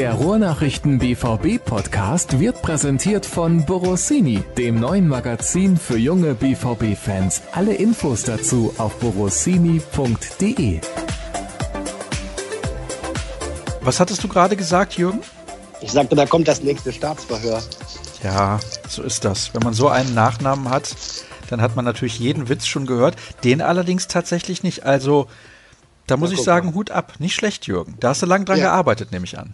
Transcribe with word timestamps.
Der 0.00 0.14
Ruhrnachrichten 0.14 0.98
BVB 0.98 1.62
Podcast 1.62 2.40
wird 2.40 2.62
präsentiert 2.62 3.26
von 3.26 3.66
Borossini, 3.66 4.42
dem 4.56 4.80
neuen 4.80 5.06
Magazin 5.06 5.76
für 5.76 5.98
junge 5.98 6.32
BVB 6.32 6.96
Fans. 6.96 7.42
Alle 7.52 7.74
Infos 7.74 8.22
dazu 8.22 8.72
auf 8.78 8.98
borossini.de. 8.98 10.80
Was 13.82 14.00
hattest 14.00 14.24
du 14.24 14.28
gerade 14.28 14.56
gesagt, 14.56 14.96
Jürgen? 14.96 15.20
Ich 15.82 15.92
sagte, 15.92 16.16
da 16.16 16.24
kommt 16.24 16.48
das 16.48 16.62
nächste 16.62 16.94
Staatsverhör. 16.94 17.62
Ja, 18.22 18.58
so 18.88 19.02
ist 19.02 19.26
das. 19.26 19.52
Wenn 19.52 19.62
man 19.62 19.74
so 19.74 19.88
einen 19.88 20.14
Nachnamen 20.14 20.70
hat, 20.70 20.96
dann 21.50 21.60
hat 21.60 21.76
man 21.76 21.84
natürlich 21.84 22.18
jeden 22.18 22.48
Witz 22.48 22.66
schon 22.66 22.86
gehört, 22.86 23.16
den 23.44 23.60
allerdings 23.60 24.08
tatsächlich 24.08 24.62
nicht. 24.62 24.86
Also, 24.86 25.26
da 26.06 26.16
muss 26.16 26.30
ja, 26.30 26.38
ich 26.38 26.42
sagen, 26.42 26.68
mal. 26.68 26.74
Hut 26.74 26.90
ab. 26.90 27.12
Nicht 27.18 27.34
schlecht, 27.34 27.66
Jürgen. 27.66 27.96
Da 28.00 28.08
hast 28.08 28.22
du 28.22 28.26
lang 28.26 28.46
dran 28.46 28.56
ja. 28.56 28.64
gearbeitet, 28.64 29.12
nehme 29.12 29.26
ich 29.26 29.38
an. 29.38 29.52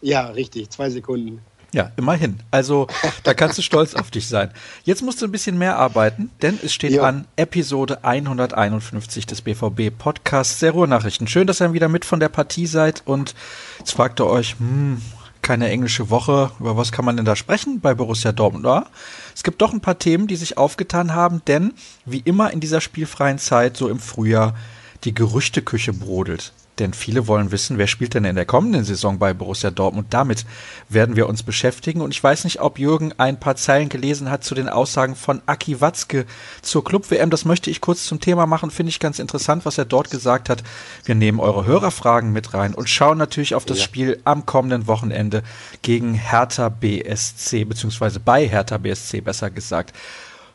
Ja, 0.00 0.26
richtig. 0.26 0.70
Zwei 0.70 0.90
Sekunden. 0.90 1.40
Ja, 1.72 1.90
immerhin. 1.96 2.38
Also, 2.50 2.86
da 3.22 3.34
kannst 3.34 3.58
du 3.58 3.62
stolz 3.62 3.94
auf 3.94 4.10
dich 4.10 4.28
sein. 4.28 4.50
Jetzt 4.84 5.02
musst 5.02 5.20
du 5.20 5.26
ein 5.26 5.32
bisschen 5.32 5.58
mehr 5.58 5.76
arbeiten, 5.78 6.30
denn 6.40 6.58
es 6.62 6.72
steht 6.72 6.92
ja. 6.92 7.02
an 7.02 7.26
Episode 7.36 8.02
151 8.02 9.26
des 9.26 9.42
BVB 9.42 9.90
Podcasts 9.96 10.60
der 10.60 10.70
Ruhrnachrichten. 10.70 11.26
Schön, 11.26 11.46
dass 11.46 11.60
ihr 11.60 11.72
wieder 11.72 11.88
mit 11.88 12.04
von 12.04 12.20
der 12.20 12.28
Partie 12.28 12.66
seid 12.66 13.02
und 13.04 13.34
jetzt 13.78 13.92
fragt 13.92 14.20
ihr 14.20 14.26
euch, 14.26 14.56
hm, 14.58 15.02
keine 15.42 15.68
englische 15.68 16.08
Woche. 16.08 16.50
Über 16.58 16.76
was 16.76 16.92
kann 16.92 17.04
man 17.04 17.16
denn 17.16 17.26
da 17.26 17.36
sprechen 17.36 17.80
bei 17.80 17.94
Borussia 17.94 18.32
Dortmund? 18.32 18.64
Ja, 18.64 18.86
es 19.34 19.42
gibt 19.42 19.60
doch 19.60 19.72
ein 19.72 19.80
paar 19.80 19.98
Themen, 19.98 20.28
die 20.28 20.36
sich 20.36 20.56
aufgetan 20.56 21.14
haben, 21.14 21.42
denn 21.46 21.74
wie 22.04 22.20
immer 22.20 22.52
in 22.52 22.60
dieser 22.60 22.80
spielfreien 22.80 23.38
Zeit, 23.38 23.76
so 23.76 23.88
im 23.88 23.98
Frühjahr, 23.98 24.56
die 25.04 25.14
Gerüchteküche 25.14 25.92
brodelt. 25.92 26.52
Denn 26.78 26.92
viele 26.92 27.26
wollen 27.26 27.52
wissen, 27.52 27.78
wer 27.78 27.86
spielt 27.86 28.14
denn 28.14 28.24
in 28.24 28.36
der 28.36 28.44
kommenden 28.44 28.84
Saison 28.84 29.18
bei 29.18 29.32
Borussia 29.32 29.70
Dortmund. 29.70 30.08
Damit 30.10 30.44
werden 30.88 31.16
wir 31.16 31.26
uns 31.26 31.42
beschäftigen. 31.42 32.02
Und 32.02 32.10
ich 32.10 32.22
weiß 32.22 32.44
nicht, 32.44 32.60
ob 32.60 32.78
Jürgen 32.78 33.14
ein 33.16 33.40
paar 33.40 33.56
Zeilen 33.56 33.88
gelesen 33.88 34.30
hat 34.30 34.44
zu 34.44 34.54
den 34.54 34.68
Aussagen 34.68 35.16
von 35.16 35.40
Aki 35.46 35.80
Watzke 35.80 36.26
zur 36.60 36.84
Club-WM. 36.84 37.30
Das 37.30 37.46
möchte 37.46 37.70
ich 37.70 37.80
kurz 37.80 38.04
zum 38.04 38.20
Thema 38.20 38.46
machen. 38.46 38.70
Finde 38.70 38.90
ich 38.90 39.00
ganz 39.00 39.18
interessant, 39.18 39.64
was 39.64 39.78
er 39.78 39.86
dort 39.86 40.10
gesagt 40.10 40.50
hat. 40.50 40.62
Wir 41.04 41.14
nehmen 41.14 41.40
eure 41.40 41.64
Hörerfragen 41.64 42.32
mit 42.32 42.52
rein 42.52 42.74
und 42.74 42.90
schauen 42.90 43.16
natürlich 43.16 43.54
auf 43.54 43.64
das 43.64 43.78
ja. 43.78 43.84
Spiel 43.84 44.20
am 44.24 44.44
kommenden 44.44 44.86
Wochenende 44.86 45.42
gegen 45.80 46.14
Hertha 46.14 46.68
BSC, 46.68 47.64
beziehungsweise 47.64 48.20
bei 48.20 48.46
Hertha 48.46 48.76
BSC 48.76 49.22
besser 49.22 49.50
gesagt. 49.50 49.94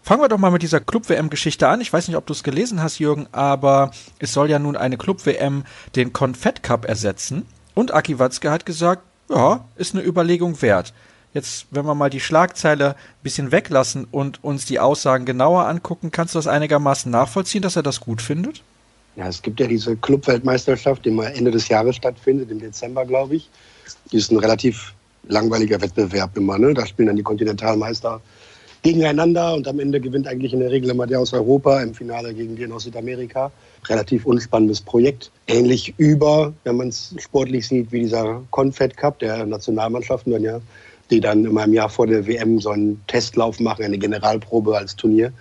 Fangen 0.04 0.22
wir 0.22 0.30
doch 0.30 0.40
mal 0.40 0.52
mit 0.52 0.64
dieser 0.64 0.80
Club-WM-Geschichte 0.80 1.68
an. 1.68 1.80
Ich 1.80 1.94
weiß 1.94 2.08
nicht, 2.08 2.18
ob 2.18 2.26
du 2.26 2.34
es 2.34 2.42
gelesen 2.42 2.82
hast, 2.82 2.98
Jürgen, 2.98 3.28
aber 3.32 3.92
es 4.18 4.34
soll 4.34 4.50
ja 4.50 4.58
nun 4.58 4.76
eine 4.76 4.98
Club-WM 4.98 5.64
den 5.96 6.12
Confett 6.12 6.64
Cup 6.64 6.86
ersetzen. 6.86 7.46
Und 7.76 7.94
Aki 7.94 8.18
Watzke 8.18 8.50
hat 8.50 8.66
gesagt, 8.66 9.04
ja, 9.30 9.64
ist 9.76 9.94
eine 9.94 10.04
Überlegung 10.04 10.62
wert. 10.62 10.94
Jetzt, 11.34 11.68
wenn 11.72 11.86
wir 11.86 11.96
mal 11.96 12.10
die 12.10 12.20
Schlagzeile 12.20 12.90
ein 12.90 13.24
bisschen 13.24 13.52
weglassen 13.52 14.06
und 14.10 14.44
uns 14.44 14.66
die 14.66 14.80
Aussagen 14.80 15.26
genauer 15.26 15.68
angucken, 15.68 16.12
kannst 16.12 16.34
du 16.34 16.40
das 16.40 16.48
einigermaßen 16.48 17.10
nachvollziehen, 17.12 17.62
dass 17.62 17.76
er 17.76 17.84
das 17.84 18.02
gut 18.02 18.22
findet? 18.22 18.64
Ja, 19.16 19.28
es 19.28 19.42
gibt 19.42 19.60
ja 19.60 19.68
diese 19.68 19.96
Club-Weltmeisterschaft, 19.96 21.06
die 21.06 21.12
mal 21.12 21.28
Ende 21.28 21.52
des 21.52 21.68
Jahres 21.68 21.96
stattfindet, 21.96 22.50
im 22.50 22.60
Dezember, 22.60 23.06
glaube 23.06 23.36
ich. 23.36 23.50
Die 24.12 24.18
ist 24.18 24.32
ein 24.32 24.40
relativ 24.40 24.94
langweiliger 25.28 25.80
Wettbewerb 25.80 26.36
immer. 26.36 26.58
Ne? 26.58 26.74
Da 26.74 26.86
spielen 26.86 27.08
dann 27.08 27.16
die 27.16 27.24
Kontinentalmeister 27.24 28.20
gegeneinander 28.84 29.54
und 29.54 29.68
am 29.68 29.80
Ende 29.80 30.00
gewinnt 30.00 30.28
eigentlich 30.28 30.54
in 30.54 30.60
der 30.60 30.72
Regel 30.72 30.90
immer 30.90 31.06
der 31.06 31.20
aus 31.20 31.34
Europa, 31.34 31.82
im 31.82 31.94
Finale 31.94 32.34
gegen 32.34 32.56
den 32.56 32.72
aus 32.72 32.84
Südamerika. 32.84 33.52
Relativ 33.88 34.26
unspannendes 34.26 34.82
Projekt. 34.82 35.32
Ähnlich 35.48 35.94
über, 35.98 36.54
wenn 36.64 36.78
man 36.78 36.88
es 36.90 37.14
sportlich 37.18 37.68
sieht, 37.68 37.92
wie 37.92 38.02
dieser 38.02 38.42
Confed 38.52 38.98
Cup 38.98 39.20
der 39.20 39.46
Nationalmannschaften 39.46 40.32
dann 40.34 40.44
ja, 40.44 40.62
die 41.10 41.20
dann 41.20 41.46
immer 41.46 41.66
im 41.66 41.74
Jahr 41.74 41.90
vor 41.90 42.08
der 42.08 42.26
WM 42.26 42.60
so 42.60 42.70
einen 42.70 43.02
Testlauf 43.08 43.60
machen, 43.60 43.84
eine 43.84 43.98
Generalprobe 43.98 44.78
als 44.78 44.96
Turnier. 44.96 45.32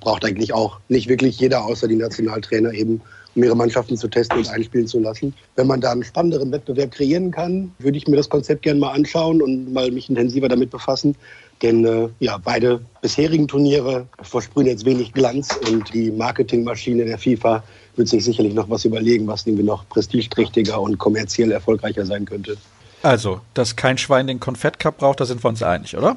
Braucht 0.00 0.24
eigentlich 0.24 0.52
auch 0.52 0.78
nicht 0.88 1.08
wirklich 1.08 1.38
jeder, 1.38 1.64
außer 1.64 1.88
die 1.88 1.96
Nationaltrainer 1.96 2.72
eben, 2.72 3.00
um 3.36 3.44
ihre 3.44 3.54
Mannschaften 3.54 3.96
zu 3.96 4.08
testen 4.08 4.38
und 4.38 4.48
einspielen 4.48 4.86
zu 4.86 4.98
lassen. 4.98 5.34
Wenn 5.54 5.66
man 5.66 5.80
da 5.80 5.92
einen 5.92 6.02
spannenderen 6.02 6.50
Wettbewerb 6.50 6.92
kreieren 6.92 7.30
kann, 7.30 7.70
würde 7.78 7.98
ich 7.98 8.08
mir 8.08 8.16
das 8.16 8.28
Konzept 8.28 8.62
gerne 8.62 8.80
mal 8.80 8.92
anschauen 8.92 9.42
und 9.42 9.72
mal 9.72 9.90
mich 9.90 10.08
intensiver 10.08 10.48
damit 10.48 10.70
befassen. 10.70 11.14
Denn 11.62 11.84
äh, 11.84 12.08
ja, 12.20 12.38
beide 12.38 12.80
bisherigen 13.00 13.48
Turniere 13.48 14.06
versprühen 14.22 14.66
jetzt 14.66 14.84
wenig 14.84 15.12
Glanz 15.12 15.58
und 15.70 15.92
die 15.92 16.10
Marketingmaschine 16.10 17.04
der 17.04 17.18
FIFA 17.18 17.62
wird 17.96 18.08
sich 18.08 18.24
sicherlich 18.24 18.54
noch 18.54 18.68
was 18.68 18.84
überlegen, 18.84 19.26
was 19.26 19.46
irgendwie 19.46 19.64
noch 19.64 19.88
prestigeträchtiger 19.88 20.80
und 20.80 20.98
kommerziell 20.98 21.52
erfolgreicher 21.52 22.04
sein 22.04 22.24
könnte. 22.26 22.56
Also, 23.02 23.40
dass 23.54 23.76
kein 23.76 23.98
Schwein 23.98 24.26
den 24.26 24.40
Konfett 24.40 24.78
Cup 24.78 24.98
braucht, 24.98 25.20
da 25.20 25.26
sind 25.26 25.44
wir 25.44 25.48
uns 25.48 25.62
einig, 25.62 25.96
oder? 25.96 26.16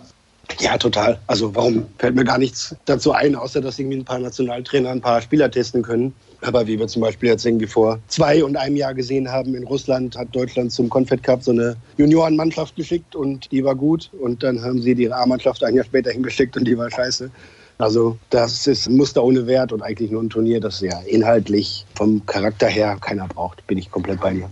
Ja, 0.60 0.78
total. 0.78 1.20
Also 1.28 1.56
warum 1.56 1.86
fällt 1.98 2.16
mir 2.16 2.24
gar 2.24 2.38
nichts 2.38 2.76
dazu 2.86 3.12
ein, 3.12 3.36
außer 3.36 3.62
dass 3.62 3.80
irgendwie 3.80 3.98
ein 3.98 4.06
paar 4.06 4.20
Nationaltrainer 4.20 4.90
ein 4.90 5.02
paar 5.02 5.22
Spieler 5.22 5.50
testen 5.50 5.84
können. 5.84 6.14
Aber 6.42 6.68
wie 6.68 6.80
wir 6.80 6.88
zum 6.88 7.02
Beispiel 7.02 7.30
jetzt 7.30 7.46
irgendwie 7.46 7.68
vor 7.68 8.00
zwei 8.08 8.44
und 8.44 8.56
einem 8.56 8.76
Jahr 8.76 8.94
gesehen 8.94 9.30
haben, 9.30 9.56
in 9.56 9.64
Russland 9.66 10.18
hat 10.18 10.34
Deutschland 10.34 10.72
zum 10.72 10.90
Confed 10.90 11.22
Cup 11.22 11.44
so 11.44 11.52
eine 11.52 11.76
Juniorenmannschaft 11.98 12.76
geschickt 12.76 13.16
und 13.16 13.52
die 13.52 13.64
war 13.64 13.76
gut. 13.76 14.10
Und 14.20 14.44
dann 14.44 14.62
haben 14.62 14.82
sie 14.82 14.96
die 14.96 15.12
A-Mannschaft 15.12 15.64
ein 15.64 15.76
Jahr 15.76 15.86
später 15.86 16.12
hingeschickt 16.12 16.56
und 16.58 16.66
die 16.66 16.78
war 16.78 16.90
scheiße. 16.90 17.30
Also 17.78 18.18
das 18.30 18.68
ist 18.68 18.88
ein 18.88 18.98
Muster 18.98 19.24
ohne 19.24 19.48
Wert 19.48 19.72
und 19.72 19.82
eigentlich 19.82 20.12
nur 20.12 20.22
ein 20.22 20.30
Turnier, 20.30 20.60
das 20.60 20.82
ja 20.82 21.00
inhaltlich 21.08 21.86
vom 21.96 22.26
Charakter 22.26 22.68
her 22.68 22.98
keiner 23.00 23.28
braucht. 23.28 23.66
Bin 23.68 23.78
ich 23.78 23.90
komplett 23.90 24.20
bei 24.20 24.34
dir. 24.34 24.50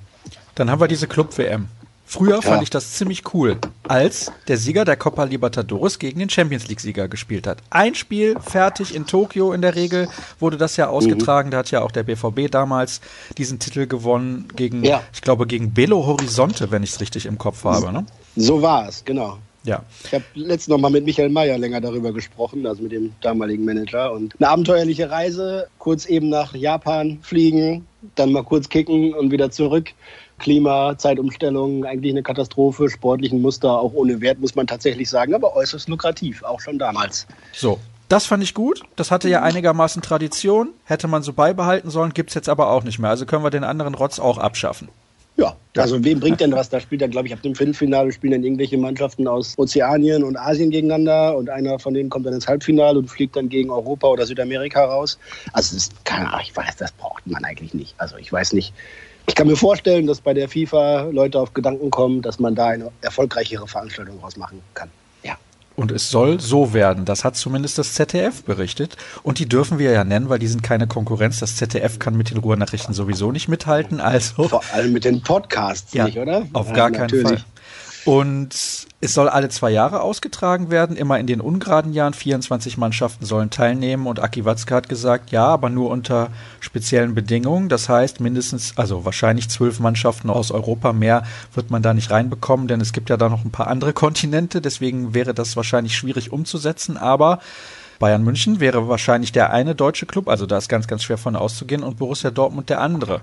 Dann 0.55 0.71
haben 0.71 0.79
wir 0.79 0.87
diese 0.87 1.07
Club-WM. 1.07 1.67
Früher 2.09 2.41
fand 2.41 2.63
ich 2.63 2.69
das 2.69 2.93
ziemlich 2.93 3.33
cool, 3.33 3.57
als 3.85 4.31
der 4.47 4.57
Sieger 4.57 4.85
der 4.85 4.95
Copa 4.95 5.25
Libertadores 5.25 5.99
gegen 5.99 6.19
den 6.19 6.29
Champions 6.29 6.69
League-Sieger 6.69 7.09
gespielt 7.09 7.45
hat. 7.45 7.57
Ein 7.69 7.95
Spiel 7.95 8.37
fertig 8.39 8.95
in 8.95 9.05
Tokio 9.05 9.51
in 9.51 9.61
der 9.61 9.75
Regel 9.75 10.07
wurde 10.39 10.55
das 10.55 10.77
ja 10.77 10.87
ausgetragen. 10.87 11.49
Mhm. 11.49 11.51
Da 11.51 11.57
hat 11.57 11.71
ja 11.71 11.81
auch 11.81 11.91
der 11.91 12.03
BVB 12.03 12.49
damals 12.49 13.01
diesen 13.37 13.59
Titel 13.59 13.87
gewonnen 13.87 14.47
gegen, 14.55 14.85
ja. 14.85 15.03
ich 15.13 15.21
glaube, 15.21 15.47
gegen 15.47 15.73
Belo 15.73 16.05
Horizonte, 16.05 16.71
wenn 16.71 16.81
ich 16.81 16.91
es 16.91 17.01
richtig 17.01 17.25
im 17.25 17.37
Kopf 17.37 17.65
habe. 17.65 17.91
Ne? 17.91 18.05
So 18.37 18.61
war 18.61 18.87
es, 18.87 19.03
genau. 19.03 19.37
Ja. 19.65 19.83
Ich 20.05 20.13
habe 20.13 20.23
letztens 20.33 20.69
noch 20.69 20.77
mal 20.77 20.89
mit 20.89 21.03
Michael 21.03 21.27
Mayer 21.27 21.57
länger 21.57 21.81
darüber 21.81 22.13
gesprochen, 22.13 22.65
also 22.65 22.83
mit 22.83 22.93
dem 22.93 23.11
damaligen 23.19 23.65
Manager. 23.65 24.13
Und 24.13 24.33
eine 24.39 24.47
abenteuerliche 24.47 25.09
Reise, 25.09 25.67
kurz 25.77 26.05
eben 26.05 26.29
nach 26.29 26.55
Japan 26.55 27.19
fliegen, 27.21 27.85
dann 28.15 28.31
mal 28.31 28.45
kurz 28.45 28.69
kicken 28.69 29.13
und 29.13 29.29
wieder 29.29 29.51
zurück. 29.51 29.89
Klima, 30.39 30.97
Zeitumstellung, 30.97 31.85
eigentlich 31.85 32.13
eine 32.13 32.23
Katastrophe, 32.23 32.89
sportlichen 32.89 33.41
Muster 33.41 33.79
auch 33.79 33.93
ohne 33.93 34.21
Wert, 34.21 34.39
muss 34.39 34.55
man 34.55 34.67
tatsächlich 34.67 35.09
sagen, 35.09 35.33
aber 35.33 35.55
äußerst 35.55 35.89
lukrativ, 35.89 36.43
auch 36.43 36.59
schon 36.59 36.77
damals. 36.77 37.27
So. 37.53 37.79
Das 38.09 38.25
fand 38.25 38.41
ich 38.41 38.53
gut. 38.53 38.83
Das 38.95 39.11
hatte 39.11 39.27
ja 39.27 39.41
einigermaßen 39.41 40.01
Tradition. 40.01 40.69
Hätte 40.85 41.09
man 41.09 41.23
so 41.23 41.33
beibehalten 41.33 41.89
sollen, 41.89 42.13
gibt 42.13 42.29
es 42.29 42.35
jetzt 42.35 42.47
aber 42.47 42.71
auch 42.71 42.83
nicht 42.85 42.99
mehr. 42.99 43.09
Also 43.09 43.25
können 43.25 43.43
wir 43.43 43.49
den 43.49 43.65
anderen 43.65 43.95
Rotz 43.95 44.17
auch 44.17 44.37
abschaffen. 44.37 44.87
Ja, 45.37 45.55
also 45.75 46.03
wem 46.03 46.19
bringt 46.19 46.39
denn 46.39 46.51
was? 46.51 46.69
Da 46.69 46.79
spielt 46.79 47.01
ja, 47.01 47.07
glaube 47.07 47.27
ich, 47.27 47.33
ab 47.33 47.43
dem 47.43 47.53
Viertelfinale 47.53 48.11
spielen 48.11 48.31
dann 48.31 48.43
irgendwelche 48.43 48.77
Mannschaften 48.77 49.27
aus 49.27 49.55
Ozeanien 49.57 50.23
und 50.23 50.35
Asien 50.35 50.71
gegeneinander 50.71 51.37
und 51.37 51.49
einer 51.49 51.77
von 51.77 51.93
denen 51.93 52.09
kommt 52.09 52.25
dann 52.25 52.33
ins 52.33 52.47
Halbfinale 52.47 52.97
und 52.97 53.07
fliegt 53.07 53.35
dann 53.35 53.47
gegen 53.47 53.69
Europa 53.69 54.07
oder 54.07 54.25
Südamerika 54.25 54.83
raus. 54.85 55.19
Also 55.53 55.75
das 55.75 55.83
ist 55.83 56.05
keine 56.05 56.29
Ahnung, 56.29 56.41
ich 56.43 56.55
weiß, 56.55 56.77
das 56.77 56.91
braucht 56.93 57.27
man 57.27 57.43
eigentlich 57.43 57.75
nicht. 57.75 57.93
Also 57.99 58.17
ich 58.17 58.33
weiß 58.33 58.53
nicht, 58.53 58.73
ich 59.27 59.35
kann 59.35 59.45
mir 59.47 59.57
vorstellen, 59.57 60.07
dass 60.07 60.21
bei 60.21 60.33
der 60.33 60.47
FIFA 60.47 61.09
Leute 61.11 61.39
auf 61.39 61.53
Gedanken 61.53 61.91
kommen, 61.91 62.21
dass 62.21 62.39
man 62.39 62.55
da 62.55 62.67
eine 62.67 62.91
erfolgreichere 63.01 63.67
Veranstaltung 63.67 64.19
draus 64.21 64.37
machen 64.37 64.61
kann. 64.73 64.89
Ja. 65.21 65.37
Und 65.75 65.91
es 65.91 66.09
soll 66.09 66.39
so 66.39 66.73
werden. 66.73 67.03
Das 67.03 67.25
hat 67.25 67.35
zumindest 67.35 67.77
das 67.77 67.93
ZDF 67.93 68.43
berichtet. 68.43 68.95
Und 69.23 69.39
die 69.39 69.47
dürfen 69.47 69.79
wir 69.79 69.91
ja 69.91 70.05
nennen, 70.05 70.29
weil 70.29 70.39
die 70.39 70.47
sind 70.47 70.63
keine 70.63 70.87
Konkurrenz. 70.87 71.39
Das 71.39 71.57
ZDF 71.57 71.99
kann 71.99 72.15
mit 72.15 72.31
den 72.31 72.37
Ruhrnachrichten 72.37 72.93
sowieso 72.93 73.33
nicht 73.33 73.49
mithalten. 73.49 73.99
Also 73.99 74.47
Vor 74.47 74.63
allem 74.71 74.93
mit 74.93 75.03
den 75.03 75.21
Podcasts 75.21 75.93
ja, 75.93 76.05
nicht, 76.05 76.17
oder? 76.17 76.47
Auf 76.53 76.71
gar 76.71 76.91
ja, 76.91 77.05
keinen 77.05 77.21
Fall. 77.21 77.43
Und 78.07 78.87
es 79.01 79.13
soll 79.13 79.27
alle 79.27 79.49
zwei 79.49 79.69
Jahre 79.69 79.99
ausgetragen 79.99 80.71
werden, 80.71 80.95
immer 80.95 81.19
in 81.19 81.27
den 81.27 81.41
ungeraden 81.41 81.91
Jahren. 81.91 82.13
24 82.13 82.77
Mannschaften 82.77 83.25
sollen 83.25 83.49
teilnehmen 83.49 84.07
und 84.07 84.21
Aki 84.21 84.45
Watzke 84.45 84.75
hat 84.75 84.87
gesagt, 84.87 85.31
ja, 85.31 85.45
aber 85.45 85.69
nur 85.69 85.89
unter 85.89 86.29
speziellen 86.61 87.15
Bedingungen. 87.15 87.67
Das 87.67 87.89
heißt, 87.89 88.21
mindestens, 88.21 88.77
also 88.77 89.03
wahrscheinlich 89.03 89.49
zwölf 89.49 89.81
Mannschaften 89.81 90.29
aus 90.29 90.51
Europa 90.51 90.93
mehr 90.93 91.23
wird 91.53 91.69
man 91.69 91.81
da 91.81 91.93
nicht 91.93 92.09
reinbekommen, 92.09 92.69
denn 92.69 92.79
es 92.79 92.93
gibt 92.93 93.09
ja 93.09 93.17
da 93.17 93.27
noch 93.27 93.43
ein 93.43 93.51
paar 93.51 93.67
andere 93.67 93.91
Kontinente. 93.91 94.61
Deswegen 94.61 95.13
wäre 95.13 95.33
das 95.33 95.57
wahrscheinlich 95.57 95.97
schwierig 95.97 96.31
umzusetzen. 96.31 96.95
Aber 96.95 97.39
Bayern 97.99 98.23
München 98.23 98.61
wäre 98.61 98.87
wahrscheinlich 98.87 99.33
der 99.33 99.51
eine 99.51 99.75
deutsche 99.75 100.05
Club, 100.05 100.29
also 100.29 100.45
da 100.45 100.57
ist 100.57 100.69
ganz, 100.69 100.87
ganz 100.87 101.03
schwer 101.03 101.17
von 101.17 101.35
auszugehen, 101.35 101.83
und 101.83 101.97
Borussia 101.97 102.31
Dortmund 102.31 102.69
der 102.69 102.79
andere. 102.79 103.19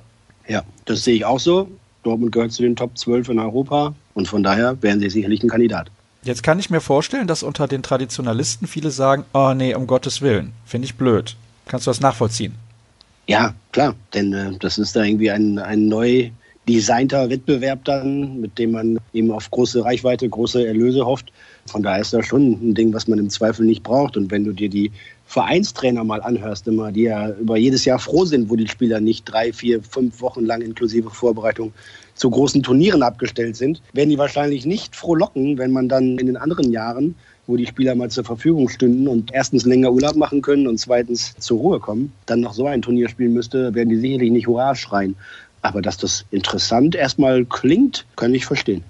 Ja, 0.47 0.63
das 0.85 1.05
sehe 1.05 1.15
ich 1.15 1.25
auch 1.25 1.41
so. 1.41 1.71
Dortmund 2.05 2.33
gehört 2.33 2.53
zu 2.53 2.63
den 2.63 2.77
Top 2.77 2.97
12 2.97 3.31
in 3.31 3.39
Europa 3.39 3.95
und 4.15 4.29
von 4.29 4.43
daher 4.43 4.81
wären 4.83 5.01
sie 5.01 5.11
sicherlich 5.11 5.43
ein 5.43 5.49
Kandidat. 5.49 5.91
Jetzt 6.23 6.43
kann 6.43 6.59
ich 6.59 6.71
mir 6.71 6.81
vorstellen, 6.81 7.27
dass 7.27 7.43
unter 7.43 7.69
den 7.69 7.83
Traditionalisten 7.83 8.67
viele 8.67 8.91
sagen, 8.91 9.25
oh 9.35 9.53
nee, 9.55 9.75
um 9.75 9.87
Gottes 9.87 10.23
Willen, 10.23 10.53
finde 10.65 10.87
ich 10.87 10.95
blöd. 10.95 11.37
Kannst 11.67 11.87
du 11.87 11.91
das 11.91 12.01
nachvollziehen? 12.01 12.55
Ja, 13.27 13.55
klar, 13.73 13.95
denn 14.13 14.33
äh, 14.33 14.53
das 14.59 14.79
ist 14.79 14.97
da 14.97 15.03
irgendwie 15.03 15.31
ein, 15.31 15.59
ein 15.59 15.89
neu 15.89 16.31
designter 16.69 17.29
Wettbewerb 17.29 17.85
dann, 17.85 18.41
mit 18.41 18.59
dem 18.59 18.73
man 18.73 18.99
eben 19.13 19.31
auf 19.31 19.51
große 19.51 19.85
Reichweite, 19.85 20.29
große 20.29 20.67
Erlöse 20.67 21.05
hofft. 21.05 21.33
Von 21.67 21.83
daher 21.83 22.01
ist 22.01 22.13
das 22.13 22.27
schon 22.27 22.53
ein 22.53 22.75
Ding, 22.75 22.93
was 22.93 23.07
man 23.09 23.19
im 23.19 23.31
Zweifel 23.31 23.67
nicht 23.67 23.83
braucht. 23.83 24.17
Und 24.17 24.31
wenn 24.31 24.45
du 24.45 24.53
dir 24.53 24.69
die 24.69 24.93
Vereinstrainer 25.35 26.05
mal 26.05 26.23
anhörst, 26.23 26.69
immer, 26.69 26.93
die 26.93 27.03
ja 27.03 27.31
über 27.31 27.57
jedes 27.57 27.85
Jahr 27.85 27.99
froh 27.99 28.25
sind, 28.25 28.51
wo 28.51 28.55
die 28.55 28.69
Spieler 28.69 29.01
nicht 29.01 29.25
drei, 29.25 29.53
vier, 29.53 29.83
fünf 29.83 30.21
Wochen 30.21 30.45
lang 30.47 30.61
inklusive 30.61 31.11
Vorbereitung 31.11 31.73
zu 32.15 32.31
großen 32.31 32.63
Turnieren 32.63 33.03
abgestellt 33.03 33.57
sind, 33.57 33.83
werden 33.93 34.11
die 34.11 34.19
wahrscheinlich 34.19 34.65
nicht 34.65 34.95
frohlocken, 34.95 35.59
wenn 35.59 35.73
man 35.73 35.89
dann 35.89 36.19
in 36.19 36.29
den 36.29 36.37
anderen 36.37 36.71
Jahren, 36.71 37.17
wo 37.49 37.57
die 37.57 37.67
Spieler 37.67 37.97
mal 37.97 38.13
zur 38.13 38.23
Verfügung 38.23 38.69
stünden 38.69 39.09
und 39.09 39.35
erstens 39.35 39.65
länger 39.65 39.91
Urlaub 39.91 40.15
machen 40.15 40.41
können 40.41 40.69
und 40.69 40.79
zweitens 40.79 41.35
zur 41.41 41.59
Ruhe 41.59 41.81
kommen, 41.81 42.13
dann 42.27 42.39
noch 42.39 42.55
so 42.55 42.69
ein 42.69 42.83
Turnier 42.83 43.09
spielen 43.09 43.33
müsste, 43.33 43.75
werden 43.75 43.89
die 43.89 43.99
sicherlich 43.99 44.31
nicht 44.31 44.47
Hurra 44.47 44.77
schreien. 44.77 45.17
Aber 45.63 45.83
dass 45.83 45.97
das 45.97 46.25
interessant 46.31 46.95
erstmal 46.95 47.45
klingt, 47.45 48.07
kann 48.15 48.37
ich 48.37 48.47
verstehen. 48.47 48.85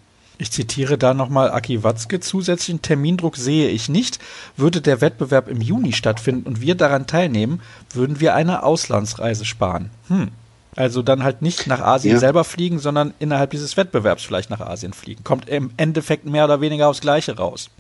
Ich 0.45 0.51
zitiere 0.51 0.99
da 0.99 1.15
nochmal 1.15 1.51
Aki 1.51 1.85
Watzke. 1.85 2.21
Zusätzlichen 2.21 2.83
Termindruck 2.83 3.39
sehe 3.39 3.71
ich 3.71 3.89
nicht. 3.89 4.19
Würde 4.59 4.83
der 4.83 5.01
Wettbewerb 5.01 5.49
im 5.49 5.63
Juni 5.63 5.95
stattfinden 5.95 6.47
und 6.47 6.61
wir 6.61 6.75
daran 6.75 7.07
teilnehmen, 7.07 7.63
würden 7.95 8.21
wir 8.21 8.35
eine 8.35 8.63
Auslandsreise 8.63 9.47
sparen. 9.47 9.89
Hm. 10.09 10.29
Also 10.77 11.01
dann 11.01 11.25
halt 11.25 11.41
nicht 11.41 11.67
nach 11.67 11.81
Asien 11.81 12.17
ja. 12.17 12.21
selber 12.21 12.45
fliegen, 12.45 12.79
sondern 12.79 13.15
innerhalb 13.19 13.53
dieses 13.53 13.79
Wettbewerbs 13.79 14.23
vielleicht 14.23 14.51
nach 14.51 14.61
Asien 14.61 14.93
fliegen. 14.93 15.25
Kommt 15.25 15.49
im 15.49 15.71
Endeffekt 15.79 16.27
mehr 16.27 16.45
oder 16.45 16.61
weniger 16.61 16.89
aufs 16.89 17.01
Gleiche 17.01 17.39
raus. 17.39 17.71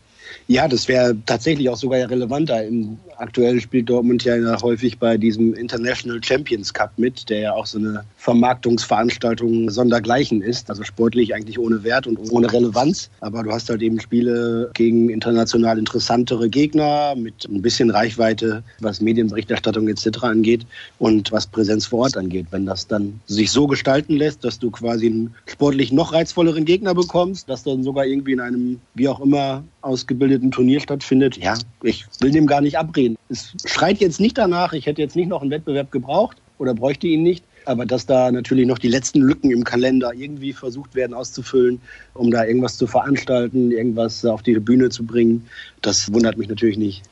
Ja, 0.47 0.69
das 0.69 0.89
wäre 0.89 1.17
tatsächlich 1.27 1.69
auch 1.69 1.77
sogar 1.77 1.99
relevanter. 2.11 2.65
Im, 2.65 2.99
aktuell 3.17 3.61
spielt 3.61 3.89
Dortmund 3.89 4.25
ja 4.25 4.61
häufig 4.63 4.99
bei 4.99 5.17
diesem 5.17 5.55
International 5.55 6.23
Champions 6.23 6.75
Cup 6.75 6.93
mit, 6.97 7.31
der 7.31 7.41
ja 7.41 7.53
auch 7.53 7.67
so 7.67 7.79
eine 7.79 8.05
Vermarktungsveranstaltung 8.19 9.71
sondergleichen 9.71 10.43
ist. 10.43 10.69
Also 10.69 10.83
sportlich 10.85 11.35
eigentlich 11.35 11.59
ohne 11.59 11.83
Wert 11.85 12.07
und 12.07 12.19
ohne 12.31 12.53
Relevanz. 12.53 13.11
Aber 13.21 13.43
du 13.43 13.53
hast 13.53 13.71
halt 13.71 13.83
eben 13.83 14.01
Spiele 14.01 14.71
gegen 14.75 15.09
international 15.09 15.79
interessantere 15.79 16.49
Gegner 16.49 17.15
mit 17.17 17.47
ein 17.49 17.63
bisschen 17.63 17.91
Reichweite, 17.91 18.63
was 18.81 19.01
Medienberichterstattung 19.01 19.89
etc. 19.89 20.25
angeht 20.25 20.67
und 20.99 21.33
was 21.33 21.47
Präsenz 21.47 21.87
vor 21.87 22.01
Ort 22.01 22.17
angeht. 22.17 22.47
Wenn 22.51 22.67
das 22.67 22.87
dann 22.87 23.21
sich 23.27 23.51
so 23.51 23.67
gestalten 23.67 24.17
lässt, 24.17 24.45
dass 24.45 24.59
du 24.59 24.71
quasi 24.71 25.07
einen 25.07 25.35
sportlich 25.47 25.93
noch 25.93 26.13
reizvolleren 26.13 26.65
Gegner 26.65 26.95
bekommst, 26.95 27.49
dass 27.49 27.63
dann 27.63 27.83
sogar 27.83 28.05
irgendwie 28.05 28.33
in 28.33 28.41
einem, 28.41 28.81
wie 28.95 29.09
auch 29.09 29.21
immer, 29.21 29.65
ausgebildeten 29.85 30.51
Turnier 30.51 30.81
stattfindet, 30.81 31.37
ja, 31.37 31.55
ich 31.83 32.07
will 32.21 32.31
dem 32.31 32.47
gar 32.47 32.61
nicht 32.61 32.79
abreden. 32.79 33.17
Es 33.29 33.53
schreit 33.65 33.99
jetzt 33.99 34.21
nicht 34.21 34.39
danach, 34.39 34.73
ich 34.73 34.87
hätte 34.87 35.03
jetzt 35.03 35.17
nicht 35.17 35.29
noch 35.29 35.43
einen 35.43 35.51
Wettbewerb 35.51 35.91
gebraucht 35.91 36.37
oder 36.59 36.75
bräuchte 36.75 37.07
ihn 37.07 37.23
nicht. 37.23 37.45
Aber 37.67 37.87
dass 37.87 38.05
da 38.05 38.31
natürlich 38.31 38.67
noch 38.67 38.79
die 38.79 38.89
letzten 38.89 39.23
Lücken 39.23 39.51
im 39.51 39.65
Kalender 39.65 40.13
irgendwie 40.13 40.53
versucht 40.53 40.95
werden 40.95 41.15
auszufüllen, 41.15 41.81
um 42.13 42.31
da 42.31 42.45
irgendwas 42.45 42.77
zu 42.77 42.87
veranstalten, 42.87 43.71
irgendwas 43.71 44.25
auf 44.27 44.43
die 44.43 44.59
Bühne 44.59 44.91
zu 44.91 45.05
bringen, 45.05 45.47
das 45.81 46.13
wundert 46.13 46.37
mich 46.37 46.49
natürlich 46.49 46.77
nicht. 46.77 47.03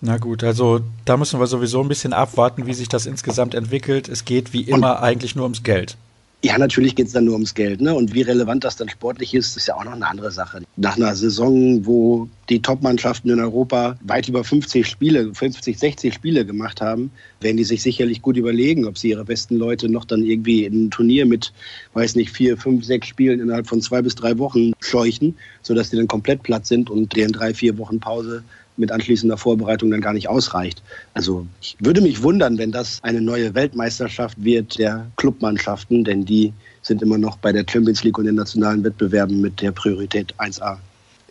Na 0.00 0.16
gut, 0.16 0.44
also 0.44 0.80
da 1.04 1.16
müssen 1.16 1.40
wir 1.40 1.46
sowieso 1.46 1.82
ein 1.82 1.88
bisschen 1.88 2.12
abwarten, 2.12 2.66
wie 2.66 2.72
sich 2.72 2.88
das 2.88 3.04
insgesamt 3.04 3.54
entwickelt. 3.54 4.08
Es 4.08 4.24
geht 4.24 4.52
wie 4.52 4.62
immer 4.62 5.02
eigentlich 5.02 5.34
nur 5.34 5.44
ums 5.44 5.62
Geld. 5.62 5.96
Ja, 6.44 6.56
natürlich 6.56 6.94
geht 6.94 7.08
es 7.08 7.12
dann 7.12 7.24
nur 7.24 7.34
ums 7.34 7.54
Geld. 7.54 7.80
Ne? 7.80 7.92
Und 7.92 8.14
wie 8.14 8.22
relevant 8.22 8.62
das 8.62 8.76
dann 8.76 8.88
sportlich 8.88 9.34
ist, 9.34 9.56
ist 9.56 9.66
ja 9.66 9.74
auch 9.74 9.84
noch 9.84 9.92
eine 9.92 10.06
andere 10.06 10.30
Sache. 10.30 10.62
Nach 10.76 10.96
einer 10.96 11.16
Saison, 11.16 11.84
wo 11.84 12.28
die 12.48 12.62
Top-Mannschaften 12.62 13.28
in 13.30 13.40
Europa 13.40 13.98
weit 14.04 14.28
über 14.28 14.44
50 14.44 14.86
Spiele, 14.86 15.34
50, 15.34 15.76
60 15.76 16.14
Spiele 16.14 16.46
gemacht 16.46 16.80
haben, 16.80 17.10
werden 17.40 17.56
die 17.56 17.64
sich 17.64 17.82
sicherlich 17.82 18.22
gut 18.22 18.36
überlegen, 18.36 18.86
ob 18.86 18.98
sie 18.98 19.10
ihre 19.10 19.24
besten 19.24 19.56
Leute 19.56 19.88
noch 19.88 20.04
dann 20.04 20.22
irgendwie 20.22 20.64
in 20.64 20.86
ein 20.86 20.90
Turnier 20.92 21.26
mit, 21.26 21.52
weiß 21.94 22.14
nicht, 22.14 22.30
vier, 22.30 22.56
fünf, 22.56 22.84
sechs 22.84 23.08
Spielen 23.08 23.40
innerhalb 23.40 23.66
von 23.66 23.82
zwei 23.82 24.00
bis 24.00 24.14
drei 24.14 24.38
Wochen 24.38 24.74
scheuchen, 24.78 25.36
sodass 25.62 25.90
die 25.90 25.96
dann 25.96 26.06
komplett 26.06 26.44
platt 26.44 26.66
sind 26.66 26.88
und 26.88 27.16
deren 27.16 27.32
drei, 27.32 27.52
vier 27.52 27.78
Wochen 27.78 27.98
Pause 27.98 28.44
mit 28.78 28.92
anschließender 28.92 29.36
Vorbereitung 29.36 29.90
dann 29.90 30.00
gar 30.00 30.12
nicht 30.12 30.28
ausreicht. 30.28 30.82
Also 31.14 31.46
ich 31.60 31.76
würde 31.80 32.00
mich 32.00 32.22
wundern, 32.22 32.58
wenn 32.58 32.72
das 32.72 32.98
eine 33.02 33.20
neue 33.20 33.54
Weltmeisterschaft 33.54 34.42
wird 34.42 34.78
der 34.78 35.10
Clubmannschaften, 35.16 36.04
denn 36.04 36.24
die 36.24 36.52
sind 36.82 37.02
immer 37.02 37.18
noch 37.18 37.36
bei 37.38 37.52
der 37.52 37.64
Champions 37.68 38.02
League 38.04 38.18
und 38.18 38.24
den 38.24 38.36
nationalen 38.36 38.84
Wettbewerben 38.84 39.40
mit 39.40 39.60
der 39.60 39.72
Priorität 39.72 40.34
1a. 40.38 40.78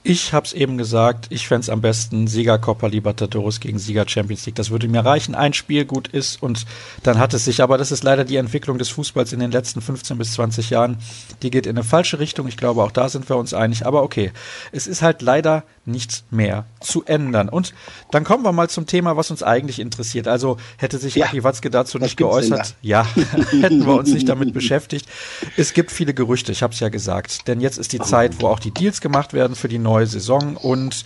Ich 0.10 0.32
habe 0.32 0.46
es 0.46 0.54
eben 0.54 0.78
gesagt, 0.78 1.26
ich 1.32 1.50
fände 1.50 1.64
es 1.64 1.70
am 1.70 1.82
besten 1.82 2.28
Sieger 2.28 2.58
Copa 2.60 2.88
Libertadores 2.88 3.60
gegen 3.60 3.78
Sieger 3.78 4.08
Champions 4.08 4.46
League. 4.46 4.56
Das 4.56 4.70
würde 4.70 4.88
mir 4.88 5.04
reichen. 5.04 5.36
Ein 5.36 5.52
Spiel 5.52 5.84
gut 5.84 6.08
ist 6.08 6.42
und 6.42 6.66
dann 7.04 7.20
hat 7.20 7.34
es 7.34 7.44
sich. 7.44 7.62
Aber 7.62 7.78
das 7.78 7.92
ist 7.92 8.06
leider 8.06 8.24
die 8.24 8.38
Entwicklung 8.38 8.78
des 8.78 8.88
Fußballs 8.88 9.34
in 9.34 9.42
den 9.42 9.52
letzten 9.52 9.82
15 9.82 10.18
bis 10.18 10.32
20 10.32 10.70
Jahren. 10.70 10.98
Die 11.42 11.52
geht 11.52 11.66
in 11.66 11.76
eine 11.76 11.84
falsche 11.84 12.20
Richtung. 12.20 12.48
Ich 12.48 12.56
glaube, 12.56 12.84
auch 12.84 12.92
da 12.92 13.10
sind 13.10 13.28
wir 13.28 13.36
uns 13.36 13.54
einig. 13.54 13.86
Aber 13.86 14.02
okay, 14.02 14.32
es 14.72 14.88
ist 14.88 15.02
halt 15.02 15.22
leider 15.22 15.66
nichts 15.88 16.26
mehr 16.30 16.66
zu 16.80 17.04
ändern. 17.06 17.50
Und 17.50 17.74
dann 18.12 18.24
kommen 18.24 18.44
wir 18.44 18.52
mal 18.52 18.70
zum 18.70 18.86
Thema, 18.86 19.18
was 19.18 19.32
uns 19.32 19.42
eigentlich 19.42 19.80
interessiert. 19.80 20.28
Also 20.28 20.58
hätte 20.78 21.00
sich 21.00 21.16
ja. 21.16 21.26
Aki 21.26 21.44
Watzke 21.44 21.70
dazu 21.70 21.98
nicht 21.98 22.18
geäußert, 22.18 22.76
ja, 22.82 23.06
hätten 23.62 23.86
wir 23.86 23.96
uns 23.96 24.12
nicht 24.12 24.28
damit 24.28 24.54
beschäftigt. 24.54 25.08
Es 25.56 25.74
gibt 25.74 25.92
viele 25.92 26.14
Gerüchte, 26.14 26.52
ich 26.52 26.62
habe 26.62 26.74
es 26.74 26.80
ja 26.80 26.90
gesagt. 26.90 27.48
Denn 27.48 27.62
jetzt 27.62 27.78
ist 27.78 27.94
die 27.94 28.00
Zeit, 28.00 28.42
wo 28.42 28.48
auch 28.48 28.60
die 28.60 28.72
Deals 28.72 29.02
gemacht 29.02 29.34
werden 29.34 29.56
für 29.56 29.70
die 29.70 29.80
neue 29.80 29.97
neue 29.98 30.06
Saison 30.06 30.56
und 30.58 31.06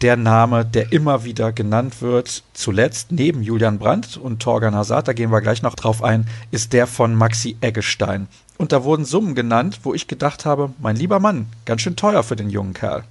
der 0.00 0.16
Name, 0.16 0.64
der 0.64 0.90
immer 0.92 1.22
wieder 1.22 1.52
genannt 1.52 2.02
wird, 2.02 2.42
zuletzt 2.54 3.12
neben 3.12 3.40
Julian 3.40 3.78
Brandt 3.78 4.16
und 4.16 4.42
Torgan 4.42 4.74
Hazard, 4.74 5.06
da 5.06 5.12
gehen 5.12 5.30
wir 5.30 5.40
gleich 5.40 5.62
noch 5.62 5.76
drauf 5.76 6.02
ein, 6.02 6.26
ist 6.50 6.72
der 6.72 6.88
von 6.88 7.14
Maxi 7.14 7.56
Eggestein. 7.60 8.26
Und 8.58 8.72
da 8.72 8.82
wurden 8.82 9.04
Summen 9.04 9.36
genannt, 9.36 9.78
wo 9.84 9.94
ich 9.94 10.08
gedacht 10.08 10.44
habe, 10.44 10.70
mein 10.80 10.96
lieber 10.96 11.20
Mann, 11.20 11.46
ganz 11.66 11.82
schön 11.82 11.94
teuer 11.94 12.24
für 12.24 12.34
den 12.34 12.50
jungen 12.50 12.74
Kerl. 12.74 13.04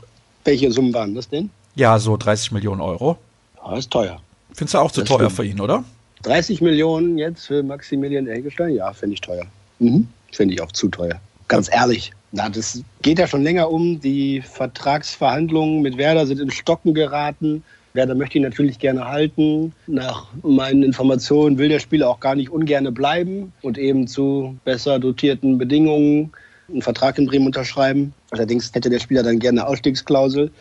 Welche 0.44 0.69
Summen 0.69 0.94
waren 0.94 1.16
das 1.16 1.30
denn? 1.30 1.50
Ja, 1.75 1.98
so 1.98 2.18
30 2.18 2.51
Millionen 2.51 2.81
Euro. 2.81 3.18
Ja, 3.63 3.77
ist 3.77 3.89
teuer. 3.89 4.19
Findest 4.54 4.74
du 4.74 4.80
auch 4.80 4.92
zu 4.92 5.00
das 5.00 5.07
teuer 5.07 5.30
stimmt. 5.30 5.31
für 5.31 5.45
ihn, 5.45 5.62
oder? 5.62 5.86
30 6.24 6.60
Millionen 6.60 7.18
jetzt 7.18 7.48
für 7.48 7.63
Maximilian 7.63 8.27
Eggestein? 8.27 8.75
Ja, 8.75 8.92
finde 8.92 9.13
ich 9.13 9.22
teuer. 9.22 9.45
Mhm. 9.80 10.10
Finde 10.34 10.56
ich 10.56 10.62
auch 10.62 10.74
zu 10.74 10.89
teuer. 10.89 11.22
Ganz 11.48 11.69
ehrlich. 11.72 12.12
Na, 12.31 12.50
das 12.50 12.81
geht 13.01 13.19
ja 13.19 13.28
schon 13.28 13.44
länger 13.44 13.69
um. 13.69 14.00
Die 14.00 14.42
Vertragsverhandlungen 14.42 15.81
mit 15.81 15.98
Werder 15.98 16.25
sind 16.25 16.39
in 16.39 16.50
Stocken 16.50 16.94
geraten. 16.94 17.63
Werder 17.94 18.16
möchte 18.16 18.38
ihn 18.38 18.44
natürlich 18.44 18.80
gerne 18.80 19.07
halten. 19.07 19.74
Nach 19.88 20.28
meinen 20.44 20.83
Informationen 20.83 21.57
will 21.57 21.68
der 21.68 21.80
Spieler 21.80 22.10
auch 22.10 22.22
gar 22.22 22.36
nicht 22.36 22.50
ungerne 22.50 22.92
bleiben 22.92 23.51
und 23.62 23.77
eben 23.77 24.08
zu 24.08 24.58
besser 24.63 24.98
dotierten 25.00 25.58
Bedingungen 25.58 26.32
einen 26.70 26.82
Vertrag 26.82 27.17
in 27.17 27.27
Bremen 27.27 27.48
unterschreiben. 27.48 28.13
Allerdings 28.32 28.74
hätte 28.74 28.89
der 28.89 29.00
Spieler 29.00 29.24
dann 29.24 29.39
gerne 29.39 29.62
eine 29.62 29.70
Ausstiegsklausel, 29.70 30.51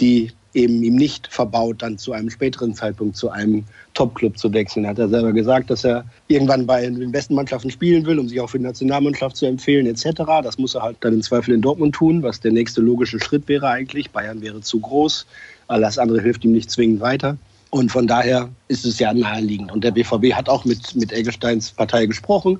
die 0.00 0.32
eben 0.54 0.82
ihm 0.82 0.96
nicht 0.96 1.28
verbaut, 1.28 1.82
dann 1.82 1.98
zu 1.98 2.12
einem 2.12 2.30
späteren 2.30 2.74
Zeitpunkt 2.74 3.16
zu 3.16 3.30
einem 3.30 3.64
Top-Club 3.94 4.38
zu 4.38 4.52
wechseln. 4.52 4.86
Hat 4.86 4.98
er 4.98 5.08
selber 5.08 5.32
gesagt, 5.32 5.70
dass 5.70 5.84
er 5.84 6.04
irgendwann 6.28 6.66
bei 6.66 6.82
den 6.82 7.12
besten 7.12 7.34
Mannschaften 7.34 7.70
spielen 7.70 8.04
will, 8.06 8.18
um 8.18 8.28
sich 8.28 8.40
auch 8.40 8.50
für 8.50 8.58
die 8.58 8.64
Nationalmannschaft 8.64 9.36
zu 9.36 9.46
empfehlen 9.46 9.86
etc. 9.86 10.22
Das 10.42 10.58
muss 10.58 10.74
er 10.74 10.82
halt 10.82 10.96
dann 11.00 11.14
im 11.14 11.22
Zweifel 11.22 11.54
in 11.54 11.62
Dortmund 11.62 11.94
tun, 11.94 12.22
was 12.22 12.40
der 12.40 12.52
nächste 12.52 12.80
logische 12.80 13.20
Schritt 13.20 13.48
wäre 13.48 13.68
eigentlich. 13.68 14.10
Bayern 14.10 14.42
wäre 14.42 14.60
zu 14.60 14.80
groß, 14.80 15.26
alles 15.68 15.98
andere 15.98 16.20
hilft 16.20 16.44
ihm 16.44 16.52
nicht 16.52 16.70
zwingend 16.70 17.00
weiter. 17.00 17.36
Und 17.70 17.92
von 17.92 18.08
daher 18.08 18.48
ist 18.66 18.84
es 18.84 18.98
ja 18.98 19.14
naheliegend. 19.14 19.70
Und 19.70 19.84
der 19.84 19.92
BVB 19.92 20.32
hat 20.32 20.48
auch 20.48 20.64
mit, 20.64 20.96
mit 20.96 21.12
Eggesteins 21.12 21.70
Partei 21.70 22.06
gesprochen. 22.06 22.58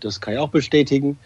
Das 0.00 0.20
kann 0.20 0.34
ich 0.34 0.40
auch 0.40 0.50
bestätigen. 0.50 1.16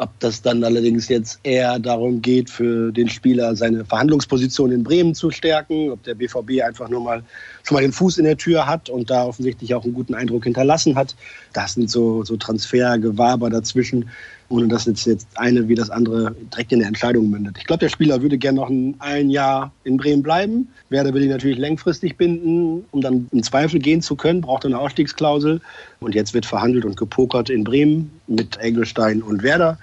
Ob 0.00 0.10
das 0.20 0.42
dann 0.42 0.62
allerdings 0.62 1.08
jetzt 1.08 1.40
eher 1.42 1.80
darum 1.80 2.22
geht, 2.22 2.50
für 2.50 2.92
den 2.92 3.08
Spieler 3.08 3.56
seine 3.56 3.84
Verhandlungsposition 3.84 4.70
in 4.70 4.84
Bremen 4.84 5.12
zu 5.12 5.32
stärken, 5.32 5.90
ob 5.90 6.04
der 6.04 6.14
BVB 6.14 6.62
einfach 6.64 6.88
nur 6.88 7.00
mal 7.00 7.24
schon 7.64 7.74
mal 7.74 7.80
den 7.80 7.90
Fuß 7.90 8.18
in 8.18 8.24
der 8.24 8.36
Tür 8.36 8.68
hat 8.68 8.88
und 8.88 9.10
da 9.10 9.24
offensichtlich 9.24 9.74
auch 9.74 9.82
einen 9.82 9.94
guten 9.94 10.14
Eindruck 10.14 10.44
hinterlassen 10.44 10.94
hat. 10.94 11.16
Das 11.52 11.72
sind 11.72 11.90
so, 11.90 12.22
so 12.22 12.36
Transfergewaber 12.36 13.50
dazwischen, 13.50 14.08
ohne 14.48 14.68
dass 14.68 14.86
jetzt, 14.86 15.06
jetzt 15.06 15.28
eine 15.34 15.68
wie 15.68 15.74
das 15.74 15.90
andere 15.90 16.34
direkt 16.52 16.72
in 16.72 16.78
der 16.78 16.88
Entscheidung 16.88 17.28
mündet. 17.28 17.56
Ich 17.58 17.64
glaube, 17.64 17.80
der 17.80 17.88
Spieler 17.88 18.22
würde 18.22 18.38
gerne 18.38 18.56
noch 18.60 18.70
ein, 18.70 18.94
ein 18.98 19.30
Jahr 19.30 19.72
in 19.84 19.96
Bremen 19.96 20.22
bleiben. 20.22 20.68
Werder 20.88 21.12
will 21.12 21.22
ihn 21.22 21.30
natürlich 21.30 21.58
langfristig 21.58 22.16
binden, 22.16 22.84
um 22.90 23.00
dann 23.00 23.28
im 23.30 23.42
Zweifel 23.42 23.78
gehen 23.78 24.00
zu 24.00 24.16
können, 24.16 24.40
braucht 24.40 24.64
eine 24.64 24.78
Ausstiegsklausel. 24.78 25.60
Und 26.00 26.14
jetzt 26.14 26.32
wird 26.32 26.46
verhandelt 26.46 26.84
und 26.84 26.96
gepokert 26.96 27.50
in 27.50 27.64
Bremen 27.64 28.10
mit 28.26 28.56
Engelstein 28.56 29.22
und 29.22 29.42
Werder. 29.42 29.78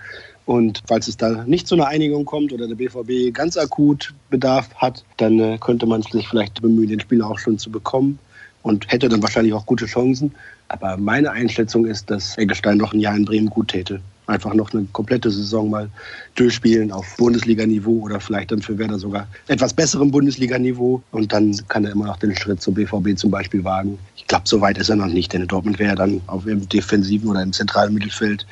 Und 0.46 0.84
falls 0.88 1.08
es 1.08 1.18
da 1.18 1.44
nicht 1.46 1.68
zu 1.68 1.76
einer 1.76 1.88
Einigung 1.88 2.26
kommt 2.26 2.54
oder 2.54 2.68
der 2.68 2.76
BVB 2.76 3.34
ganz 3.34 3.58
akut 3.58 4.14
Bedarf 4.30 4.74
hat, 4.76 5.04
dann 5.18 5.40
äh, 5.40 5.58
könnte 5.60 5.88
man 5.88 6.04
sich 6.04 6.28
vielleicht 6.28 6.62
bemühen, 6.62 6.90
den 6.90 7.00
Spieler 7.00 7.28
auch 7.28 7.40
schon 7.40 7.58
zu 7.58 7.72
bekommen 7.72 8.20
und 8.62 8.92
hätte 8.92 9.10
dann 9.10 9.24
wahrscheinlich 9.24 9.54
auch 9.54 9.66
gute 9.66 9.86
Chancen. 9.86 10.34
Aber 10.68 10.98
meine 10.98 11.32
Einschätzung 11.32 11.86
ist, 11.86 12.10
dass 12.10 12.38
Eggestein 12.38 12.78
noch 12.78 12.94
ein 12.94 13.00
Jahr 13.00 13.16
in 13.16 13.26
Bremen 13.26 13.50
gut 13.50 13.70
täte. 13.70 14.02
Einfach 14.28 14.54
noch 14.54 14.74
eine 14.74 14.86
komplette 14.92 15.30
Saison 15.32 15.70
mal 15.70 15.90
durchspielen 16.36 16.92
auf 16.92 17.16
Bundesliga-Niveau 17.18 18.02
oder 18.02 18.20
vielleicht 18.20 18.52
dann 18.52 18.62
für 18.62 18.78
Werder 18.78 19.00
sogar 19.00 19.28
etwas 19.48 19.74
besserem 19.74 20.12
Bundesliga-Niveau. 20.12 21.02
Und 21.12 21.32
dann 21.32 21.56
kann 21.68 21.86
er 21.86 21.92
immer 21.92 22.06
noch 22.06 22.18
den 22.18 22.36
Schritt 22.36 22.62
zum 22.62 22.74
BVB 22.74 23.18
zum 23.18 23.32
Beispiel 23.32 23.64
wagen. 23.64 23.98
Ich 24.16 24.28
glaube, 24.28 24.48
so 24.48 24.62
weit 24.62 24.78
ist 24.78 24.90
er 24.90 24.96
noch 24.96 25.08
nicht, 25.08 25.34
denn 25.34 25.42
in 25.42 25.48
Dortmund 25.48 25.80
wäre 25.80 25.92
er 25.92 25.96
dann 25.96 26.22
auf 26.28 26.46
im 26.48 26.68
defensiven 26.68 27.30
oder 27.30 27.42
im 27.44 27.54
zentralen 27.54 27.94
Mittelfeld 27.94 28.46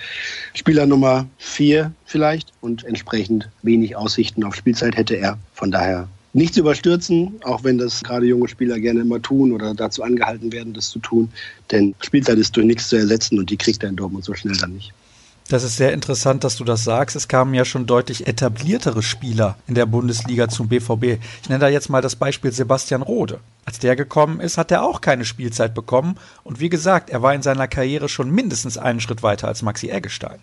Spieler 0.54 0.86
Nummer 0.86 1.26
vier 1.38 1.92
vielleicht 2.06 2.52
und 2.62 2.84
entsprechend 2.84 3.50
wenig 3.62 3.96
Aussichten 3.96 4.44
auf 4.44 4.56
Spielzeit 4.56 4.96
hätte 4.96 5.16
er. 5.16 5.38
Von 5.54 5.72
daher 5.72 6.08
nicht 6.34 6.56
zu 6.56 6.62
überstürzen, 6.62 7.40
auch 7.44 7.64
wenn 7.64 7.78
das 7.78 8.04
gerade 8.04 8.26
junge 8.26 8.48
Spieler 8.48 8.80
gerne 8.80 9.02
immer 9.02 9.22
tun 9.22 9.52
oder 9.52 9.74
dazu 9.74 10.04
angehalten 10.04 10.52
werden, 10.52 10.74
das 10.74 10.90
zu 10.90 11.00
tun. 11.00 11.30
Denn 11.72 11.94
Spielzeit 12.02 12.38
ist 12.38 12.56
durch 12.56 12.66
nichts 12.66 12.90
zu 12.90 12.96
ersetzen 12.96 13.38
und 13.38 13.50
die 13.50 13.58
kriegt 13.58 13.84
er 13.84 13.90
in 13.90 13.96
Dortmund 13.96 14.26
so 14.26 14.34
schnell 14.34 14.58
dann 14.58 14.74
nicht. 14.74 14.94
Das 15.54 15.62
ist 15.62 15.78
sehr 15.78 15.94
interessant, 15.94 16.44
dass 16.44 16.56
du 16.56 16.64
das 16.64 16.84
sagst. 16.84 17.16
Es 17.16 17.28
kamen 17.28 17.54
ja 17.54 17.64
schon 17.64 17.86
deutlich 17.86 18.26
etabliertere 18.26 19.04
Spieler 19.04 19.56
in 19.68 19.76
der 19.76 19.86
Bundesliga 19.86 20.50
zum 20.50 20.68
BVB. 20.68 21.22
Ich 21.44 21.48
nenne 21.48 21.60
da 21.60 21.68
jetzt 21.68 21.92
mal 21.92 22.02
das 22.02 22.16
Beispiel 22.16 22.52
Sebastian 22.52 23.04
Rode. 23.04 23.40
Als 23.64 23.78
der 23.78 23.96
gekommen 23.96 24.40
ist, 24.40 24.58
hat 24.58 24.72
er 24.72 24.82
auch 24.82 25.00
keine 25.00 25.26
Spielzeit 25.26 25.76
bekommen. 25.76 26.16
Und 26.44 26.60
wie 26.60 26.70
gesagt, 26.70 27.12
er 27.12 27.22
war 27.22 27.36
in 27.36 27.44
seiner 27.44 27.68
Karriere 27.68 28.10
schon 28.10 28.32
mindestens 28.32 28.80
einen 28.80 29.00
Schritt 29.00 29.22
weiter 29.22 29.48
als 29.48 29.62
Maxi 29.62 29.90
Eggestein. 29.90 30.40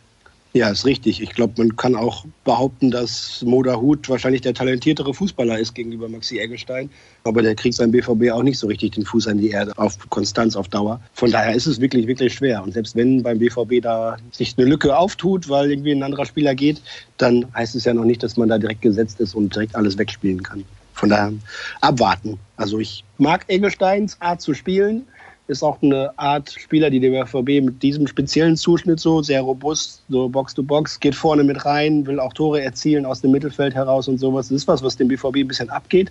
Ja, 0.53 0.69
ist 0.69 0.85
richtig. 0.85 1.23
Ich 1.23 1.31
glaube, 1.31 1.55
man 1.59 1.77
kann 1.77 1.95
auch 1.95 2.25
behaupten, 2.45 2.91
dass 2.91 3.43
Moda 3.47 3.77
Hut 3.77 4.09
wahrscheinlich 4.09 4.41
der 4.41 4.53
talentiertere 4.53 5.15
Fußballer 5.15 5.57
ist 5.57 5.75
gegenüber 5.75 6.09
Maxi 6.09 6.41
Eggestein. 6.41 6.91
Aber 7.23 7.41
der 7.43 7.55
kriegt 7.55 7.79
beim 7.79 7.93
BVB 7.93 8.33
auch 8.33 8.43
nicht 8.43 8.59
so 8.59 8.67
richtig 8.67 8.93
den 8.93 9.05
Fuß 9.05 9.29
an 9.29 9.39
die 9.39 9.51
Erde 9.51 9.73
auf 9.79 9.97
Konstanz 10.11 10.57
auf 10.57 10.67
Dauer. 10.67 11.01
Von 11.15 11.31
daher 11.31 11.55
ist 11.55 11.67
es 11.67 11.81
wirklich, 11.81 12.09
wirklich 12.09 12.35
schwer. 12.35 12.65
Und 12.65 12.73
selbst 12.73 12.97
wenn 12.97 13.23
beim 13.23 13.39
BVB 13.39 13.81
da 13.81 14.17
sich 14.33 14.57
eine 14.59 14.67
Lücke 14.67 14.97
auftut, 14.97 15.49
weil 15.49 15.71
irgendwie 15.71 15.93
ein 15.93 16.03
anderer 16.03 16.27
Spieler 16.27 16.57
geht, 16.57 16.83
dann 17.17 17.47
heißt 17.55 17.77
es 17.77 17.85
ja 17.85 17.95
noch 17.95 18.05
nicht, 18.05 18.23
dass 18.25 18.37
man 18.37 18.49
da 18.49 18.59
direkt 18.59 18.83
gesetzt 18.83 19.21
ist 19.21 19.37
und 19.37 19.55
direkt 19.55 19.77
alles 19.77 19.99
wegspielen 19.99 20.43
kann. 20.43 20.65
Von 20.95 21.11
daher 21.11 21.33
abwarten. 21.81 22.41
Also 22.57 22.81
ich 22.81 23.05
mag 23.19 23.45
Eggesteins 23.47 24.17
Art 24.21 24.41
zu 24.41 24.55
spielen 24.55 25.07
ist 25.51 25.63
auch 25.63 25.83
eine 25.83 26.13
Art 26.17 26.51
Spieler, 26.51 26.89
die 26.89 27.01
der 27.01 27.11
BVB 27.11 27.65
mit 27.65 27.83
diesem 27.83 28.07
speziellen 28.07 28.57
Zuschnitt 28.57 29.01
so 29.01 29.23
sehr 29.23 29.43
robust, 29.43 30.03
so 30.09 30.29
Box 30.29 30.55
to 30.55 30.63
Box, 30.63 30.99
geht 30.99 31.15
vorne 31.15 31.45
mit 31.45 31.65
rein, 31.65 32.07
will 32.07 32.21
auch 32.21 32.33
Tore 32.33 32.63
erzielen 32.63 33.05
aus 33.05 33.21
dem 33.21 33.33
Mittelfeld 33.33 33.75
heraus 33.75 34.09
und 34.09 34.19
sowas. 34.19 34.49
Das 34.49 34.57
ist 34.57 34.69
was, 34.69 34.83
was 34.83 34.97
dem 34.97 35.09
BVB 35.09 35.37
ein 35.39 35.49
bisschen 35.49 35.69
abgeht, 35.71 36.11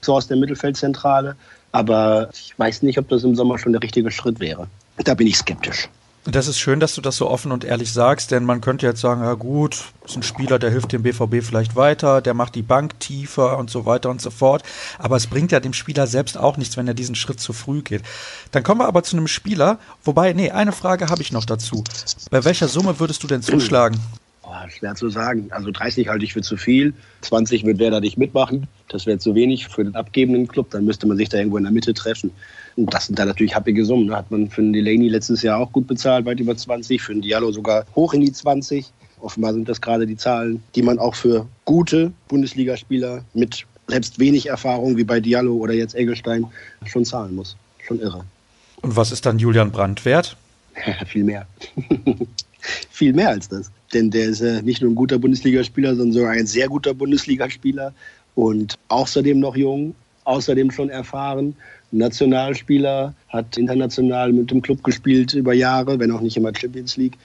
so 0.00 0.14
aus 0.14 0.26
der 0.26 0.36
Mittelfeldzentrale. 0.36 1.36
Aber 1.72 2.30
ich 2.32 2.58
weiß 2.58 2.82
nicht, 2.82 2.98
ob 2.98 3.08
das 3.08 3.24
im 3.24 3.36
Sommer 3.36 3.58
schon 3.58 3.72
der 3.72 3.82
richtige 3.82 4.10
Schritt 4.10 4.40
wäre. 4.40 4.66
Da 5.04 5.14
bin 5.14 5.26
ich 5.26 5.36
skeptisch. 5.36 5.88
Das 6.30 6.46
ist 6.46 6.58
schön, 6.58 6.78
dass 6.78 6.94
du 6.94 7.00
das 7.00 7.16
so 7.16 7.30
offen 7.30 7.52
und 7.52 7.64
ehrlich 7.64 7.90
sagst, 7.90 8.32
denn 8.32 8.44
man 8.44 8.60
könnte 8.60 8.84
jetzt 8.84 9.00
sagen, 9.00 9.22
ja 9.22 9.32
gut, 9.32 9.82
ist 10.04 10.14
ein 10.14 10.22
Spieler, 10.22 10.58
der 10.58 10.70
hilft 10.70 10.92
dem 10.92 11.02
BVB 11.02 11.42
vielleicht 11.42 11.74
weiter, 11.74 12.20
der 12.20 12.34
macht 12.34 12.54
die 12.54 12.60
Bank 12.60 13.00
tiefer 13.00 13.56
und 13.56 13.70
so 13.70 13.86
weiter 13.86 14.10
und 14.10 14.20
so 14.20 14.28
fort. 14.28 14.62
Aber 14.98 15.16
es 15.16 15.26
bringt 15.26 15.52
ja 15.52 15.60
dem 15.60 15.72
Spieler 15.72 16.06
selbst 16.06 16.36
auch 16.36 16.58
nichts, 16.58 16.76
wenn 16.76 16.86
er 16.86 16.92
diesen 16.92 17.14
Schritt 17.14 17.40
zu 17.40 17.54
früh 17.54 17.80
geht. 17.80 18.02
Dann 18.50 18.62
kommen 18.62 18.82
wir 18.82 18.88
aber 18.88 19.02
zu 19.04 19.16
einem 19.16 19.26
Spieler, 19.26 19.78
wobei, 20.04 20.34
nee, 20.34 20.50
eine 20.50 20.72
Frage 20.72 21.08
habe 21.08 21.22
ich 21.22 21.32
noch 21.32 21.46
dazu. 21.46 21.82
Bei 22.30 22.44
welcher 22.44 22.68
Summe 22.68 23.00
würdest 23.00 23.22
du 23.22 23.26
denn 23.26 23.40
zuschlagen? 23.40 23.98
Boah, 24.42 24.66
schwer 24.68 24.94
zu 24.96 25.08
sagen. 25.08 25.48
Also 25.50 25.70
30 25.70 26.08
halte 26.08 26.26
ich 26.26 26.34
für 26.34 26.42
zu 26.42 26.58
viel. 26.58 26.92
20 27.22 27.64
wird 27.64 27.78
wer 27.78 27.90
da 27.90 28.00
nicht 28.00 28.18
mitmachen. 28.18 28.66
Das 28.88 29.06
wäre 29.06 29.18
zu 29.18 29.34
wenig 29.34 29.68
für 29.68 29.82
den 29.82 29.94
abgebenden 29.94 30.46
Club. 30.46 30.70
Dann 30.72 30.84
müsste 30.84 31.06
man 31.06 31.16
sich 31.16 31.30
da 31.30 31.38
irgendwo 31.38 31.56
in 31.56 31.64
der 31.64 31.72
Mitte 31.72 31.94
treffen. 31.94 32.32
Und 32.78 32.94
das 32.94 33.06
sind 33.06 33.18
da 33.18 33.24
natürlich 33.24 33.56
happige 33.56 33.84
Summen. 33.84 34.06
Da 34.06 34.18
hat 34.18 34.30
man 34.30 34.48
für 34.48 34.62
den 34.62 34.72
Delaney 34.72 35.08
letztes 35.08 35.42
Jahr 35.42 35.58
auch 35.58 35.72
gut 35.72 35.88
bezahlt, 35.88 36.24
weit 36.26 36.38
über 36.38 36.56
20, 36.56 37.02
für 37.02 37.12
den 37.12 37.22
Diallo 37.22 37.50
sogar 37.50 37.84
hoch 37.96 38.14
in 38.14 38.20
die 38.20 38.32
20. 38.32 38.86
Offenbar 39.20 39.52
sind 39.52 39.68
das 39.68 39.80
gerade 39.80 40.06
die 40.06 40.16
Zahlen, 40.16 40.62
die 40.76 40.82
man 40.82 41.00
auch 41.00 41.16
für 41.16 41.48
gute 41.64 42.12
Bundesligaspieler 42.28 43.24
mit 43.34 43.66
selbst 43.88 44.20
wenig 44.20 44.46
Erfahrung 44.46 44.96
wie 44.96 45.02
bei 45.02 45.18
Diallo 45.18 45.56
oder 45.56 45.74
jetzt 45.74 45.96
Egelstein 45.96 46.46
schon 46.86 47.04
zahlen 47.04 47.34
muss. 47.34 47.56
Schon 47.84 47.98
irre. 47.98 48.24
Und 48.82 48.94
was 48.94 49.10
ist 49.10 49.26
dann 49.26 49.40
Julian 49.40 49.72
Brandt 49.72 50.04
wert? 50.04 50.36
Viel 51.08 51.24
mehr. 51.24 51.48
Viel 52.90 53.12
mehr 53.12 53.30
als 53.30 53.48
das. 53.48 53.72
Denn 53.92 54.12
der 54.12 54.26
ist 54.26 54.40
ja 54.40 54.62
nicht 54.62 54.82
nur 54.82 54.92
ein 54.92 54.94
guter 54.94 55.18
Bundesligaspieler, 55.18 55.96
sondern 55.96 56.12
sogar 56.12 56.30
ein 56.30 56.46
sehr 56.46 56.68
guter 56.68 56.94
Bundesligaspieler 56.94 57.92
und 58.36 58.76
außerdem 58.86 59.40
noch 59.40 59.56
jung, 59.56 59.96
außerdem 60.22 60.70
schon 60.70 60.90
erfahren 60.90 61.56
Nationalspieler, 61.90 63.14
hat 63.28 63.56
international 63.56 64.32
mit 64.32 64.50
dem 64.50 64.62
Club 64.62 64.82
gespielt 64.82 65.34
über 65.34 65.54
Jahre, 65.54 65.98
wenn 65.98 66.10
auch 66.10 66.20
nicht 66.20 66.36
immer 66.36 66.52
Champions 66.54 66.96
League. 66.96 67.16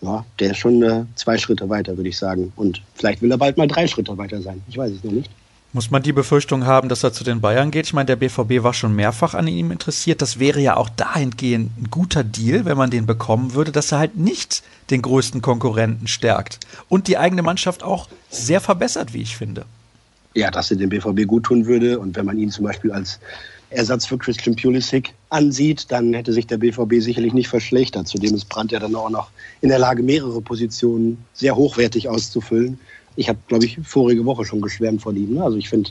Ja, 0.00 0.24
der 0.40 0.50
ist 0.50 0.58
schon 0.58 0.82
äh, 0.82 1.04
zwei 1.14 1.38
Schritte 1.38 1.68
weiter, 1.68 1.96
würde 1.96 2.08
ich 2.08 2.18
sagen. 2.18 2.52
Und 2.56 2.82
vielleicht 2.94 3.22
will 3.22 3.30
er 3.30 3.38
bald 3.38 3.56
mal 3.56 3.68
drei 3.68 3.86
Schritte 3.86 4.16
weiter 4.18 4.42
sein. 4.42 4.60
Ich 4.68 4.76
weiß 4.76 4.90
es 4.90 5.04
noch 5.04 5.12
nicht. 5.12 5.30
Muss 5.74 5.90
man 5.90 6.02
die 6.02 6.12
Befürchtung 6.12 6.66
haben, 6.66 6.90
dass 6.90 7.02
er 7.02 7.14
zu 7.14 7.24
den 7.24 7.40
Bayern 7.40 7.70
geht? 7.70 7.86
Ich 7.86 7.94
meine, 7.94 8.04
der 8.04 8.16
BVB 8.16 8.62
war 8.62 8.74
schon 8.74 8.94
mehrfach 8.94 9.32
an 9.32 9.48
ihm 9.48 9.70
interessiert. 9.70 10.20
Das 10.20 10.38
wäre 10.38 10.60
ja 10.60 10.76
auch 10.76 10.90
dahingehend 10.90 11.70
ein 11.78 11.88
guter 11.90 12.24
Deal, 12.24 12.66
wenn 12.66 12.76
man 12.76 12.90
den 12.90 13.06
bekommen 13.06 13.54
würde, 13.54 13.72
dass 13.72 13.90
er 13.90 13.98
halt 13.98 14.16
nicht 14.16 14.62
den 14.90 15.00
größten 15.00 15.40
Konkurrenten 15.40 16.08
stärkt 16.08 16.60
und 16.90 17.08
die 17.08 17.16
eigene 17.16 17.42
Mannschaft 17.42 17.82
auch 17.82 18.08
sehr 18.28 18.60
verbessert, 18.60 19.14
wie 19.14 19.22
ich 19.22 19.36
finde. 19.36 19.64
Ja, 20.34 20.50
dass 20.50 20.70
er 20.70 20.76
dem 20.76 20.90
BVB 20.90 21.26
gut 21.26 21.44
tun 21.44 21.64
würde 21.64 21.98
und 21.98 22.16
wenn 22.16 22.26
man 22.26 22.36
ihn 22.36 22.50
zum 22.50 22.64
Beispiel 22.64 22.92
als 22.92 23.18
Ersatz 23.74 24.06
für 24.06 24.18
Christian 24.18 24.56
Pulisic 24.56 25.14
ansieht, 25.30 25.90
dann 25.90 26.12
hätte 26.14 26.32
sich 26.32 26.46
der 26.46 26.58
BVB 26.58 26.94
sicherlich 27.00 27.32
nicht 27.32 27.48
verschlechtert. 27.48 28.08
Zudem 28.08 28.34
ist 28.34 28.48
Brandt 28.48 28.72
ja 28.72 28.78
dann 28.78 28.94
auch 28.94 29.10
noch 29.10 29.30
in 29.60 29.68
der 29.68 29.78
Lage, 29.78 30.02
mehrere 30.02 30.40
Positionen 30.40 31.24
sehr 31.32 31.56
hochwertig 31.56 32.08
auszufüllen. 32.08 32.78
Ich 33.16 33.28
habe, 33.28 33.38
glaube 33.48 33.64
ich, 33.64 33.78
vorige 33.84 34.24
Woche 34.24 34.44
schon 34.44 34.60
geschwärmt 34.60 35.02
von 35.02 35.16
ihm. 35.16 35.34
Ne? 35.34 35.42
Also 35.42 35.56
ich 35.56 35.68
finde 35.68 35.90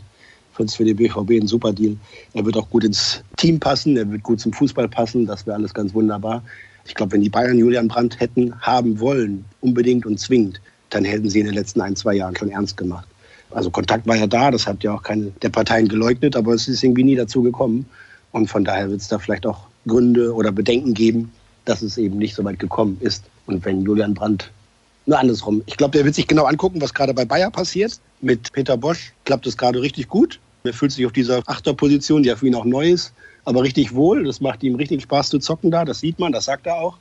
es 0.57 0.75
für 0.75 0.85
den 0.85 0.95
BVB 0.95 1.41
ein 1.41 1.47
super 1.47 1.73
Deal. 1.73 1.97
Er 2.33 2.45
wird 2.45 2.57
auch 2.57 2.69
gut 2.69 2.83
ins 2.83 3.23
Team 3.37 3.59
passen, 3.59 3.97
er 3.97 4.09
wird 4.11 4.23
gut 4.23 4.39
zum 4.39 4.53
Fußball 4.53 4.87
passen. 4.87 5.25
Das 5.25 5.45
wäre 5.45 5.57
alles 5.57 5.73
ganz 5.73 5.93
wunderbar. 5.93 6.43
Ich 6.85 6.95
glaube, 6.95 7.13
wenn 7.13 7.21
die 7.21 7.29
Bayern 7.29 7.57
Julian 7.57 7.87
Brandt 7.87 8.19
hätten 8.19 8.59
haben 8.61 8.99
wollen, 8.99 9.45
unbedingt 9.61 10.05
und 10.05 10.19
zwingend, 10.19 10.61
dann 10.89 11.05
hätten 11.05 11.29
sie 11.29 11.39
in 11.39 11.45
den 11.45 11.55
letzten 11.55 11.81
ein, 11.81 11.95
zwei 11.95 12.15
Jahren 12.15 12.35
schon 12.35 12.49
ernst 12.49 12.77
gemacht. 12.77 13.07
Also 13.51 13.69
Kontakt 13.69 14.07
war 14.07 14.15
ja 14.15 14.27
da, 14.27 14.51
das 14.51 14.67
hat 14.67 14.83
ja 14.83 14.93
auch 14.93 15.03
keine 15.03 15.31
der 15.41 15.49
Parteien 15.49 15.87
geleugnet, 15.87 16.35
aber 16.35 16.53
es 16.53 16.67
ist 16.67 16.83
irgendwie 16.83 17.03
nie 17.03 17.15
dazu 17.15 17.41
gekommen. 17.41 17.85
Und 18.31 18.47
von 18.47 18.63
daher 18.63 18.89
wird 18.89 19.01
es 19.01 19.07
da 19.07 19.19
vielleicht 19.19 19.45
auch 19.45 19.67
Gründe 19.87 20.33
oder 20.33 20.51
Bedenken 20.51 20.93
geben, 20.93 21.31
dass 21.65 21.81
es 21.81 21.97
eben 21.97 22.17
nicht 22.17 22.35
so 22.35 22.43
weit 22.43 22.59
gekommen 22.59 22.97
ist. 23.01 23.25
Und 23.45 23.65
wenn 23.65 23.81
Julian 23.83 24.13
Brandt, 24.13 24.51
nur 25.05 25.19
andersrum, 25.19 25.63
ich 25.65 25.77
glaube, 25.77 25.97
der 25.97 26.05
wird 26.05 26.15
sich 26.15 26.27
genau 26.27 26.45
angucken, 26.45 26.81
was 26.81 26.93
gerade 26.93 27.13
bei 27.13 27.25
Bayer 27.25 27.51
passiert. 27.51 27.99
Mit 28.21 28.51
Peter 28.53 28.77
Bosch 28.77 29.13
klappt 29.25 29.47
es 29.47 29.57
gerade 29.57 29.81
richtig 29.81 30.07
gut. 30.07 30.39
Er 30.63 30.73
fühlt 30.73 30.91
sich 30.91 31.05
auf 31.05 31.11
dieser 31.11 31.41
Achterposition, 31.47 32.21
die 32.21 32.29
ja 32.29 32.35
für 32.35 32.47
ihn 32.47 32.55
auch 32.55 32.65
neu 32.65 32.91
ist, 32.91 33.13
aber 33.45 33.63
richtig 33.63 33.95
wohl. 33.95 34.23
Das 34.23 34.41
macht 34.41 34.61
ihm 34.63 34.75
richtig 34.75 35.01
Spaß 35.01 35.29
zu 35.29 35.39
zocken 35.39 35.71
da, 35.71 35.85
das 35.85 35.99
sieht 35.99 36.19
man, 36.19 36.31
das 36.31 36.45
sagt 36.45 36.67
er 36.67 36.75
auch. 36.75 36.97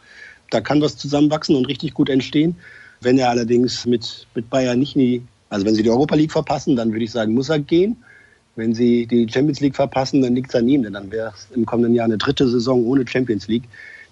Da 0.50 0.60
kann 0.60 0.80
was 0.80 0.96
zusammenwachsen 0.96 1.54
und 1.54 1.66
richtig 1.66 1.94
gut 1.94 2.08
entstehen. 2.08 2.56
Wenn 3.02 3.18
er 3.18 3.30
allerdings 3.30 3.86
mit, 3.86 4.26
mit 4.34 4.50
Bayer 4.50 4.74
nicht 4.76 4.96
in 4.96 5.00
die 5.00 5.22
also 5.50 5.66
wenn 5.66 5.74
sie 5.74 5.82
die 5.82 5.90
Europa 5.90 6.14
League 6.14 6.32
verpassen, 6.32 6.76
dann 6.76 6.92
würde 6.92 7.04
ich 7.04 7.10
sagen, 7.10 7.34
muss 7.34 7.50
er 7.50 7.58
gehen. 7.58 7.96
Wenn 8.56 8.74
sie 8.74 9.06
die 9.06 9.28
Champions 9.28 9.60
League 9.60 9.76
verpassen, 9.76 10.22
dann 10.22 10.34
liegt 10.34 10.50
es 10.50 10.54
an 10.54 10.68
ihm, 10.68 10.82
denn 10.82 10.94
dann 10.94 11.10
wäre 11.10 11.32
es 11.34 11.48
im 11.54 11.66
kommenden 11.66 11.94
Jahr 11.94 12.06
eine 12.06 12.18
dritte 12.18 12.48
Saison 12.48 12.84
ohne 12.86 13.06
Champions 13.06 13.48
League. 13.48 13.64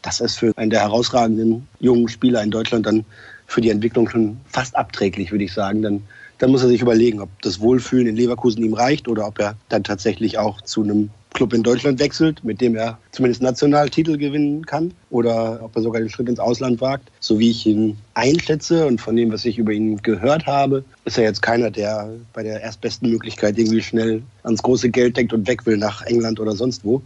Das 0.02 0.21
ist 0.21 0.38
für 0.38 0.52
einen 0.57 0.71
der 0.71 0.80
herausragenden 0.80 1.66
jungen 1.80 2.09
Spieler 2.09 2.42
in 2.42 2.50
Deutschland 2.50 2.87
dann 2.87 3.04
für 3.47 3.61
die 3.61 3.71
Entwicklung 3.71 4.09
schon 4.09 4.38
fast 4.47 4.76
abträglich, 4.76 5.33
würde 5.33 5.45
ich 5.45 5.52
sagen. 5.52 5.83
Dann, 5.83 6.02
dann 6.38 6.50
muss 6.50 6.62
er 6.62 6.68
sich 6.68 6.83
überlegen, 6.83 7.21
ob 7.21 7.30
das 7.42 7.61
Wohlfühlen 7.61 8.07
in 8.07 8.16
Leverkusen 8.16 8.62
ihm 8.62 8.75
reicht 8.75 9.09
oder 9.09 9.26
ob 9.26 9.38
er 9.38 9.57
dann 9.68 9.85
tatsächlich 9.85 10.38
auch 10.38 10.61
zu 10.62 10.83
einem 10.83 11.11
Club 11.38 11.52
in 11.52 11.62
Deutschland 11.62 12.00
wechselt, 12.00 12.42
mit 12.42 12.61
dem 12.61 12.75
er 12.75 12.99
zumindest 13.12 13.42
Nationaltitel 13.42 14.16
gewinnen 14.16 14.66
kann 14.66 14.92
oder 15.09 15.61
ob 15.62 15.76
er 15.76 15.83
sogar 15.83 16.00
den 16.00 16.11
Schritt 16.11 16.28
ins 16.28 16.40
Ausland 16.40 16.80
wagt. 16.80 17.12
So 17.21 17.38
wie 17.38 17.50
ich 17.50 17.64
ihn 17.64 17.97
einschätze 18.14 18.87
und 18.87 19.00
von 19.00 19.14
dem, 19.14 19.30
was 19.30 19.45
ich 19.45 19.57
über 19.57 19.71
ihn 19.71 19.99
gehört 19.99 20.47
habe, 20.47 20.83
ist 21.04 21.16
er 21.16 21.23
jetzt 21.23 21.40
keiner, 21.40 21.71
der 21.71 22.11
bei 22.33 22.42
der 22.42 22.61
erstbesten 22.61 23.09
Möglichkeit 23.09 23.57
irgendwie 23.57 23.83
schnell 23.83 24.23
ans 24.42 24.64
große 24.64 24.90
Geld 24.90 25.16
denkt 25.16 25.33
und 25.33 25.47
weg 25.47 25.64
will 25.64 25.76
nach 25.76 26.02
England 26.02 26.40
oder 26.40 26.57
sonst 26.57 26.85
wo, 26.85 27.02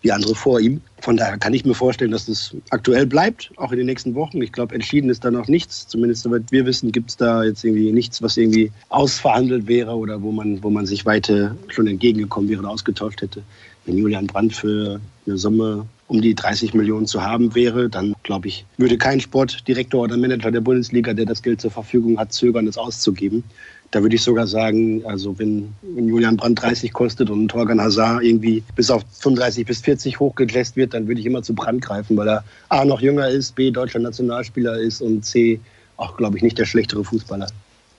wie 0.00 0.12
andere 0.12 0.34
vor 0.34 0.60
ihm. 0.60 0.80
Von 1.02 1.18
daher 1.18 1.36
kann 1.36 1.52
ich 1.52 1.66
mir 1.66 1.74
vorstellen, 1.74 2.10
dass 2.10 2.24
das 2.24 2.56
aktuell 2.70 3.04
bleibt, 3.04 3.50
auch 3.56 3.70
in 3.70 3.76
den 3.76 3.86
nächsten 3.86 4.14
Wochen. 4.14 4.40
Ich 4.40 4.52
glaube, 4.52 4.74
entschieden 4.74 5.10
ist 5.10 5.26
da 5.26 5.30
noch 5.30 5.48
nichts. 5.48 5.86
Zumindest 5.88 6.22
soweit 6.22 6.44
wir 6.50 6.64
wissen, 6.64 6.90
gibt 6.90 7.10
es 7.10 7.18
da 7.18 7.44
jetzt 7.44 7.62
irgendwie 7.62 7.92
nichts, 7.92 8.22
was 8.22 8.38
irgendwie 8.38 8.72
ausverhandelt 8.88 9.68
wäre 9.68 9.94
oder 9.94 10.22
wo 10.22 10.32
man, 10.32 10.62
wo 10.62 10.70
man 10.70 10.86
sich 10.86 11.04
weiter 11.04 11.54
schon 11.68 11.86
entgegengekommen 11.86 12.48
wäre 12.48 12.60
oder 12.60 12.70
ausgetauscht 12.70 13.20
hätte. 13.20 13.42
Wenn 13.86 13.98
Julian 13.98 14.26
Brandt 14.26 14.54
für 14.54 15.00
eine 15.26 15.36
Summe 15.36 15.86
um 16.06 16.20
die 16.20 16.34
30 16.34 16.74
Millionen 16.74 17.06
zu 17.06 17.22
haben 17.22 17.54
wäre, 17.54 17.88
dann 17.88 18.14
glaube 18.22 18.48
ich, 18.48 18.66
würde 18.76 18.98
kein 18.98 19.20
Sportdirektor 19.20 20.02
oder 20.02 20.16
Manager 20.16 20.50
der 20.50 20.60
Bundesliga, 20.60 21.14
der 21.14 21.24
das 21.24 21.42
Geld 21.42 21.60
zur 21.60 21.70
Verfügung 21.70 22.18
hat, 22.18 22.32
zögern, 22.32 22.66
es 22.66 22.76
auszugeben. 22.76 23.42
Da 23.90 24.02
würde 24.02 24.16
ich 24.16 24.22
sogar 24.22 24.46
sagen, 24.46 25.04
also 25.06 25.38
wenn, 25.38 25.72
wenn 25.82 26.08
Julian 26.08 26.36
Brandt 26.36 26.60
30 26.60 26.92
kostet 26.92 27.30
und 27.30 27.48
Torgan 27.48 27.80
Hazard 27.80 28.22
irgendwie 28.22 28.62
bis 28.74 28.90
auf 28.90 29.02
35 29.20 29.66
bis 29.66 29.80
40 29.80 30.20
hochgegläst 30.20 30.76
wird, 30.76 30.94
dann 30.94 31.06
würde 31.06 31.20
ich 31.20 31.26
immer 31.26 31.42
zu 31.42 31.54
Brandt 31.54 31.82
greifen, 31.82 32.16
weil 32.16 32.28
er 32.28 32.44
A 32.68 32.84
noch 32.84 33.00
jünger 33.00 33.28
ist, 33.28 33.54
B 33.54 33.70
deutscher 33.70 34.00
Nationalspieler 34.00 34.78
ist 34.78 35.00
und 35.00 35.24
C 35.24 35.60
auch, 35.96 36.16
glaube 36.16 36.36
ich, 36.36 36.42
nicht 36.42 36.58
der 36.58 36.66
schlechtere 36.66 37.04
Fußballer. 37.04 37.46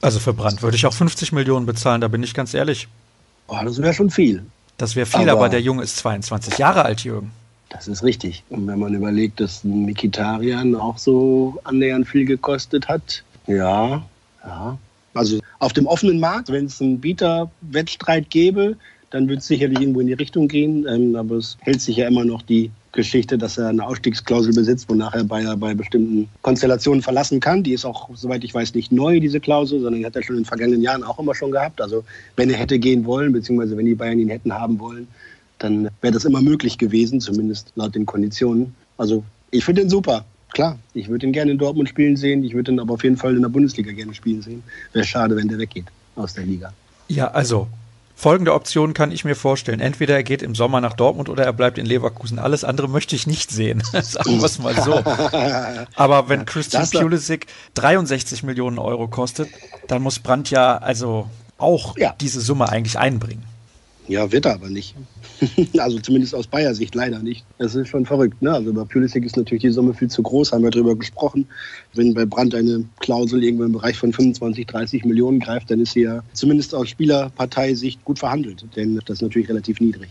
Also 0.02 0.20
für 0.20 0.34
Brandt 0.34 0.62
würde 0.62 0.76
ich 0.76 0.86
auch 0.86 0.94
50 0.94 1.32
Millionen 1.32 1.66
bezahlen, 1.66 2.02
da 2.02 2.08
bin 2.08 2.22
ich 2.22 2.34
ganz 2.34 2.54
ehrlich. 2.54 2.88
Oh, 3.48 3.58
das 3.64 3.82
wäre 3.82 3.94
schon 3.94 4.10
viel. 4.10 4.44
Das 4.78 4.96
wäre 4.96 5.06
viel, 5.06 5.30
aber, 5.30 5.40
aber, 5.40 5.50
der 5.50 5.62
Junge 5.62 5.84
ist 5.84 5.98
22 5.98 6.58
Jahre 6.58 6.84
alt, 6.84 7.04
Jürgen. 7.04 7.32
Das 7.70 7.88
ist 7.88 8.04
richtig. 8.04 8.44
Und 8.50 8.68
wenn 8.68 8.80
man 8.80 8.94
überlegt, 8.94 9.40
dass 9.40 9.64
ein 9.64 9.86
Mikitarian 9.86 10.76
auch 10.76 10.98
so 10.98 11.60
annähernd 11.64 12.08
viel 12.08 12.26
gekostet 12.26 12.88
hat, 12.88 13.24
ja, 13.48 14.04
ja. 14.44 14.78
Also 15.14 15.40
auf 15.60 15.74
dem 15.74 15.88
offenen 15.88 16.20
Markt, 16.20 16.50
wenn 16.50 16.66
es 16.66 16.82
einen 16.82 17.00
Bieterwettstreit 17.00 18.30
gäbe, 18.30 18.76
dann 19.12 19.30
würde 19.30 19.40
es 19.40 19.48
sicherlich 19.48 19.80
irgendwo 19.80 20.02
in 20.02 20.08
die 20.08 20.14
Richtung 20.14 20.48
gehen. 20.48 20.86
Ähm, 20.88 21.16
aber 21.16 21.36
es 21.36 21.58
hält 21.62 21.82
sich 21.82 21.98
ja 21.98 22.08
immer 22.08 22.26
noch 22.26 22.42
die 22.42 22.70
Geschichte, 22.96 23.38
dass 23.38 23.58
er 23.58 23.68
eine 23.68 23.86
Ausstiegsklausel 23.86 24.54
besitzt, 24.54 24.90
wonach 24.90 25.14
er 25.14 25.24
bei, 25.24 25.44
bei 25.56 25.74
bestimmten 25.76 26.28
Konstellationen 26.42 27.02
verlassen 27.02 27.40
kann. 27.40 27.62
Die 27.62 27.74
ist 27.74 27.86
auch, 27.86 28.10
soweit 28.16 28.44
ich 28.44 28.54
weiß, 28.54 28.74
nicht 28.74 28.92
neu, 28.92 29.20
diese 29.20 29.40
Klausel, 29.40 29.82
sondern 29.82 30.00
die 30.00 30.06
hat 30.06 30.16
er 30.16 30.24
schon 30.24 30.38
in 30.38 30.42
den 30.42 30.48
vergangenen 30.48 30.82
Jahren 30.82 31.04
auch 31.04 31.20
immer 31.20 31.36
schon 31.36 31.52
gehabt. 31.52 31.82
Also 31.82 32.04
wenn 32.36 32.50
er 32.50 32.58
hätte 32.58 32.80
gehen 32.80 33.06
wollen, 33.06 33.32
beziehungsweise 33.32 33.78
wenn 33.78 33.86
die 33.86 33.96
Bayern 33.96 34.20
ihn 34.20 34.30
hätten 34.30 34.54
haben 34.54 34.80
wollen, 34.80 35.08
dann 35.60 35.90
wäre 36.02 36.14
das 36.14 36.26
immer 36.26 36.42
möglich 36.42 36.78
gewesen, 36.78 37.22
zumindest 37.22 37.72
laut 37.76 37.94
den 37.96 38.06
Konditionen. 38.06 38.74
Also 38.98 39.24
ich 39.52 39.64
finde 39.64 39.84
ihn 39.84 39.90
super. 39.90 40.26
Klar, 40.54 40.80
ich 40.94 41.10
würde 41.10 41.28
ihn 41.28 41.34
gerne 41.34 41.52
in 41.52 41.58
Dortmund 41.58 41.90
spielen 41.90 42.16
sehen. 42.16 42.44
Ich 42.44 42.54
würde 42.54 42.72
ihn 42.72 42.80
aber 42.80 42.94
auf 42.94 43.04
jeden 43.04 43.18
Fall 43.18 43.36
in 43.36 43.42
der 43.42 43.50
Bundesliga 43.50 43.92
gerne 43.92 44.14
spielen 44.14 44.42
sehen. 44.42 44.64
Wäre 44.94 45.06
schade, 45.06 45.36
wenn 45.36 45.48
der 45.48 45.60
weggeht 45.60 45.86
aus 46.16 46.34
der 46.34 46.46
Liga. 46.46 46.74
Ja, 47.10 47.28
also 47.32 47.68
Folgende 48.18 48.54
Option 48.54 48.94
kann 48.94 49.12
ich 49.12 49.26
mir 49.26 49.36
vorstellen. 49.36 49.82
Entweder 49.82 50.16
er 50.16 50.24
geht 50.24 50.42
im 50.42 50.56
Sommer 50.56 50.80
nach 50.80 50.94
Dortmund 50.94 51.28
oder 51.28 51.44
er 51.44 51.54
bleibt 51.54 51.78
in 51.78 51.86
Leverkusen. 51.86 52.40
Alles 52.40 52.64
andere 52.64 52.88
möchte 52.88 53.16
ich 53.16 53.28
nicht 53.28 53.52
sehen. 53.52 53.84
Sagen 53.92 54.40
wir 54.40 54.46
es 54.46 54.58
mal 54.58 54.74
so. 54.82 54.94
Aber 55.96 56.30
wenn 56.30 56.46
Christian 56.46 56.90
Pulisic 56.90 57.48
63 57.74 58.44
Millionen 58.44 58.80
Euro 58.80 59.08
kostet, 59.08 59.50
dann 59.88 60.02
muss 60.02 60.20
Brandt 60.20 60.50
ja 60.50 60.78
also 60.78 61.30
auch 61.58 61.98
ja. 61.98 62.16
diese 62.20 62.40
Summe 62.40 62.70
eigentlich 62.70 62.98
einbringen. 62.98 63.44
Ja, 64.08 64.32
wird 64.32 64.46
er 64.46 64.54
aber 64.54 64.70
nicht. 64.70 64.96
also 65.78 66.00
zumindest 66.00 66.36
aus 66.36 66.48
Bayer 66.48 66.76
Sicht 66.76 66.94
leider 66.94 67.20
nicht. 67.20 67.44
Das 67.58 67.74
ist 67.74 67.88
schon 67.88 68.06
verrückt. 68.06 68.42
Ne? 68.42 68.52
Also 68.52 68.72
bei 68.72 68.84
Pulisic 68.84 69.26
ist 69.26 69.36
natürlich 69.36 69.64
die 69.64 69.72
Summe 69.72 69.94
viel 69.94 70.10
zu 70.10 70.22
groß, 70.22 70.52
haben 70.52 70.64
wir 70.64 70.70
darüber 70.70 70.96
gesprochen. 70.96 71.48
Wenn 71.94 72.14
bei 72.14 72.26
Brandt 72.26 72.54
eine 72.54 72.86
Klausel 73.00 73.44
irgendwo 73.44 73.64
im 73.64 73.72
Bereich 73.72 73.98
von 73.98 74.14
25, 74.14 74.68
30 74.68 75.06
Millionen 75.06 75.40
greift, 75.40 75.72
dann 75.72 75.80
ist 75.80 75.94
sie 75.94 76.02
ja 76.02 76.22
zumindest 76.34 76.76
aus 76.76 76.90
Spielerparteisicht 76.90 78.04
gut 78.06 78.20
verhandelt. 78.20 78.66
Denn 78.76 79.02
das 79.06 79.18
ist 79.18 79.22
natürlich 79.22 79.50
relativ 79.50 79.80
niedrig. 79.80 80.10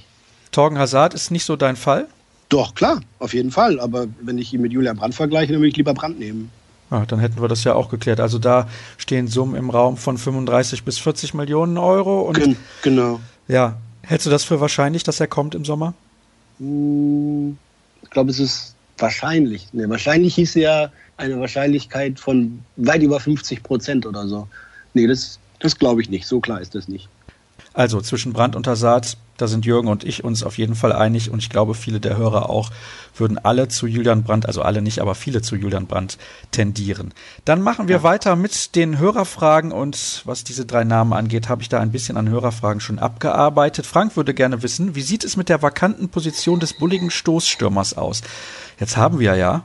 Torgen 0.50 0.78
Hazard 0.78 1.14
ist 1.14 1.30
nicht 1.30 1.44
so 1.44 1.56
dein 1.56 1.76
Fall? 1.76 2.08
Doch, 2.48 2.74
klar, 2.74 3.00
auf 3.18 3.34
jeden 3.34 3.50
Fall. 3.50 3.80
Aber 3.80 4.06
wenn 4.20 4.38
ich 4.38 4.52
ihn 4.52 4.60
mit 4.60 4.72
Julian 4.72 4.96
Brandt 4.96 5.14
vergleiche, 5.14 5.52
dann 5.52 5.60
würde 5.60 5.68
ich 5.68 5.76
lieber 5.76 5.94
Brandt 5.94 6.18
nehmen. 6.18 6.50
Ja, 6.90 7.04
dann 7.06 7.18
hätten 7.18 7.40
wir 7.40 7.48
das 7.48 7.64
ja 7.64 7.74
auch 7.74 7.88
geklärt. 7.88 8.20
Also 8.20 8.38
da 8.38 8.68
stehen 8.98 9.26
Summen 9.26 9.56
im 9.56 9.70
Raum 9.70 9.96
von 9.96 10.18
35 10.18 10.84
bis 10.84 10.98
40 10.98 11.34
Millionen 11.34 11.78
Euro. 11.78 12.22
Und 12.22 12.56
genau. 12.82 13.20
Ja, 13.48 13.78
hältst 14.06 14.26
du 14.26 14.30
das 14.30 14.44
für 14.44 14.60
wahrscheinlich, 14.60 15.02
dass 15.02 15.20
er 15.20 15.26
kommt 15.26 15.54
im 15.54 15.64
Sommer? 15.64 15.94
Hm, 16.58 17.58
ich 18.02 18.10
glaube, 18.10 18.30
es 18.30 18.38
ist 18.38 18.74
wahrscheinlich. 18.98 19.68
Nee, 19.72 19.88
wahrscheinlich 19.88 20.34
hieß 20.36 20.54
ja 20.54 20.90
eine 21.16 21.38
Wahrscheinlichkeit 21.40 22.18
von 22.18 22.62
weit 22.76 23.02
über 23.02 23.20
50 23.20 23.62
Prozent 23.62 24.06
oder 24.06 24.26
so. 24.26 24.48
Nee, 24.94 25.06
das, 25.06 25.38
das 25.60 25.78
glaube 25.78 26.02
ich 26.02 26.10
nicht. 26.10 26.26
So 26.26 26.40
klar 26.40 26.60
ist 26.60 26.74
das 26.74 26.88
nicht. 26.88 27.08
Also 27.72 28.00
zwischen 28.00 28.32
Brand 28.32 28.56
und 28.56 28.66
Hazard, 28.66 29.16
da 29.36 29.48
sind 29.48 29.66
Jürgen 29.66 29.88
und 29.88 30.04
ich 30.04 30.24
uns 30.24 30.42
auf 30.42 30.58
jeden 30.58 30.74
Fall 30.74 30.92
einig 30.92 31.30
und 31.30 31.38
ich 31.38 31.50
glaube, 31.50 31.74
viele 31.74 32.00
der 32.00 32.16
Hörer 32.16 32.48
auch 32.50 32.70
würden 33.16 33.38
alle 33.38 33.68
zu 33.68 33.86
Julian 33.86 34.22
Brandt, 34.22 34.46
also 34.46 34.62
alle 34.62 34.82
nicht, 34.82 35.00
aber 35.00 35.14
viele 35.14 35.42
zu 35.42 35.56
Julian 35.56 35.86
Brandt 35.86 36.18
tendieren. 36.50 37.12
Dann 37.44 37.62
machen 37.62 37.88
wir 37.88 37.96
ja. 37.96 38.02
weiter 38.02 38.36
mit 38.36 38.74
den 38.76 38.98
Hörerfragen 38.98 39.72
und 39.72 40.22
was 40.24 40.44
diese 40.44 40.66
drei 40.66 40.84
Namen 40.84 41.12
angeht, 41.12 41.48
habe 41.48 41.62
ich 41.62 41.68
da 41.68 41.80
ein 41.80 41.92
bisschen 41.92 42.16
an 42.16 42.28
Hörerfragen 42.28 42.80
schon 42.80 42.98
abgearbeitet. 42.98 43.86
Frank 43.86 44.16
würde 44.16 44.34
gerne 44.34 44.62
wissen, 44.62 44.94
wie 44.94 45.02
sieht 45.02 45.24
es 45.24 45.36
mit 45.36 45.48
der 45.48 45.62
vakanten 45.62 46.08
Position 46.08 46.60
des 46.60 46.72
bulligen 46.74 47.10
Stoßstürmers 47.10 47.96
aus? 47.96 48.22
Jetzt 48.78 48.96
haben 48.96 49.18
wir 49.18 49.36
ja 49.36 49.64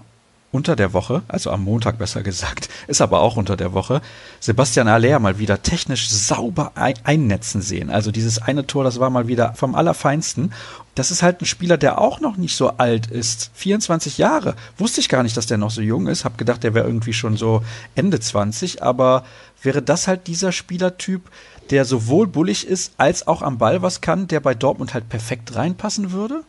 unter 0.51 0.75
der 0.75 0.93
Woche, 0.93 1.21
also 1.27 1.51
am 1.51 1.63
Montag 1.63 1.97
besser 1.99 2.23
gesagt, 2.23 2.69
ist 2.87 3.01
aber 3.01 3.21
auch 3.21 3.35
unter 3.35 3.55
der 3.55 3.73
Woche, 3.73 4.01
Sebastian 4.39 4.87
Aller 4.87 5.19
mal 5.19 5.37
wieder 5.37 5.61
technisch 5.61 6.09
sauber 6.09 6.71
einnetzen 6.75 7.61
sehen. 7.61 7.89
Also 7.89 8.11
dieses 8.11 8.41
eine 8.41 8.65
Tor, 8.65 8.83
das 8.83 8.99
war 8.99 9.09
mal 9.09 9.27
wieder 9.27 9.53
vom 9.53 9.75
Allerfeinsten. 9.75 10.53
Das 10.95 11.11
ist 11.11 11.21
halt 11.23 11.41
ein 11.41 11.45
Spieler, 11.45 11.77
der 11.77 11.99
auch 11.99 12.19
noch 12.19 12.35
nicht 12.37 12.55
so 12.55 12.69
alt 12.77 13.07
ist. 13.07 13.51
24 13.53 14.17
Jahre. 14.17 14.55
Wusste 14.77 15.01
ich 15.01 15.09
gar 15.09 15.23
nicht, 15.23 15.37
dass 15.37 15.45
der 15.45 15.57
noch 15.57 15.71
so 15.71 15.81
jung 15.81 16.07
ist. 16.07 16.25
Hab 16.25 16.37
gedacht, 16.37 16.63
der 16.63 16.73
wäre 16.73 16.85
irgendwie 16.85 17.13
schon 17.13 17.37
so 17.37 17.63
Ende 17.95 18.19
20. 18.19 18.83
Aber 18.83 19.23
wäre 19.61 19.81
das 19.81 20.07
halt 20.07 20.27
dieser 20.27 20.51
Spielertyp, 20.51 21.29
der 21.69 21.85
sowohl 21.85 22.27
bullig 22.27 22.67
ist, 22.67 22.93
als 22.97 23.27
auch 23.27 23.41
am 23.41 23.59
Ball 23.59 23.81
was 23.81 24.01
kann, 24.01 24.27
der 24.27 24.39
bei 24.39 24.55
Dortmund 24.55 24.93
halt 24.93 25.07
perfekt 25.07 25.55
reinpassen 25.55 26.11
würde? 26.11 26.43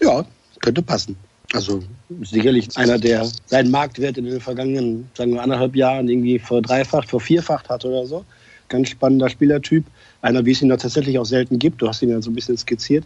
Ja, 0.00 0.24
könnte 0.60 0.82
passen. 0.82 1.16
Also 1.54 1.82
sicherlich 2.22 2.76
einer, 2.76 2.98
der 2.98 3.26
seinen 3.46 3.70
Marktwert 3.70 4.18
in 4.18 4.24
den 4.24 4.40
vergangenen, 4.40 5.08
sagen 5.14 5.34
wir, 5.34 5.42
anderthalb 5.42 5.76
Jahren 5.76 6.08
irgendwie 6.08 6.38
verdreifacht, 6.38 7.08
vervierfacht 7.08 7.68
hat 7.68 7.84
oder 7.84 8.06
so. 8.06 8.24
Ganz 8.68 8.88
spannender 8.88 9.28
Spielertyp. 9.28 9.84
Einer, 10.20 10.44
wie 10.44 10.52
es 10.52 10.62
ihn 10.62 10.68
da 10.68 10.76
tatsächlich 10.76 11.18
auch 11.18 11.26
selten 11.26 11.58
gibt. 11.58 11.80
Du 11.80 11.88
hast 11.88 12.02
ihn 12.02 12.08
ja 12.08 12.20
so 12.20 12.30
ein 12.30 12.34
bisschen 12.34 12.56
skizziert. 12.56 13.04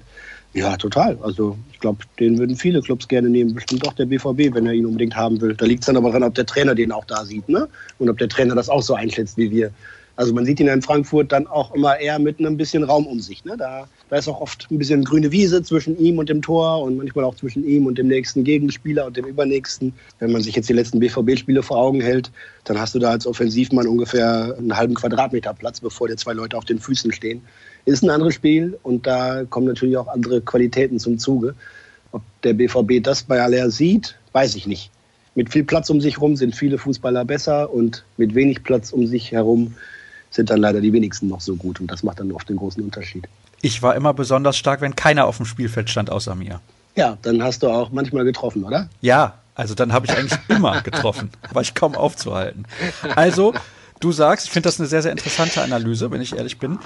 Ja, 0.54 0.76
total. 0.76 1.18
Also 1.22 1.58
ich 1.72 1.80
glaube, 1.80 2.04
den 2.18 2.38
würden 2.38 2.56
viele 2.56 2.80
Clubs 2.80 3.06
gerne 3.06 3.28
nehmen. 3.28 3.54
Bestimmt 3.54 3.86
auch 3.86 3.92
der 3.92 4.06
BVB, 4.06 4.54
wenn 4.54 4.66
er 4.66 4.72
ihn 4.72 4.86
unbedingt 4.86 5.14
haben 5.14 5.40
will. 5.40 5.54
Da 5.54 5.66
liegt 5.66 5.82
es 5.82 5.86
dann 5.86 5.96
aber 5.96 6.08
daran, 6.08 6.22
ob 6.22 6.34
der 6.34 6.46
Trainer 6.46 6.74
den 6.74 6.90
auch 6.90 7.04
da 7.04 7.24
sieht, 7.24 7.48
ne? 7.48 7.68
Und 7.98 8.08
ob 8.08 8.18
der 8.18 8.28
Trainer 8.28 8.54
das 8.54 8.68
auch 8.68 8.82
so 8.82 8.94
einschätzt 8.94 9.36
wie 9.36 9.50
wir. 9.50 9.70
Also 10.18 10.34
man 10.34 10.44
sieht 10.44 10.58
ihn 10.58 10.66
in 10.66 10.82
Frankfurt 10.82 11.30
dann 11.30 11.46
auch 11.46 11.72
immer 11.76 12.00
eher 12.00 12.18
mit 12.18 12.40
einem 12.40 12.56
bisschen 12.56 12.82
Raum 12.82 13.06
um 13.06 13.20
sich. 13.20 13.44
Ne? 13.44 13.56
Da, 13.56 13.86
da 14.10 14.16
ist 14.16 14.26
auch 14.26 14.40
oft 14.40 14.66
ein 14.68 14.76
bisschen 14.76 15.04
grüne 15.04 15.30
Wiese 15.30 15.62
zwischen 15.62 15.96
ihm 15.96 16.18
und 16.18 16.28
dem 16.28 16.42
Tor 16.42 16.82
und 16.82 16.96
manchmal 16.96 17.24
auch 17.24 17.36
zwischen 17.36 17.64
ihm 17.64 17.86
und 17.86 17.98
dem 17.98 18.08
nächsten 18.08 18.42
Gegenspieler 18.42 19.06
und 19.06 19.16
dem 19.16 19.26
übernächsten. 19.26 19.92
Wenn 20.18 20.32
man 20.32 20.42
sich 20.42 20.56
jetzt 20.56 20.68
die 20.68 20.72
letzten 20.72 20.98
BVB-Spiele 20.98 21.62
vor 21.62 21.76
Augen 21.76 22.00
hält, 22.00 22.32
dann 22.64 22.80
hast 22.80 22.96
du 22.96 22.98
da 22.98 23.10
als 23.10 23.28
Offensivmann 23.28 23.86
ungefähr 23.86 24.56
einen 24.58 24.76
halben 24.76 24.94
Quadratmeter 24.94 25.54
Platz, 25.54 25.78
bevor 25.78 26.08
dir 26.08 26.16
zwei 26.16 26.32
Leute 26.32 26.58
auf 26.58 26.64
den 26.64 26.80
Füßen 26.80 27.12
stehen. 27.12 27.40
Ist 27.84 28.02
ein 28.02 28.10
anderes 28.10 28.34
Spiel 28.34 28.76
und 28.82 29.06
da 29.06 29.44
kommen 29.44 29.68
natürlich 29.68 29.98
auch 29.98 30.08
andere 30.08 30.40
Qualitäten 30.40 30.98
zum 30.98 31.18
Zuge. 31.18 31.54
Ob 32.10 32.22
der 32.42 32.54
BVB 32.54 33.04
das 33.04 33.22
bei 33.22 33.40
Aller 33.40 33.70
sieht, 33.70 34.16
weiß 34.32 34.56
ich 34.56 34.66
nicht. 34.66 34.90
Mit 35.36 35.52
viel 35.52 35.62
Platz 35.62 35.88
um 35.90 36.00
sich 36.00 36.16
herum 36.16 36.34
sind 36.34 36.56
viele 36.56 36.76
Fußballer 36.76 37.24
besser 37.24 37.72
und 37.72 38.04
mit 38.16 38.34
wenig 38.34 38.64
Platz 38.64 38.90
um 38.90 39.06
sich 39.06 39.30
herum 39.30 39.76
sind 40.30 40.50
dann 40.50 40.60
leider 40.60 40.80
die 40.80 40.92
wenigsten 40.92 41.28
noch 41.28 41.40
so 41.40 41.56
gut 41.56 41.80
und 41.80 41.90
das 41.90 42.02
macht 42.02 42.20
dann 42.20 42.32
oft 42.32 42.48
den 42.48 42.56
großen 42.56 42.82
Unterschied. 42.82 43.28
Ich 43.60 43.82
war 43.82 43.96
immer 43.96 44.14
besonders 44.14 44.56
stark, 44.56 44.80
wenn 44.80 44.94
keiner 44.94 45.26
auf 45.26 45.38
dem 45.38 45.46
Spielfeld 45.46 45.90
stand 45.90 46.10
außer 46.10 46.34
mir. 46.34 46.60
Ja, 46.94 47.18
dann 47.22 47.42
hast 47.42 47.62
du 47.62 47.68
auch 47.68 47.90
manchmal 47.90 48.24
getroffen, 48.24 48.64
oder? 48.64 48.88
Ja, 49.00 49.34
also 49.54 49.74
dann 49.74 49.92
habe 49.92 50.06
ich 50.06 50.16
eigentlich 50.16 50.38
immer 50.48 50.80
getroffen, 50.82 51.30
war 51.52 51.62
ich 51.62 51.74
kaum 51.74 51.94
aufzuhalten. 51.94 52.66
Also, 53.16 53.54
du 54.00 54.12
sagst, 54.12 54.46
ich 54.46 54.52
finde 54.52 54.68
das 54.68 54.78
eine 54.78 54.88
sehr, 54.88 55.02
sehr 55.02 55.12
interessante 55.12 55.62
Analyse, 55.62 56.10
wenn 56.10 56.20
ich 56.20 56.36
ehrlich 56.36 56.58
bin. 56.58 56.78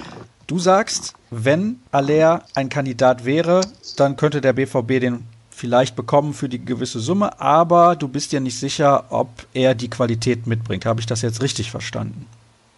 Du 0.47 0.59
sagst, 0.59 1.13
wenn 1.29 1.79
Aller 1.91 2.43
ein 2.55 2.69
Kandidat 2.69 3.25
wäre, 3.25 3.61
dann 3.97 4.15
könnte 4.15 4.41
der 4.41 4.53
BVB 4.53 4.99
den 4.99 5.23
vielleicht 5.49 5.95
bekommen 5.95 6.33
für 6.33 6.49
die 6.49 6.63
gewisse 6.63 6.99
Summe, 6.99 7.39
aber 7.39 7.95
du 7.95 8.07
bist 8.07 8.31
dir 8.31 8.39
nicht 8.39 8.59
sicher, 8.59 9.05
ob 9.09 9.29
er 9.53 9.75
die 9.75 9.89
Qualität 9.89 10.47
mitbringt. 10.47 10.85
Habe 10.85 10.99
ich 10.99 11.05
das 11.05 11.21
jetzt 11.21 11.41
richtig 11.41 11.71
verstanden? 11.71 12.25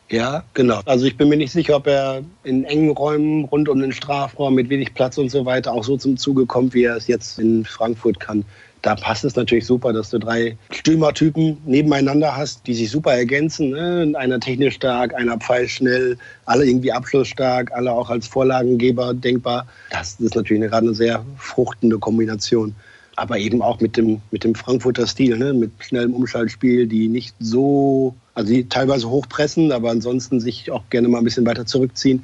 Ja, 0.10 0.44
genau. 0.54 0.82
Also 0.86 1.06
ich 1.06 1.18
bin 1.18 1.30
mir 1.30 1.38
nicht 1.38 1.52
sicher, 1.52 1.78
ob 1.78 1.88
er 1.88 2.24
in 2.44 2.64
engen 2.64 2.92
Räumen 2.92 3.46
rund 3.46 3.70
um 3.70 3.80
den 3.80 3.92
Strafraum 3.92 4.54
mit 4.54 4.70
wenig 4.70 4.94
Platz 4.94 5.18
und 5.18 5.30
so 5.30 5.46
weiter 5.46 5.74
auch 5.74 5.84
so 5.84 5.98
zum 5.98 6.16
Zuge 6.18 6.46
kommt, 6.46 6.74
wie 6.76 6.84
er 6.84 6.96
es 6.96 7.08
jetzt 7.08 7.40
in 7.40 7.66
Frankfurt 7.66 8.20
kann. 8.20 8.46
Da 8.84 8.94
passt 8.94 9.26
es 9.26 9.36
natürlich 9.36 9.66
super, 9.66 9.94
dass 9.94 10.12
du 10.12 10.20
drei 10.20 10.56
Stürmertypen 10.70 11.58
nebeneinander 11.66 12.38
hast, 12.38 12.68
die 12.68 12.76
sich 12.76 12.92
super 12.92 13.14
ergänzen. 13.14 13.72
Ne? 13.72 14.14
Einer 14.16 14.40
technisch 14.40 14.76
stark, 14.76 15.16
einer 15.16 15.40
pfeilschnell, 15.40 16.20
alle 16.46 16.68
irgendwie 16.68 16.92
abschlussstark, 16.92 17.72
alle 17.72 17.92
auch 17.92 18.12
als 18.12 18.28
Vorlagengeber 18.28 19.16
denkbar. 19.16 19.66
Das 19.90 20.20
ist 20.20 20.36
natürlich 20.36 20.70
gerade 20.70 20.86
eine 20.86 20.94
sehr 20.94 21.26
fruchtende 21.36 21.98
Kombination 21.98 22.76
aber 23.16 23.38
eben 23.38 23.62
auch 23.62 23.80
mit 23.80 23.98
dem, 23.98 24.22
mit 24.32 24.44
dem 24.44 24.56
Frankfurter 24.56 25.08
Stil, 25.08 25.38
ne? 25.38 25.54
mit 25.54 25.72
schnellem 25.80 26.14
Umschaltspiel, 26.14 26.88
die 26.88 27.08
nicht 27.08 27.36
so 27.40 28.16
also 28.36 28.52
die 28.52 28.68
teilweise 28.68 29.10
hochpressen, 29.10 29.72
aber 29.72 29.90
ansonsten 29.90 30.40
sich 30.40 30.70
auch 30.70 30.84
gerne 30.90 31.08
mal 31.08 31.20
ein 31.20 31.24
bisschen 31.24 31.46
weiter 31.46 31.66
zurückziehen. 31.66 32.24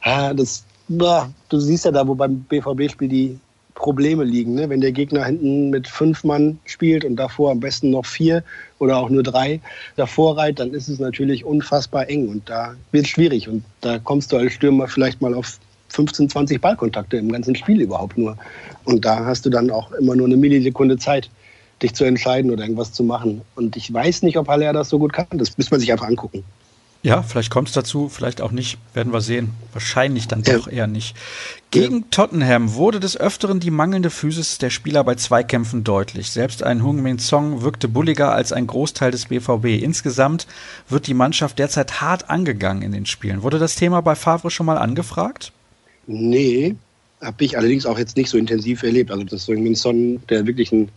Ah, 0.00 0.32
das, 0.32 0.64
boah, 0.88 1.28
du 1.48 1.58
siehst 1.58 1.84
ja 1.84 1.90
da, 1.90 2.06
wo 2.06 2.14
beim 2.14 2.40
BVB-Spiel 2.48 3.08
die 3.08 3.38
Probleme 3.74 4.24
liegen. 4.24 4.54
Ne? 4.54 4.68
Wenn 4.68 4.80
der 4.80 4.92
Gegner 4.92 5.24
hinten 5.24 5.70
mit 5.70 5.88
fünf 5.88 6.22
Mann 6.22 6.58
spielt 6.66 7.04
und 7.04 7.16
davor 7.16 7.50
am 7.50 7.60
besten 7.60 7.90
noch 7.90 8.06
vier 8.06 8.44
oder 8.78 8.98
auch 8.98 9.10
nur 9.10 9.22
drei 9.22 9.60
davor 9.96 10.36
reiht, 10.36 10.60
dann 10.60 10.72
ist 10.72 10.88
es 10.88 10.98
natürlich 10.98 11.44
unfassbar 11.44 12.08
eng 12.08 12.28
und 12.28 12.48
da 12.48 12.76
wird 12.92 13.06
es 13.06 13.10
schwierig. 13.10 13.48
Und 13.48 13.64
da 13.80 13.98
kommst 13.98 14.32
du 14.32 14.36
als 14.36 14.52
Stürmer 14.52 14.86
vielleicht 14.86 15.20
mal 15.20 15.34
auf 15.34 15.58
15, 15.90 16.30
20 16.30 16.60
Ballkontakte 16.60 17.16
im 17.16 17.30
ganzen 17.30 17.54
Spiel 17.54 17.80
überhaupt 17.80 18.16
nur. 18.16 18.36
Und 18.84 19.04
da 19.04 19.24
hast 19.24 19.46
du 19.46 19.50
dann 19.50 19.70
auch 19.70 19.92
immer 19.92 20.16
nur 20.16 20.26
eine 20.26 20.36
Millisekunde 20.36 20.98
Zeit, 20.98 21.30
dich 21.82 21.94
zu 21.94 22.04
entscheiden 22.04 22.50
oder 22.50 22.62
irgendwas 22.62 22.92
zu 22.92 23.04
machen. 23.04 23.42
Und 23.54 23.76
ich 23.76 23.92
weiß 23.92 24.22
nicht, 24.22 24.36
ob 24.36 24.48
Haller 24.48 24.72
das 24.72 24.88
so 24.88 24.98
gut 24.98 25.12
kann. 25.12 25.26
Das 25.32 25.56
müsste 25.56 25.74
man 25.74 25.80
sich 25.80 25.92
einfach 25.92 26.08
angucken. 26.08 26.44
Ja, 27.02 27.22
vielleicht 27.22 27.50
kommt 27.50 27.68
es 27.68 27.74
dazu, 27.74 28.10
vielleicht 28.10 28.42
auch 28.42 28.50
nicht, 28.50 28.76
werden 28.92 29.10
wir 29.10 29.22
sehen. 29.22 29.54
Wahrscheinlich 29.72 30.28
dann 30.28 30.42
doch 30.42 30.66
ja. 30.66 30.72
eher 30.72 30.86
nicht. 30.86 31.16
Gegen 31.70 32.00
ja. 32.00 32.04
Tottenham 32.10 32.74
wurde 32.74 33.00
des 33.00 33.16
Öfteren 33.16 33.58
die 33.58 33.70
mangelnde 33.70 34.10
Physis 34.10 34.58
der 34.58 34.68
Spieler 34.68 35.02
bei 35.02 35.14
Zweikämpfen 35.14 35.82
deutlich. 35.82 36.30
Selbst 36.30 36.62
ein 36.62 36.84
Hung 36.84 37.00
Min 37.00 37.18
Song 37.18 37.62
wirkte 37.62 37.88
bulliger 37.88 38.32
als 38.32 38.52
ein 38.52 38.66
Großteil 38.66 39.12
des 39.12 39.26
BVB. 39.26 39.82
Insgesamt 39.82 40.46
wird 40.90 41.06
die 41.06 41.14
Mannschaft 41.14 41.58
derzeit 41.58 42.02
hart 42.02 42.28
angegangen 42.28 42.82
in 42.82 42.92
den 42.92 43.06
Spielen. 43.06 43.42
Wurde 43.42 43.58
das 43.58 43.76
Thema 43.76 44.02
bei 44.02 44.14
Favre 44.14 44.50
schon 44.50 44.66
mal 44.66 44.76
angefragt? 44.76 45.52
Nee, 46.12 46.74
habe 47.20 47.44
ich 47.44 47.56
allerdings 47.56 47.86
auch 47.86 47.96
jetzt 47.96 48.16
nicht 48.16 48.30
so 48.30 48.36
intensiv 48.36 48.82
erlebt. 48.82 49.12
Also, 49.12 49.22
dass 49.22 49.46
Hung 49.46 49.62
Min 49.62 49.76
Son, 49.76 50.20
der 50.28 50.44
wirklich 50.44 50.72
ein, 50.72 50.88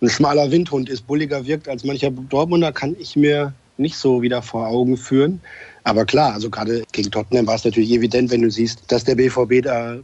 ein 0.00 0.08
schmaler 0.08 0.50
Windhund 0.50 0.88
ist, 0.88 1.06
bulliger 1.06 1.44
wirkt 1.44 1.68
als 1.68 1.84
mancher 1.84 2.10
Dortmunder, 2.10 2.72
kann 2.72 2.96
ich 2.98 3.14
mir 3.14 3.52
nicht 3.76 3.96
so 3.96 4.22
wieder 4.22 4.40
vor 4.40 4.66
Augen 4.66 4.96
führen. 4.96 5.38
Aber 5.82 6.06
klar, 6.06 6.32
also 6.32 6.48
gerade 6.48 6.84
gegen 6.92 7.10
Tottenham 7.10 7.46
war 7.46 7.56
es 7.56 7.64
natürlich 7.66 7.90
evident, 7.90 8.30
wenn 8.30 8.40
du 8.40 8.50
siehst, 8.50 8.90
dass 8.90 9.04
der 9.04 9.16
BVB 9.16 9.62
da 9.62 9.98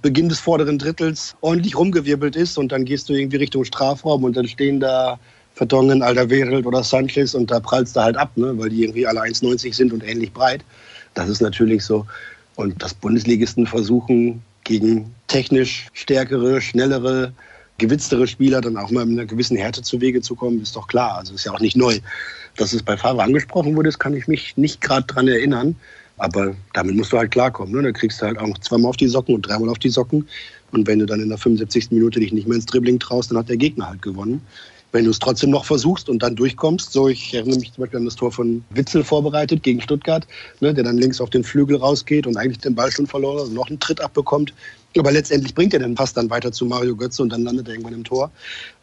Beginn 0.00 0.30
des 0.30 0.38
vorderen 0.38 0.78
Drittels 0.78 1.36
ordentlich 1.42 1.76
rumgewirbelt 1.76 2.36
ist 2.36 2.56
und 2.56 2.72
dann 2.72 2.86
gehst 2.86 3.10
du 3.10 3.12
irgendwie 3.12 3.36
Richtung 3.36 3.66
Strafraum 3.66 4.24
und 4.24 4.34
dann 4.34 4.48
stehen 4.48 4.80
da 4.80 5.18
Vertongen, 5.52 6.02
Alderweireld 6.02 6.64
oder 6.64 6.82
Sanchez 6.82 7.34
und 7.34 7.50
da 7.50 7.60
prallst 7.60 7.96
du 7.96 8.00
halt 8.00 8.16
ab, 8.16 8.30
ne, 8.36 8.56
weil 8.56 8.70
die 8.70 8.82
irgendwie 8.82 9.06
alle 9.06 9.20
1,90 9.20 9.74
sind 9.74 9.92
und 9.92 10.02
ähnlich 10.02 10.32
breit. 10.32 10.62
Das 11.12 11.28
ist 11.28 11.42
natürlich 11.42 11.84
so. 11.84 12.06
Und 12.56 12.82
das 12.82 12.94
Bundesligisten 12.94 13.66
versuchen 13.66 14.42
gegen 14.64 15.14
technisch 15.28 15.86
stärkere, 15.92 16.60
schnellere, 16.60 17.32
gewitztere 17.78 18.26
Spieler 18.26 18.60
dann 18.60 18.76
auch 18.76 18.90
mal 18.90 19.06
mit 19.06 19.18
einer 19.18 19.26
gewissen 19.26 19.56
Härte 19.56 19.82
zu 19.82 20.00
Wege 20.00 20.22
zu 20.22 20.34
kommen, 20.34 20.60
ist 20.60 20.74
doch 20.74 20.88
klar. 20.88 21.18
Also 21.18 21.34
ist 21.34 21.44
ja 21.44 21.52
auch 21.52 21.60
nicht 21.60 21.76
neu. 21.76 21.98
Dass 22.56 22.72
es 22.72 22.82
bei 22.82 22.96
Favre 22.96 23.22
angesprochen 23.22 23.76
wurde, 23.76 23.90
das 23.90 23.98
kann 23.98 24.14
ich 24.14 24.26
mich 24.26 24.56
nicht 24.56 24.80
gerade 24.80 25.06
dran 25.06 25.28
erinnern. 25.28 25.76
Aber 26.16 26.56
damit 26.72 26.96
musst 26.96 27.12
du 27.12 27.18
halt 27.18 27.30
klarkommen. 27.30 27.74
Ne? 27.74 27.82
Da 27.82 27.92
kriegst 27.92 28.20
du 28.20 28.26
halt 28.26 28.38
auch 28.38 28.58
zweimal 28.58 28.88
auf 28.88 28.96
die 28.96 29.08
Socken 29.08 29.34
und 29.34 29.42
dreimal 29.42 29.68
auf 29.68 29.78
die 29.78 29.90
Socken. 29.90 30.26
Und 30.72 30.86
wenn 30.86 30.98
du 30.98 31.06
dann 31.06 31.20
in 31.20 31.28
der 31.28 31.38
75. 31.38 31.90
Minute 31.90 32.20
dich 32.20 32.32
nicht 32.32 32.48
mehr 32.48 32.56
ins 32.56 32.66
Dribbling 32.66 32.98
traust, 32.98 33.30
dann 33.30 33.38
hat 33.38 33.50
der 33.50 33.58
Gegner 33.58 33.88
halt 33.88 34.00
gewonnen. 34.00 34.40
Wenn 34.92 35.04
du 35.04 35.10
es 35.10 35.18
trotzdem 35.18 35.50
noch 35.50 35.64
versuchst 35.64 36.08
und 36.08 36.22
dann 36.22 36.36
durchkommst, 36.36 36.92
so 36.92 37.08
ich 37.08 37.34
erinnere 37.34 37.58
mich 37.58 37.72
zum 37.72 37.82
Beispiel 37.82 37.98
an 37.98 38.04
das 38.04 38.16
Tor 38.16 38.32
von 38.32 38.64
Witzel 38.70 39.04
vorbereitet 39.04 39.62
gegen 39.62 39.80
Stuttgart, 39.80 40.26
ne, 40.60 40.72
der 40.72 40.84
dann 40.84 40.96
links 40.96 41.20
auf 41.20 41.30
den 41.30 41.44
Flügel 41.44 41.76
rausgeht 41.76 42.26
und 42.26 42.36
eigentlich 42.36 42.58
den 42.58 42.74
Ball 42.74 42.90
schon 42.90 43.06
verloren 43.06 43.40
hat 43.40 43.48
und 43.48 43.54
noch 43.54 43.68
einen 43.68 43.80
Tritt 43.80 44.00
abbekommt. 44.00 44.54
Aber 44.96 45.12
letztendlich 45.12 45.54
bringt 45.54 45.74
er 45.74 45.80
den 45.80 45.94
Pass 45.94 46.14
dann 46.14 46.30
weiter 46.30 46.52
zu 46.52 46.64
Mario 46.64 46.96
Götze 46.96 47.22
und 47.22 47.28
dann 47.30 47.42
landet 47.42 47.68
er 47.68 47.74
irgendwann 47.74 47.94
im 47.94 48.04
Tor. 48.04 48.30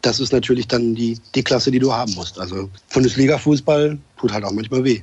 Das 0.02 0.20
ist 0.20 0.32
natürlich 0.32 0.68
dann 0.68 0.94
die, 0.94 1.18
die 1.34 1.42
Klasse, 1.42 1.70
die 1.70 1.80
du 1.80 1.92
haben 1.92 2.12
musst. 2.14 2.38
Also 2.38 2.70
Bundesliga-Fußball 2.92 3.98
tut 4.16 4.32
halt 4.32 4.44
auch 4.44 4.52
manchmal 4.52 4.84
weh. 4.84 5.00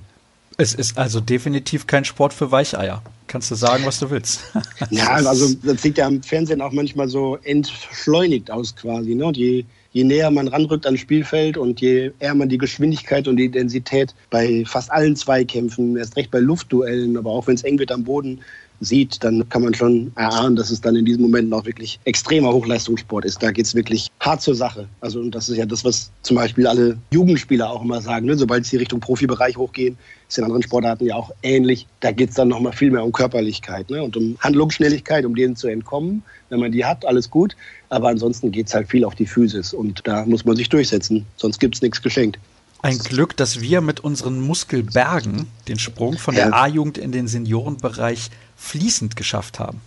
Es 0.58 0.74
ist 0.74 0.98
also 0.98 1.20
definitiv 1.20 1.88
kein 1.88 2.06
Sport 2.06 2.34
für 2.34 2.52
Weicheier. 2.52 3.02
Kannst 3.28 3.50
du 3.50 3.56
sagen, 3.56 3.86
was 3.86 4.00
du 4.00 4.10
willst. 4.10 4.42
ja, 4.90 5.08
also 5.26 5.54
das 5.64 5.82
sieht 5.82 5.98
ja 5.98 6.06
am 6.06 6.22
Fernsehen 6.22 6.62
auch 6.62 6.72
manchmal 6.72 7.08
so 7.08 7.38
entschleunigt 7.44 8.52
aus 8.52 8.76
quasi. 8.76 9.16
Ne? 9.16 9.26
Und 9.26 9.38
je, 9.38 9.66
je 9.92 10.04
näher 10.04 10.32
man 10.32 10.48
ranrückt 10.48 10.86
ans 10.86 11.00
Spielfeld 11.00 11.58
und 11.58 11.82
je 11.82 12.12
eher 12.20 12.36
man 12.36 12.50
die 12.50 12.58
Geschwindigkeit 12.58 13.28
und 13.28 13.38
die 13.38 13.46
Intensität 13.46 14.16
bei 14.30 14.64
fast 14.66 14.92
allen 14.92 15.16
Zweikämpfen, 15.16 15.98
erst 15.98 16.16
recht 16.16 16.32
bei 16.32 16.40
Luftduellen, 16.40 17.18
aber 17.18 17.32
auch 17.32 17.48
wenn 17.48 17.56
es 17.56 17.64
eng 17.64 17.80
wird 17.80 17.92
am 17.92 18.04
Boden, 18.04 18.40
sieht, 18.82 19.24
dann 19.24 19.48
kann 19.48 19.62
man 19.62 19.74
schon 19.74 20.12
erahnen, 20.16 20.56
dass 20.56 20.72
es 20.72 20.82
dann 20.82 20.96
in 20.96 21.06
diesen 21.06 21.22
Momenten 21.22 21.54
auch 21.54 21.66
wirklich 21.66 22.00
extremer 22.04 22.52
Hochleistungssport 22.52 23.24
ist. 23.24 23.42
Da 23.42 23.52
geht 23.52 23.66
es 23.66 23.76
wirklich 23.76 24.10
hart 24.20 24.42
zur 24.42 24.56
Sache. 24.56 24.88
Also 25.00 25.20
und 25.20 25.34
das 25.34 25.48
ist 25.48 25.58
ja 25.58 25.66
das, 25.66 25.86
was 25.86 26.12
zum 26.24 26.36
Beispiel 26.36 26.68
alle 26.68 26.98
Jugendspieler 27.12 27.70
auch 27.70 27.84
immer 27.84 28.02
sagen. 28.02 28.26
Ne? 28.26 28.38
Sobald 28.38 28.66
sie 28.66 28.78
Richtung 28.78 29.00
Profibereich 29.00 29.56
hochgehen, 29.56 29.98
ist 30.28 30.38
in 30.38 30.44
anderen 30.44 30.64
Sportarten 30.64 31.06
ja 31.06 31.16
auch 31.16 31.32
ähnlich. 31.44 31.88
Da 32.00 32.12
geht 32.12 32.30
es 32.30 32.36
dann 32.36 32.48
nochmal 32.48 32.74
viel 32.74 32.92
mehr 32.92 33.04
um 33.04 33.12
Körperlichkeit 33.12 33.90
ne? 33.90 34.04
und 34.04 34.18
um 34.18 34.36
Handlungsschnelligkeit, 34.40 35.26
um 35.26 35.36
denen 35.36 35.56
zu 35.56 35.68
entkommen. 35.68 36.24
Wenn 36.50 36.60
man 36.60 36.72
die 36.72 36.84
hat, 36.84 37.06
alles 37.06 37.30
gut. 37.30 37.56
Aber 37.90 38.10
ansonsten 38.10 38.52
geht 38.52 38.68
es 38.68 38.74
halt 38.74 38.90
viel 38.90 39.06
auf 39.06 39.16
die 39.16 39.26
Physis 39.26 39.74
und 39.74 40.02
da 40.06 40.26
muss 40.26 40.44
man 40.44 40.56
sich 40.56 40.70
durchsetzen. 40.70 41.26
Sonst 41.38 41.60
gibt 41.60 41.76
es 41.76 41.82
nichts 41.82 42.02
geschenkt. 42.02 42.40
Ein 42.84 42.98
Glück, 42.98 43.38
dass 43.38 43.62
wir 43.62 43.82
mit 43.82 44.00
unseren 44.00 44.42
Muskelbergen 44.42 45.48
den 45.68 45.78
Sprung 45.78 46.18
von 46.18 46.34
der 46.34 46.54
A-Jugend 46.54 46.98
in 46.98 47.12
den 47.12 47.28
Seniorenbereich 47.28 48.32
fließend 48.58 49.16
geschafft 49.16 49.60
haben. 49.60 49.82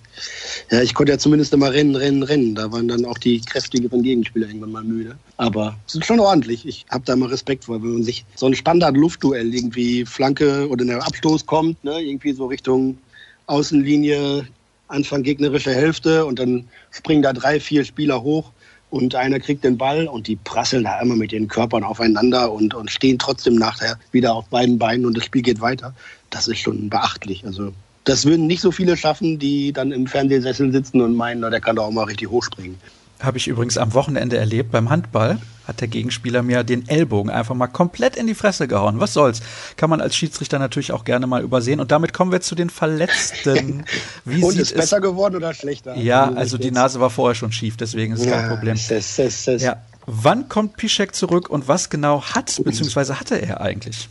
Ja, 0.71 0.81
ich 0.81 0.95
konnte 0.95 1.11
ja 1.13 1.19
zumindest 1.19 1.53
immer 1.53 1.73
rennen, 1.73 1.97
rennen, 1.97 2.23
rennen. 2.23 2.55
Da 2.55 2.71
waren 2.71 2.87
dann 2.87 3.05
auch 3.05 3.19
die 3.19 3.41
kräftigeren 3.41 4.03
Gegenspieler 4.03 4.47
irgendwann 4.47 4.71
mal 4.71 4.85
müde. 4.85 5.17
Aber 5.39 5.77
es 5.89 5.97
ist 5.97 6.07
schon 6.07 6.21
ordentlich. 6.21 6.67
Ich 6.67 6.87
habe 6.91 7.05
da 7.05 7.17
mal 7.17 7.29
Respekt 7.29 7.65
vor, 7.65 7.83
wenn 7.83 7.95
man 7.95 8.03
sich 8.05 8.25
so 8.37 8.47
ein 8.47 8.55
Standard-Luftduell 8.55 9.53
irgendwie 9.53 10.05
Flanke 10.05 10.69
oder 10.69 10.85
der 10.85 11.05
Abstoß 11.05 11.47
kommt, 11.47 11.83
ne, 11.83 12.01
irgendwie 12.01 12.33
so 12.33 12.47
Richtung 12.47 12.99
Außenlinie, 13.47 14.47
Anfang 14.87 15.25
gegnerische 15.25 15.75
Hälfte 15.75 16.25
und 16.27 16.39
dann 16.39 16.69
springen 16.91 17.23
da 17.23 17.33
drei, 17.33 17.59
vier 17.59 17.85
Spieler 17.85 18.23
hoch 18.23 18.53
und 18.95 19.17
einer 19.17 19.41
kriegt 19.41 19.65
den 19.65 19.77
Ball 19.77 20.07
und 20.07 20.29
die 20.29 20.37
prasseln 20.37 20.85
da 20.85 21.01
immer 21.01 21.17
mit 21.17 21.33
ihren 21.33 21.49
Körpern 21.49 21.83
aufeinander 21.83 22.53
und, 22.53 22.75
und 22.75 22.93
stehen 22.93 23.19
trotzdem 23.19 23.57
nachher 23.57 23.99
wieder 24.13 24.33
auf 24.37 24.47
beiden 24.47 24.79
Beinen 24.79 25.05
und 25.05 25.17
das 25.17 25.25
Spiel 25.25 25.43
geht 25.43 25.61
weiter. 25.61 25.93
Das 26.31 26.47
ist 26.47 26.61
schon 26.61 26.89
beachtlich. 26.91 27.45
Also 27.45 27.73
das 28.05 28.25
würden 28.25 28.47
nicht 28.47 28.61
so 28.61 28.71
viele 28.71 28.97
schaffen, 28.97 29.41
die 29.41 29.73
dann 29.73 29.91
im 29.91 30.07
Fernsehsessel 30.07 30.71
sitzen 30.71 31.01
und 31.01 31.17
meinen, 31.17 31.41
na, 31.41 31.51
der 31.51 31.61
kann 31.61 31.75
doch 31.75 31.87
auch 31.87 31.91
mal 31.91 32.05
richtig 32.05 32.31
hochspringen. 32.31 32.77
Habe 33.25 33.39
ich 33.39 33.49
übrigens 33.49 33.79
am 33.79 33.95
Wochenende 33.95 34.37
erlebt 34.37 34.71
beim 34.71 34.91
Handball. 34.91 35.39
Hat 35.67 35.81
der 35.81 35.89
Gegenspieler 35.89 36.43
mir 36.43 36.63
den 36.63 36.87
Ellbogen 36.89 37.31
einfach 37.31 37.55
mal 37.55 37.69
komplett 37.69 38.17
in 38.17 38.27
die 38.27 38.35
Fresse 38.35 38.69
gehauen. 38.69 39.01
Was 39.01 39.15
soll's? 39.15 39.41
Kann 39.77 39.89
man 39.89 40.03
als 40.03 40.15
Schiedsrichter 40.15 40.59
natürlich 40.59 40.93
auch 40.93 41.05
gerne 41.05 41.27
mal 41.27 41.43
übersehen. 41.43 41.81
Und 41.81 41.91
damit 41.91 42.13
kommen 42.13 42.33
wir 42.33 42.43
zu 42.43 42.55
den 42.55 42.69
Verletzten. 42.69 43.85
Wie 44.27 44.43
Und 44.43 44.59
ist 44.59 44.73
es 44.73 44.75
besser 44.75 45.01
geworden 45.01 45.37
oder 45.37 45.55
schlechter? 45.55 45.97
Ja, 45.97 46.31
also 46.33 46.59
die 46.59 46.71
Nase 46.71 47.01
war 47.01 47.09
vorher 47.09 47.35
schon 47.35 47.51
schief, 47.51 47.79
deswegen 47.79 48.13
ist 48.13 48.21
es 48.21 48.27
ja, 48.27 48.41
kein 48.41 48.51
Problem. 48.51 48.79
Das, 48.89 49.17
das, 49.17 49.45
das. 49.45 49.63
Ja. 49.63 49.77
Wann 50.07 50.51
kommt 50.51 50.77
Piszek 50.77 51.15
zurück 51.15 51.49
und 51.49 51.67
was 51.67 51.89
genau 51.89 52.23
hat, 52.23 52.61
beziehungsweise 52.63 53.19
hatte 53.19 53.37
er 53.41 53.63
eigentlich? 53.63 54.09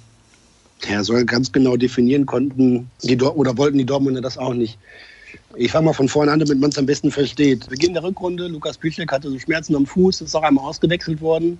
Er 0.87 1.03
soll 1.03 1.25
ganz 1.25 1.51
genau 1.51 1.77
definieren, 1.77 2.25
konnten 2.25 2.89
die 3.03 3.15
Dor 3.15 3.37
oder 3.37 3.57
wollten 3.57 3.77
die 3.77 3.85
Dortmunder 3.85 4.21
das 4.21 4.37
auch 4.37 4.53
nicht. 4.53 4.77
Ich 5.55 5.71
fange 5.71 5.85
mal 5.85 5.93
von 5.93 6.09
vorne 6.09 6.31
an, 6.31 6.39
damit 6.39 6.59
man 6.59 6.69
es 6.69 6.77
am 6.77 6.85
besten 6.85 7.11
versteht. 7.11 7.69
Beginn 7.69 7.93
der 7.93 8.03
Rückrunde, 8.03 8.47
Lukas 8.47 8.77
Piszczek 8.77 9.11
hatte 9.11 9.29
so 9.29 9.37
Schmerzen 9.39 9.75
am 9.75 9.85
Fuß, 9.85 10.21
ist 10.21 10.35
auch 10.35 10.43
einmal 10.43 10.65
ausgewechselt 10.65 11.21
worden, 11.21 11.59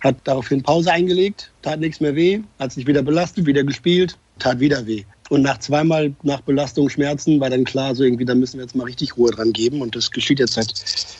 hat 0.00 0.16
daraufhin 0.24 0.62
Pause 0.62 0.92
eingelegt, 0.92 1.50
tat 1.62 1.80
nichts 1.80 2.00
mehr 2.00 2.14
weh, 2.14 2.40
hat 2.58 2.72
sich 2.72 2.86
wieder 2.86 3.02
belastet, 3.02 3.46
wieder 3.46 3.64
gespielt, 3.64 4.16
tat 4.38 4.60
wieder 4.60 4.86
weh. 4.86 5.04
Und 5.30 5.42
nach 5.42 5.58
zweimal 5.58 6.12
nach 6.22 6.42
Belastung 6.42 6.88
Schmerzen 6.90 7.40
war 7.40 7.50
dann 7.50 7.64
klar, 7.64 7.94
so 7.94 8.04
irgendwie, 8.04 8.24
da 8.24 8.34
müssen 8.34 8.58
wir 8.58 8.64
jetzt 8.64 8.76
mal 8.76 8.84
richtig 8.84 9.16
Ruhe 9.16 9.30
dran 9.30 9.52
geben. 9.52 9.80
Und 9.80 9.96
das 9.96 10.10
geschieht 10.10 10.38
jetzt 10.38 10.54
seit 10.54 10.74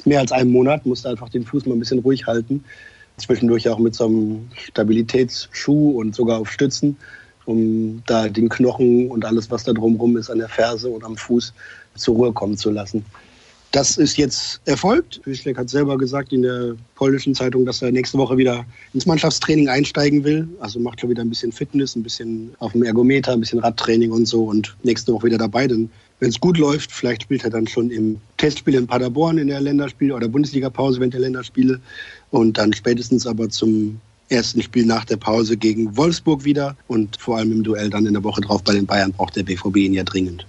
mehr 0.05 0.21
als 0.21 0.33
einem 0.33 0.53
Monat, 0.53 0.85
musste 0.85 1.09
einfach 1.09 1.31
den 1.31 1.45
Fuß 1.45 1.67
mal 1.67 1.75
ein 1.75 1.79
bisschen 1.79 2.01
ruhig 2.01 2.27
halten. 2.27 2.63
Zwischendurch 3.17 3.69
auch 3.69 3.79
mit 3.79 3.95
so 3.95 4.07
einem 4.07 4.51
Stabilitätsschuh 4.55 5.99
und 5.99 6.15
sogar 6.15 6.41
auf 6.41 6.51
Stützen 6.51 6.97
um 7.45 8.03
da 8.07 8.29
den 8.29 8.49
Knochen 8.49 9.11
und 9.11 9.25
alles, 9.25 9.51
was 9.51 9.65
da 9.65 9.73
drumherum 9.73 10.17
ist, 10.17 10.31
an 10.31 10.39
der 10.39 10.49
Ferse 10.49 10.89
und 10.89 11.05
am 11.05 11.17
Fuß 11.17 11.53
zur 11.95 12.17
Ruhe 12.17 12.33
kommen 12.33 12.57
zu 12.57 12.71
lassen. 12.71 13.05
Das 13.73 13.97
ist 13.97 14.19
jetzt 14.19 14.61
erfolgt. 14.67 15.23
Piszczek 15.23 15.57
hat 15.57 15.71
selber 15.71 15.97
gesagt 15.97 16.35
in 16.35 16.43
der 16.43 16.75
polnischen 16.95 17.35
Zeitung, 17.35 17.65
dass 17.65 17.81
er 17.81 17.91
nächste 17.91 18.19
Woche 18.19 18.37
wieder 18.37 18.67
ins 18.93 19.07
Mannschaftstraining 19.07 19.71
einsteigen 19.71 20.25
will. 20.25 20.47
Also 20.61 20.79
macht 20.79 21.01
schon 21.01 21.09
wieder 21.09 21.23
ein 21.23 21.31
bisschen 21.31 21.53
Fitness, 21.53 21.97
ein 21.97 22.03
bisschen 22.03 22.55
auf 22.59 22.73
dem 22.73 22.83
Ergometer, 22.83 23.33
ein 23.33 23.41
bisschen 23.41 23.61
Radtraining 23.61 24.13
und 24.13 24.27
so 24.27 24.45
und 24.45 24.77
nächste 24.83 25.15
Woche 25.15 25.29
wieder 25.29 25.39
dabei. 25.39 25.67
Denn 25.67 25.89
wenn 26.21 26.29
es 26.29 26.39
gut 26.39 26.59
läuft, 26.59 26.93
vielleicht 26.93 27.23
spielt 27.23 27.45
er 27.45 27.51
dann 27.51 27.67
schon 27.67 27.91
im 27.91 28.21
Testspiel 28.37 28.75
in 28.75 28.87
Paderborn 28.87 29.39
in 29.39 29.49
der 29.49 29.63
Länderspiel 29.63 30.13
oder 30.13 30.29
Bundesliga-Pause 30.29 31.01
während 31.01 31.15
der 31.15 31.23
Länderspiele 31.23 31.81
und 32.31 32.59
dann 32.59 32.75
spätestens 32.75 33.27
aber 33.27 33.49
zum 33.49 34.03
ersten 34.29 34.61
Spiel 34.61 34.85
nach 34.85 35.07
der 35.07 35.17
Pause 35.17 35.57
gegen 35.57 35.97
Wolfsburg 35.97 36.45
wieder 36.45 36.77
und 36.89 37.17
vor 37.17 37.39
allem 37.39 37.53
im 37.53 37.63
Duell 37.63 37.89
dann 37.89 38.05
in 38.05 38.13
der 38.13 38.23
Woche 38.23 38.43
drauf 38.43 38.63
bei 38.63 38.75
den 38.75 38.85
Bayern 38.85 39.13
braucht 39.13 39.35
der 39.35 39.45
BVB 39.45 39.77
ihn 39.79 39.95
ja 39.95 40.05
dringend. 40.05 40.47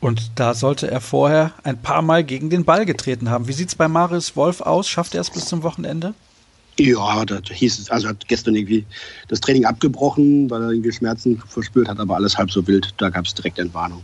Und 0.00 0.32
da 0.36 0.54
sollte 0.54 0.90
er 0.90 1.00
vorher 1.00 1.52
ein 1.62 1.80
paar 1.80 2.02
Mal 2.02 2.24
gegen 2.24 2.48
den 2.48 2.64
Ball 2.64 2.86
getreten 2.86 3.28
haben. 3.28 3.48
Wie 3.48 3.52
sieht 3.52 3.68
es 3.68 3.74
bei 3.74 3.86
Marius 3.86 4.34
Wolf 4.34 4.62
aus? 4.62 4.88
Schafft 4.88 5.14
er 5.14 5.20
es 5.20 5.30
bis 5.30 5.44
zum 5.44 5.62
Wochenende? 5.62 6.14
Ja, 6.78 7.26
da 7.26 7.40
hieß 7.42 7.78
es, 7.78 7.90
also 7.90 8.08
hat 8.08 8.26
gestern 8.26 8.54
irgendwie 8.54 8.86
das 9.28 9.40
Training 9.40 9.66
abgebrochen, 9.66 10.48
weil 10.48 10.62
er 10.62 10.70
irgendwie 10.70 10.92
Schmerzen 10.92 11.42
verspürt 11.46 11.88
hat, 11.88 11.98
aber 11.98 12.14
alles 12.14 12.38
halb 12.38 12.50
so 12.50 12.66
wild. 12.66 12.94
Da 12.96 13.10
gab 13.10 13.26
es 13.26 13.34
direkt 13.34 13.58
Entwarnung. 13.58 14.02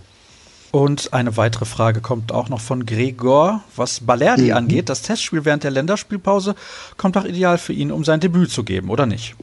Und 0.72 1.14
eine 1.14 1.38
weitere 1.38 1.64
Frage 1.64 2.02
kommt 2.02 2.32
auch 2.32 2.50
noch 2.50 2.60
von 2.60 2.84
Gregor. 2.84 3.62
Was 3.76 4.00
Balerdi 4.00 4.46
mhm. 4.50 4.56
angeht, 4.56 4.90
das 4.90 5.00
Testspiel 5.00 5.46
während 5.46 5.64
der 5.64 5.70
Länderspielpause 5.70 6.54
kommt 6.98 7.16
auch 7.16 7.24
ideal 7.24 7.56
für 7.56 7.72
ihn, 7.72 7.90
um 7.90 8.04
sein 8.04 8.20
Debüt 8.20 8.50
zu 8.50 8.62
geben, 8.62 8.90
oder 8.90 9.06
nicht? 9.06 9.36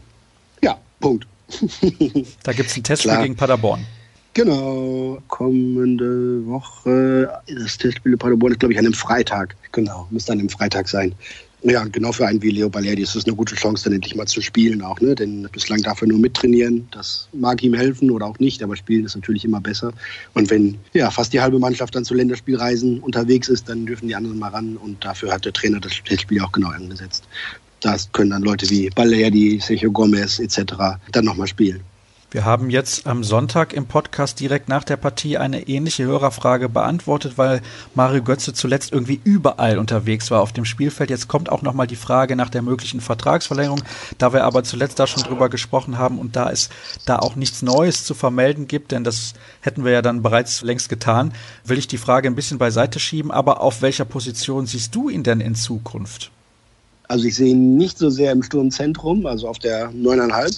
Ja, 0.61 0.77
Punkt. 0.99 1.25
da 2.43 2.53
gibt 2.53 2.69
es 2.69 2.77
ein 2.77 2.83
Testspiel 2.83 3.11
Klar. 3.13 3.23
gegen 3.23 3.35
Paderborn. 3.35 3.83
Genau, 4.36 5.22
kommende 5.28 6.43
Woche. 6.48 7.32
Das 7.48 7.78
Testspiel 7.78 8.13
in 8.13 8.17
Paderborn 8.17 8.54
ist, 8.54 8.60
glaube 8.60 8.74
ich, 8.74 8.80
an 8.80 8.86
einem 8.86 8.96
Freitag. 8.96 9.56
Genau, 9.72 10.08
müsste 10.10 10.32
an 10.32 10.39
einem 10.39 10.50
Freitag 10.50 10.88
sein. 10.88 11.13
Ja, 11.62 11.86
genau 11.86 12.12
für 12.12 12.28
einen 12.28 12.41
wie 12.41 12.50
Leo 12.50 12.67
Balerdi 12.67 13.04
ist 13.04 13.15
es 13.15 13.26
eine 13.26 13.36
gute 13.36 13.56
Chance, 13.56 13.86
dann 13.86 13.93
endlich 13.93 14.15
mal 14.15 14.26
zu 14.26 14.41
spielen 14.41 14.82
auch, 14.82 15.00
ne? 15.00 15.15
Denn 15.15 15.48
bislang 15.52 15.82
darf 15.82 16.02
er 16.02 16.08
nur 16.08 16.17
mittrainieren. 16.17 16.88
Das 16.91 17.30
mag 17.32 17.63
ihm 17.63 17.76
helfen 17.76 18.10
oder 18.12 18.26
auch 18.26 18.39
nicht, 18.39 18.62
aber 18.63 18.76
spielen 18.76 19.06
ist 19.06 19.15
natürlich 19.15 19.46
immer 19.46 19.62
besser. 19.62 19.93
Und 20.34 20.50
wenn 20.50 20.78
ja 20.93 21.10
fast 21.10 21.32
die 21.32 21.39
halbe 21.39 21.60
Mannschaft 21.60 21.96
dann 21.96 22.04
zu 22.04 22.15
Länderspielreisen 22.15 23.00
unterwegs 23.00 23.48
ist, 23.48 23.69
dann 23.69 23.86
dürfen 23.86 24.08
die 24.08 24.15
anderen 24.15 24.39
mal 24.39 24.50
ran 24.50 24.76
und 24.76 25.06
dafür 25.06 25.32
hat 25.32 25.46
der 25.46 25.54
Trainer 25.54 25.80
das 25.80 25.93
Spiel 25.93 26.41
auch 26.41 26.52
genau 26.52 26.69
angesetzt. 26.69 27.24
Da 27.80 27.96
können 28.12 28.32
dann 28.32 28.41
Leute 28.41 28.69
wie 28.69 28.89
Balerdi, 28.89 29.60
Sergio 29.62 29.91
Gomez 29.91 30.39
etc. 30.39 30.74
dann 31.12 31.24
nochmal 31.24 31.48
spielen. 31.48 31.82
Wir 32.34 32.46
haben 32.46 32.72
jetzt 32.72 33.06
am 33.06 33.24
Sonntag 33.24 33.74
im 33.74 33.86
Podcast 33.86 34.39
direkt 34.39 34.67
nach 34.67 34.84
der 34.84 34.98
Partie 34.98 35.38
eine 35.38 35.67
ähnliche 35.67 36.06
Hörerfrage 36.06 36.67
beantwortet, 36.67 37.34
weil 37.36 37.62
Mario 37.93 38.24
Götze 38.24 38.54
zuletzt 38.54 38.91
irgendwie 38.91 39.22
überall 39.24 39.78
unterwegs 39.78 40.32
war 40.32 40.41
auf 40.41 40.52
dem 40.52 40.65
Spielfeld. 40.65 41.12
Jetzt 41.12 41.28
kommt 41.28 41.52
auch 41.52 41.62
nochmal 41.62 41.86
die 41.86 41.96
Frage 41.96 42.36
nach 42.36 42.50
der 42.50 42.63
möglichen 42.63 43.02
Vertragsverlängerung. 43.02 43.84
Da 44.17 44.34
wir 44.34 44.46
aber 44.46 44.63
zuletzt 44.63 44.98
da 44.98 45.06
schon 45.06 45.22
drüber 45.22 45.48
gesprochen 45.48 46.00
haben 46.00 46.17
und 46.17 46.36
da 46.36 46.50
es 46.50 46.69
da 47.06 47.19
auch 47.19 47.36
nichts 47.36 47.62
Neues 47.62 48.04
zu 48.04 48.15
vermelden 48.15 48.67
gibt, 48.67 48.93
denn 48.93 49.04
das 49.04 49.34
hätten 49.62 49.86
wir 49.86 49.91
ja 49.91 50.02
dann 50.02 50.24
bereits 50.24 50.63
längst 50.63 50.89
getan, 50.89 51.36
will 51.65 51.78
ich 51.78 51.88
die 51.88 52.00
Frage 52.00 52.28
ein 52.28 52.36
bisschen 52.36 52.58
beiseite 52.58 53.00
schieben. 53.00 53.30
Aber 53.30 53.62
auf 53.62 53.84
welcher 53.84 54.06
Position 54.06 54.65
siehst 54.65 54.96
du 54.96 55.08
ihn 55.08 55.22
denn 55.22 55.39
in 55.39 55.54
Zukunft? 55.54 56.32
Also 57.08 57.26
ich 57.26 57.36
sehe 57.36 57.52
ihn 57.52 57.78
nicht 57.78 58.00
so 58.00 58.10
sehr 58.10 58.32
im 58.32 58.41
Sturmzentrum, 58.41 59.28
also 59.28 59.48
auf 59.48 59.60
der 59.60 59.91
neuneinhalb 59.91 60.52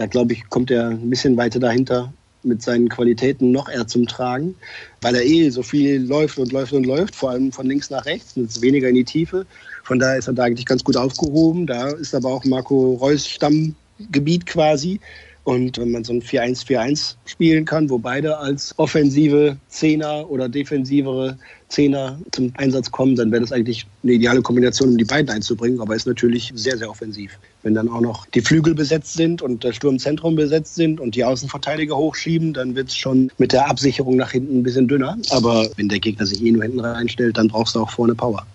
da 0.00 0.06
glaube 0.06 0.32
ich, 0.32 0.48
kommt 0.48 0.70
er 0.70 0.88
ein 0.88 1.10
bisschen 1.10 1.36
weiter 1.36 1.60
dahinter 1.60 2.10
mit 2.42 2.62
seinen 2.62 2.88
Qualitäten 2.88 3.52
noch 3.52 3.68
eher 3.68 3.86
zum 3.86 4.06
Tragen, 4.06 4.54
weil 5.02 5.14
er 5.14 5.22
eh 5.22 5.50
so 5.50 5.62
viel 5.62 6.00
läuft 6.00 6.38
und 6.38 6.52
läuft 6.52 6.72
und 6.72 6.86
läuft, 6.86 7.14
vor 7.14 7.32
allem 7.32 7.52
von 7.52 7.66
links 7.66 7.90
nach 7.90 8.06
rechts, 8.06 8.34
und 8.34 8.62
weniger 8.62 8.88
in 8.88 8.94
die 8.94 9.04
Tiefe. 9.04 9.44
Von 9.84 9.98
daher 9.98 10.16
ist 10.16 10.26
er 10.26 10.32
da 10.32 10.44
eigentlich 10.44 10.64
ganz 10.64 10.82
gut 10.82 10.96
aufgehoben. 10.96 11.66
Da 11.66 11.90
ist 11.90 12.14
aber 12.14 12.30
auch 12.30 12.42
Marco 12.46 12.94
Reus 12.94 13.28
Stammgebiet 13.28 14.46
quasi. 14.46 15.00
Und 15.44 15.76
wenn 15.76 15.90
man 15.90 16.02
so 16.02 16.14
ein 16.14 16.22
4-1-4-1 16.22 17.16
spielen 17.26 17.66
kann, 17.66 17.90
wo 17.90 17.98
beide 17.98 18.38
als 18.38 18.72
offensive 18.78 19.58
Zehner 19.68 20.30
oder 20.30 20.48
defensivere 20.48 21.36
Zehner 21.68 22.18
zum 22.30 22.54
Einsatz 22.56 22.90
kommen, 22.90 23.16
dann 23.16 23.30
wäre 23.32 23.42
das 23.42 23.52
eigentlich 23.52 23.86
eine 24.02 24.12
ideale 24.12 24.40
Kombination, 24.40 24.90
um 24.90 24.96
die 24.96 25.04
beiden 25.04 25.28
einzubringen. 25.28 25.78
Aber 25.78 25.94
ist 25.94 26.06
natürlich 26.06 26.52
sehr, 26.54 26.78
sehr 26.78 26.88
offensiv. 26.88 27.38
Wenn 27.62 27.74
dann 27.74 27.88
auch 27.88 28.00
noch 28.00 28.26
die 28.26 28.40
Flügel 28.40 28.74
besetzt 28.74 29.14
sind 29.14 29.42
und 29.42 29.64
das 29.64 29.76
Sturmzentrum 29.76 30.34
besetzt 30.34 30.76
sind 30.76 30.98
und 30.98 31.14
die 31.14 31.24
Außenverteidiger 31.24 31.96
hochschieben, 31.96 32.54
dann 32.54 32.74
wird 32.74 32.88
es 32.88 32.96
schon 32.96 33.30
mit 33.36 33.52
der 33.52 33.68
Absicherung 33.68 34.16
nach 34.16 34.30
hinten 34.30 34.60
ein 34.60 34.62
bisschen 34.62 34.88
dünner. 34.88 35.18
Aber 35.30 35.68
wenn 35.76 35.88
der 35.88 36.00
Gegner 36.00 36.24
sich 36.24 36.42
eh 36.42 36.50
nur 36.50 36.62
hinten 36.62 36.80
reinstellt, 36.80 37.36
dann 37.36 37.48
brauchst 37.48 37.74
du 37.74 37.80
auch 37.80 37.90
vorne 37.90 38.14
Power. 38.14 38.46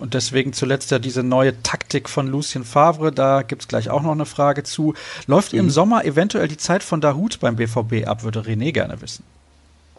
Und 0.00 0.14
deswegen 0.14 0.54
zuletzt 0.54 0.90
ja 0.90 0.98
diese 0.98 1.22
neue 1.22 1.62
Taktik 1.62 2.08
von 2.08 2.26
Lucien 2.26 2.64
Favre, 2.64 3.12
da 3.12 3.42
gibt 3.42 3.62
es 3.62 3.68
gleich 3.68 3.90
auch 3.90 4.02
noch 4.02 4.12
eine 4.12 4.24
Frage 4.24 4.62
zu. 4.62 4.94
Läuft 5.26 5.52
mhm. 5.52 5.60
im 5.60 5.70
Sommer 5.70 6.04
eventuell 6.06 6.48
die 6.48 6.56
Zeit 6.56 6.82
von 6.82 7.02
Dahut 7.02 7.38
beim 7.38 7.56
BVB 7.56 8.06
ab, 8.06 8.24
würde 8.24 8.40
René 8.40 8.72
gerne 8.72 9.00
wissen. 9.02 9.24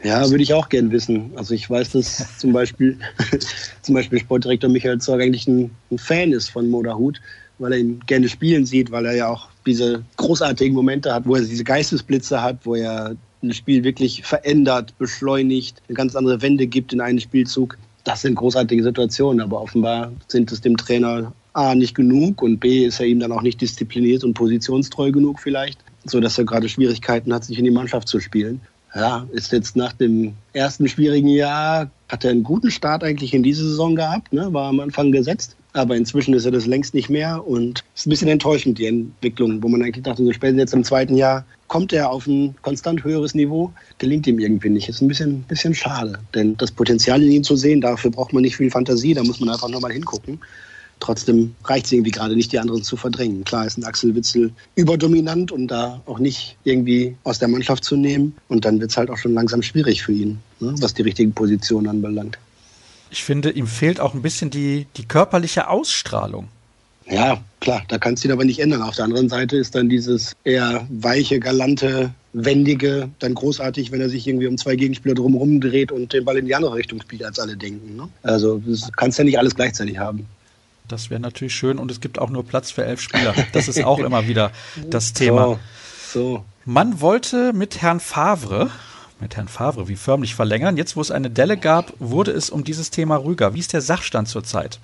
Ja, 0.04 0.28
würde 0.32 0.42
ich 0.42 0.56
auch 0.56 0.70
gerne 0.70 0.92
wissen. 0.92 1.32
Also 1.36 1.54
ich 1.54 1.70
weiß, 1.70 1.92
dass 1.92 2.26
zum 2.40 2.52
Beispiel, 2.52 2.98
zum 3.84 3.94
Beispiel 3.94 4.20
Sportdirektor 4.20 4.70
Michael 4.70 5.00
Zorg 5.00 5.22
eigentlich 5.22 5.48
ein, 5.48 5.70
ein 5.92 6.00
Fan 6.00 6.32
ist 6.32 6.50
von 6.50 6.68
Modahut, 6.70 7.22
weil 7.62 7.74
er 7.74 7.80
ihn 7.80 8.02
gerne 8.06 8.28
spielen 8.28 8.66
sieht, 8.66 8.92
weil 8.92 9.06
er 9.06 9.16
ja 9.16 9.28
auch 9.30 9.48
diese 9.66 10.04
großartigen 10.18 10.76
Momente 10.76 11.14
hat, 11.14 11.26
wo 11.26 11.36
er 11.36 11.42
diese 11.42 11.64
Geistesblitze 11.64 12.42
hat, 12.42 12.60
wo 12.64 12.76
er 12.76 13.16
ein 13.44 13.54
Spiel 13.54 13.84
wirklich 13.84 14.24
verändert, 14.24 14.98
beschleunigt, 14.98 15.82
eine 15.88 15.96
ganz 15.96 16.16
andere 16.16 16.42
Wende 16.42 16.68
gibt 16.68 16.94
in 16.94 17.02
einen 17.02 17.20
Spielzug 17.20 17.78
das 18.04 18.22
sind 18.22 18.36
großartige 18.36 18.84
Situationen, 18.84 19.42
aber 19.42 19.62
offenbar 19.62 20.12
sind 20.28 20.52
es 20.52 20.62
dem 20.62 20.78
Trainer 20.78 21.34
A 21.54 21.76
nicht 21.76 21.96
genug 21.96 22.42
und 22.42 22.60
B 22.60 22.86
ist 22.86 23.00
er 23.00 23.08
ihm 23.08 23.20
dann 23.20 23.32
auch 23.32 23.42
nicht 23.42 23.62
diszipliniert 23.62 24.24
und 24.24 24.34
positionstreu 24.34 25.12
genug 25.12 25.40
vielleicht, 25.40 25.80
sodass 26.06 26.38
er 26.38 26.46
gerade 26.46 26.70
Schwierigkeiten 26.70 27.34
hat, 27.34 27.44
sich 27.44 27.60
in 27.60 27.66
die 27.66 27.72
Mannschaft 27.72 28.08
zu 28.08 28.20
spielen. 28.20 28.62
Ja, 28.96 29.26
ist 29.32 29.52
jetzt 29.52 29.76
nach 29.76 29.94
dem 29.94 30.34
ersten 30.54 30.88
schwierigen 30.88 31.30
Jahr, 31.30 31.90
hat 32.10 32.26
er 32.26 32.32
einen 32.32 32.44
guten 32.44 32.72
Start 32.72 33.04
eigentlich 33.04 33.34
in 33.34 33.44
diese 33.44 33.64
Saison 33.64 33.96
gehabt, 33.96 34.34
ne? 34.34 34.52
war 34.54 34.68
am 34.68 34.80
Anfang 34.82 35.12
gesetzt. 35.12 35.56
Aber 35.74 35.96
inzwischen 35.96 36.34
ist 36.34 36.46
er 36.46 36.52
das 36.52 36.66
längst 36.66 36.94
nicht 36.94 37.10
mehr 37.10 37.48
und 37.48 37.84
es 37.96 38.02
ist 38.02 38.08
ein 38.08 38.10
bisschen 38.10 38.28
enttäuschend, 38.28 38.78
die 38.78 38.88
Entwicklung, 38.88 39.64
wo 39.64 39.70
man 39.70 39.82
eigentlich 39.82 40.04
dachte, 40.04 40.24
so 40.24 40.34
spätestens 40.34 40.60
jetzt 40.60 40.74
im 40.74 40.84
zweiten 40.84 41.16
Jahr 41.16 41.46
kommt 41.68 41.94
er 41.94 42.10
auf 42.10 42.28
ein 42.28 42.56
konstant 42.62 43.06
höheres 43.06 43.34
Niveau, 43.34 43.72
gelingt 43.98 44.28
ihm 44.28 44.40
irgendwie 44.40 44.70
nicht. 44.70 44.90
Ist 44.90 45.02
ein 45.02 45.08
bisschen, 45.08 45.44
bisschen 45.44 45.74
schade, 45.74 46.20
denn 46.36 46.58
das 46.58 46.72
Potenzial 46.72 47.24
in 47.24 47.32
ihm 47.32 47.44
zu 47.44 47.56
sehen, 47.56 47.80
dafür 47.80 48.12
braucht 48.12 48.34
man 48.34 48.42
nicht 48.42 48.58
viel 48.58 48.70
Fantasie, 48.70 49.14
da 49.14 49.24
muss 49.24 49.40
man 49.40 49.50
einfach 49.50 49.70
nochmal 49.70 49.94
hingucken. 49.94 50.40
Trotzdem 51.00 51.56
reicht 51.64 51.88
es 51.88 51.94
irgendwie 51.94 52.12
gerade 52.12 52.36
nicht, 52.36 52.52
die 52.52 52.60
anderen 52.60 52.84
zu 52.84 52.96
verdrängen. 52.96 53.44
Klar 53.44 53.66
ist 53.66 53.78
ein 53.78 53.86
Axel 53.86 54.14
Witzel 54.14 54.52
überdominant 54.76 55.52
und 55.52 55.68
da 55.68 56.00
auch 56.06 56.20
nicht 56.20 56.58
irgendwie 56.64 57.16
aus 57.24 57.40
der 57.40 57.48
Mannschaft 57.48 57.84
zu 57.84 57.96
nehmen. 57.96 58.36
Und 58.50 58.66
dann 58.66 58.80
wird 58.80 58.92
es 58.92 58.98
halt 58.98 59.10
auch 59.10 59.18
schon 59.18 59.34
langsam 59.34 59.64
schwierig 59.64 60.04
für 60.04 60.12
ihn, 60.12 60.38
ne, 60.60 60.76
was 60.80 60.94
die 60.94 61.02
richtigen 61.02 61.34
Positionen 61.34 61.88
anbelangt. 61.88 62.38
Ich 63.12 63.24
finde, 63.24 63.52
ihm 63.52 63.68
fehlt 63.68 64.00
auch 64.00 64.14
ein 64.14 64.22
bisschen 64.22 64.50
die, 64.50 64.88
die 64.96 65.06
körperliche 65.06 65.68
Ausstrahlung. 65.68 66.48
Ja, 67.10 67.44
klar, 67.60 67.84
da 67.90 67.98
kannst 67.98 68.24
du 68.24 68.30
ihn 68.30 68.32
aber 68.32 68.46
nicht 68.46 68.60
ändern. 68.60 68.82
Auf 68.82 68.96
der 68.96 69.06
anderen 69.06 69.28
Seite 69.28 69.58
ist 69.58 69.76
dann 69.76 69.90
dieses 69.90 70.34
eher 70.46 70.88
weiche, 70.90 71.42
galante, 71.42 72.12
wendige 72.32 73.10
dann 73.20 73.34
großartig, 73.34 73.92
wenn 73.92 74.00
er 74.00 74.08
sich 74.08 74.26
irgendwie 74.28 74.48
um 74.48 74.58
zwei 74.58 74.78
Gegenspieler 74.78 75.16
drumherum 75.16 75.60
dreht 75.60 75.92
und 75.92 76.14
den 76.14 76.24
Ball 76.24 76.38
in 76.38 76.46
die 76.46 76.56
andere 76.56 76.74
Richtung 76.76 77.02
spielt, 77.02 77.26
als 77.26 77.38
alle 77.38 77.58
denken. 77.58 77.98
Ne? 77.98 78.08
Also 78.24 78.62
das 78.66 78.90
kannst 78.96 79.18
ja 79.18 79.26
nicht 79.26 79.38
alles 79.38 79.56
gleichzeitig 79.56 79.98
haben. 79.98 80.26
Das 80.88 81.10
wäre 81.10 81.20
natürlich 81.20 81.54
schön 81.54 81.80
und 81.80 81.92
es 81.92 82.00
gibt 82.00 82.18
auch 82.18 82.30
nur 82.30 82.46
Platz 82.46 82.72
für 82.72 82.86
elf 82.86 83.02
Spieler. 83.02 83.34
Das 83.52 83.68
ist 83.68 83.84
auch 83.84 84.00
immer 84.06 84.28
wieder 84.28 84.52
das 84.90 85.12
Thema. 85.12 85.60
So, 86.14 86.22
so. 86.22 86.46
Man 86.64 87.02
wollte 87.02 87.52
mit 87.52 87.82
Herrn 87.82 88.00
Favre 88.00 88.70
mit 89.22 89.38
Herrn 89.38 89.48
Favre 89.48 89.88
wie 89.88 89.96
förmlich 89.96 90.36
verlängern. 90.36 90.78
Jetzt, 90.78 90.96
wo 90.96 91.02
es 91.02 91.12
eine 91.12 91.30
Delle 91.30 91.58
gab, 91.58 91.94
wurde 92.00 92.32
es 92.32 92.50
um 92.50 92.64
dieses 92.64 92.90
Thema 92.90 93.16
ruhiger. 93.16 93.54
Wie 93.54 93.60
ist 93.60 93.74
der 93.74 93.82
Sachstand 93.82 94.28
zurzeit? 94.28 94.80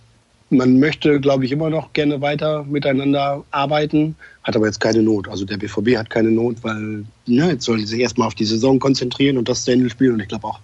Man 0.49 0.79
möchte, 0.79 1.19
glaube 1.19 1.43
ich, 1.43 1.51
immer 1.51 1.69
noch 1.69 1.91
gerne 1.91 2.21
weiter 2.21 2.63
miteinander 2.63 3.43
arbeiten, 3.51 4.15
hat 4.43 4.55
aber 4.55 4.67
jetzt 4.67 4.79
keine 4.79 5.03
Not. 5.03 5.27
Also 5.27 5.43
der 5.43 5.57
BVB 5.57 5.97
hat 5.97 6.09
keine 6.09 6.31
Not, 6.31 6.57
weil 6.61 7.03
ne, 7.25 7.49
jetzt 7.49 7.65
soll 7.65 7.85
sich 7.85 7.99
erstmal 7.99 8.27
auf 8.27 8.35
die 8.35 8.45
Saison 8.45 8.79
konzentrieren 8.79 9.37
und 9.37 9.49
das 9.49 9.65
zu 9.65 9.71
Ende 9.71 9.89
spielen. 9.89 10.13
Und 10.13 10.21
ich 10.21 10.29
glaube 10.29 10.47
auch, 10.47 10.61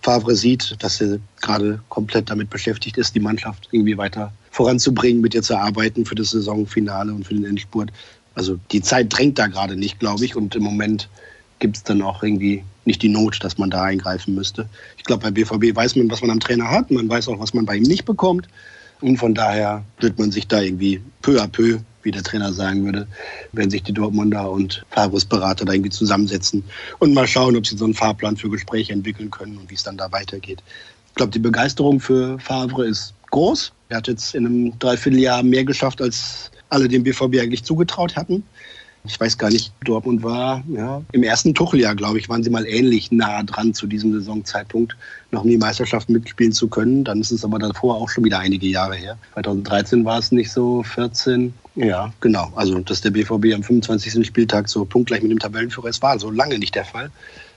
Favre 0.00 0.34
sieht, 0.34 0.76
dass 0.82 1.00
er 1.02 1.18
gerade 1.42 1.80
komplett 1.90 2.30
damit 2.30 2.48
beschäftigt 2.48 2.96
ist, 2.96 3.14
die 3.14 3.20
Mannschaft 3.20 3.68
irgendwie 3.70 3.98
weiter 3.98 4.32
voranzubringen, 4.50 5.20
mit 5.20 5.34
ihr 5.34 5.42
zu 5.42 5.58
arbeiten 5.58 6.06
für 6.06 6.14
das 6.14 6.30
Saisonfinale 6.30 7.12
und 7.12 7.26
für 7.26 7.34
den 7.34 7.44
Endspurt. 7.44 7.90
Also 8.34 8.58
die 8.70 8.80
Zeit 8.80 9.06
drängt 9.10 9.38
da 9.38 9.48
gerade 9.48 9.76
nicht, 9.76 9.98
glaube 9.98 10.24
ich. 10.24 10.36
Und 10.36 10.54
im 10.54 10.62
Moment 10.62 11.08
gibt 11.58 11.76
es 11.76 11.82
dann 11.82 12.02
auch 12.02 12.22
irgendwie 12.22 12.64
nicht 12.84 13.02
die 13.02 13.08
Not, 13.08 13.42
dass 13.42 13.58
man 13.58 13.70
da 13.70 13.84
eingreifen 13.84 14.34
müsste. 14.34 14.68
Ich 14.96 15.04
glaube, 15.04 15.22
bei 15.22 15.30
BVB 15.30 15.76
weiß 15.76 15.96
man, 15.96 16.10
was 16.10 16.20
man 16.22 16.30
am 16.30 16.40
Trainer 16.40 16.70
hat. 16.70 16.90
Man 16.90 17.08
weiß 17.08 17.28
auch, 17.28 17.38
was 17.38 17.54
man 17.54 17.66
bei 17.66 17.76
ihm 17.76 17.82
nicht 17.82 18.04
bekommt. 18.04 18.48
Und 19.00 19.16
von 19.18 19.34
daher 19.34 19.84
wird 20.00 20.18
man 20.18 20.32
sich 20.32 20.48
da 20.48 20.60
irgendwie 20.60 21.00
peu 21.22 21.40
à 21.40 21.46
peu, 21.46 21.78
wie 22.02 22.10
der 22.10 22.22
Trainer 22.22 22.52
sagen 22.52 22.84
würde, 22.84 23.06
werden 23.52 23.70
sich 23.70 23.82
die 23.82 23.92
Dortmunder 23.92 24.50
und 24.50 24.84
Favres 24.90 25.24
Berater 25.24 25.64
da 25.64 25.72
irgendwie 25.72 25.90
zusammensetzen 25.90 26.64
und 26.98 27.14
mal 27.14 27.26
schauen, 27.26 27.56
ob 27.56 27.66
sie 27.66 27.76
so 27.76 27.84
einen 27.84 27.94
Fahrplan 27.94 28.36
für 28.36 28.48
Gespräche 28.48 28.92
entwickeln 28.92 29.30
können 29.30 29.58
und 29.58 29.70
wie 29.70 29.74
es 29.74 29.82
dann 29.82 29.96
da 29.96 30.10
weitergeht. 30.10 30.62
Ich 31.08 31.14
glaube, 31.14 31.32
die 31.32 31.38
Begeisterung 31.38 32.00
für 32.00 32.38
Favre 32.38 32.86
ist 32.86 33.14
groß. 33.30 33.72
Er 33.88 33.98
hat 33.98 34.08
jetzt 34.08 34.34
in 34.34 34.46
einem 34.46 34.78
Dreivierteljahr 34.78 35.42
mehr 35.42 35.64
geschafft, 35.64 36.00
als 36.00 36.50
alle 36.70 36.88
dem 36.88 37.02
BVB 37.02 37.40
eigentlich 37.40 37.64
zugetraut 37.64 38.16
hatten 38.16 38.42
ich 39.08 39.18
weiß 39.18 39.38
gar 39.38 39.50
nicht, 39.50 39.72
Dortmund 39.84 40.22
war 40.22 40.62
ja, 40.68 41.02
im 41.12 41.22
ersten 41.22 41.54
Tucheljahr, 41.54 41.94
glaube 41.94 42.18
ich, 42.18 42.28
waren 42.28 42.44
sie 42.44 42.50
mal 42.50 42.66
ähnlich 42.66 43.10
nah 43.10 43.42
dran 43.42 43.72
zu 43.72 43.86
diesem 43.86 44.12
Saisonzeitpunkt, 44.12 44.96
noch 45.30 45.44
um 45.44 45.48
die 45.48 45.56
Meisterschaft 45.56 46.10
mitspielen 46.10 46.52
zu 46.52 46.68
können. 46.68 47.04
Dann 47.04 47.20
ist 47.20 47.30
es 47.30 47.44
aber 47.44 47.58
davor 47.58 47.96
auch 47.96 48.10
schon 48.10 48.24
wieder 48.24 48.38
einige 48.38 48.66
Jahre 48.66 48.96
her. 48.96 49.18
2013 49.32 50.04
war 50.04 50.18
es 50.18 50.30
nicht 50.30 50.52
so, 50.52 50.82
14. 50.82 51.54
Ja, 51.74 52.12
genau. 52.20 52.52
Also, 52.54 52.78
dass 52.80 53.00
der 53.00 53.10
BVB 53.10 53.54
am 53.54 53.62
25. 53.62 54.26
Spieltag 54.26 54.68
so 54.68 54.84
punktgleich 54.84 55.22
mit 55.22 55.30
dem 55.30 55.38
Tabellenführer 55.38 55.88
ist, 55.88 56.02
war 56.02 56.18
so 56.18 56.30
lange 56.30 56.58
nicht 56.58 56.74
der 56.74 56.84
Fall. 56.84 57.10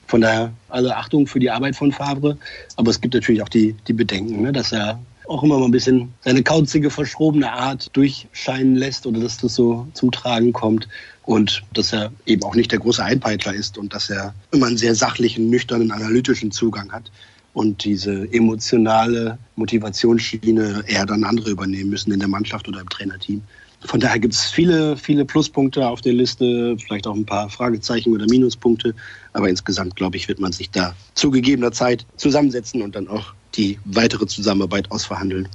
Von 0.07 0.21
daher 0.21 0.51
alle 0.69 0.95
Achtung 0.95 1.27
für 1.27 1.39
die 1.39 1.49
Arbeit 1.49 1.75
von 1.75 1.91
Favre. 1.91 2.37
Aber 2.77 2.91
es 2.91 3.01
gibt 3.01 3.13
natürlich 3.13 3.41
auch 3.41 3.49
die, 3.49 3.75
die 3.87 3.93
Bedenken, 3.93 4.41
ne, 4.41 4.53
dass 4.53 4.71
er 4.71 4.99
auch 5.27 5.43
immer 5.43 5.57
mal 5.57 5.65
ein 5.65 5.71
bisschen 5.71 6.13
seine 6.21 6.43
kauzige, 6.43 6.89
verschrobene 6.89 7.51
Art 7.51 7.89
durchscheinen 7.93 8.75
lässt 8.75 9.05
oder 9.05 9.21
dass 9.21 9.37
das 9.37 9.55
so 9.55 9.87
zum 9.93 10.11
Tragen 10.11 10.53
kommt 10.53 10.87
und 11.31 11.63
dass 11.73 11.93
er 11.93 12.11
eben 12.25 12.43
auch 12.43 12.55
nicht 12.55 12.73
der 12.73 12.79
große 12.79 13.01
Einpeitscher 13.01 13.53
ist 13.53 13.77
und 13.77 13.93
dass 13.93 14.09
er 14.09 14.33
immer 14.51 14.67
einen 14.67 14.75
sehr 14.75 14.95
sachlichen, 14.95 15.49
nüchternen, 15.49 15.89
analytischen 15.89 16.51
Zugang 16.51 16.91
hat 16.91 17.09
und 17.53 17.85
diese 17.85 18.27
emotionale 18.33 19.37
Motivationsschiene 19.55 20.83
eher 20.87 21.05
dann 21.05 21.23
andere 21.23 21.51
übernehmen 21.51 21.89
müssen 21.89 22.11
in 22.11 22.19
der 22.19 22.27
Mannschaft 22.27 22.67
oder 22.67 22.81
im 22.81 22.89
Trainerteam. 22.89 23.41
Von 23.85 24.01
daher 24.01 24.19
gibt 24.19 24.33
es 24.33 24.43
viele, 24.47 24.97
viele 24.97 25.23
Pluspunkte 25.23 25.87
auf 25.87 26.01
der 26.01 26.11
Liste, 26.11 26.75
vielleicht 26.77 27.07
auch 27.07 27.15
ein 27.15 27.25
paar 27.25 27.49
Fragezeichen 27.49 28.11
oder 28.13 28.25
Minuspunkte. 28.25 28.93
Aber 29.31 29.47
insgesamt, 29.47 29.95
glaube 29.95 30.17
ich, 30.17 30.27
wird 30.27 30.41
man 30.41 30.51
sich 30.51 30.69
da 30.69 30.93
zu 31.15 31.31
gegebener 31.31 31.71
Zeit 31.71 32.05
zusammensetzen 32.17 32.81
und 32.81 32.93
dann 32.93 33.07
auch 33.07 33.33
die 33.55 33.79
weitere 33.85 34.27
Zusammenarbeit 34.27 34.91
ausverhandeln. 34.91 35.47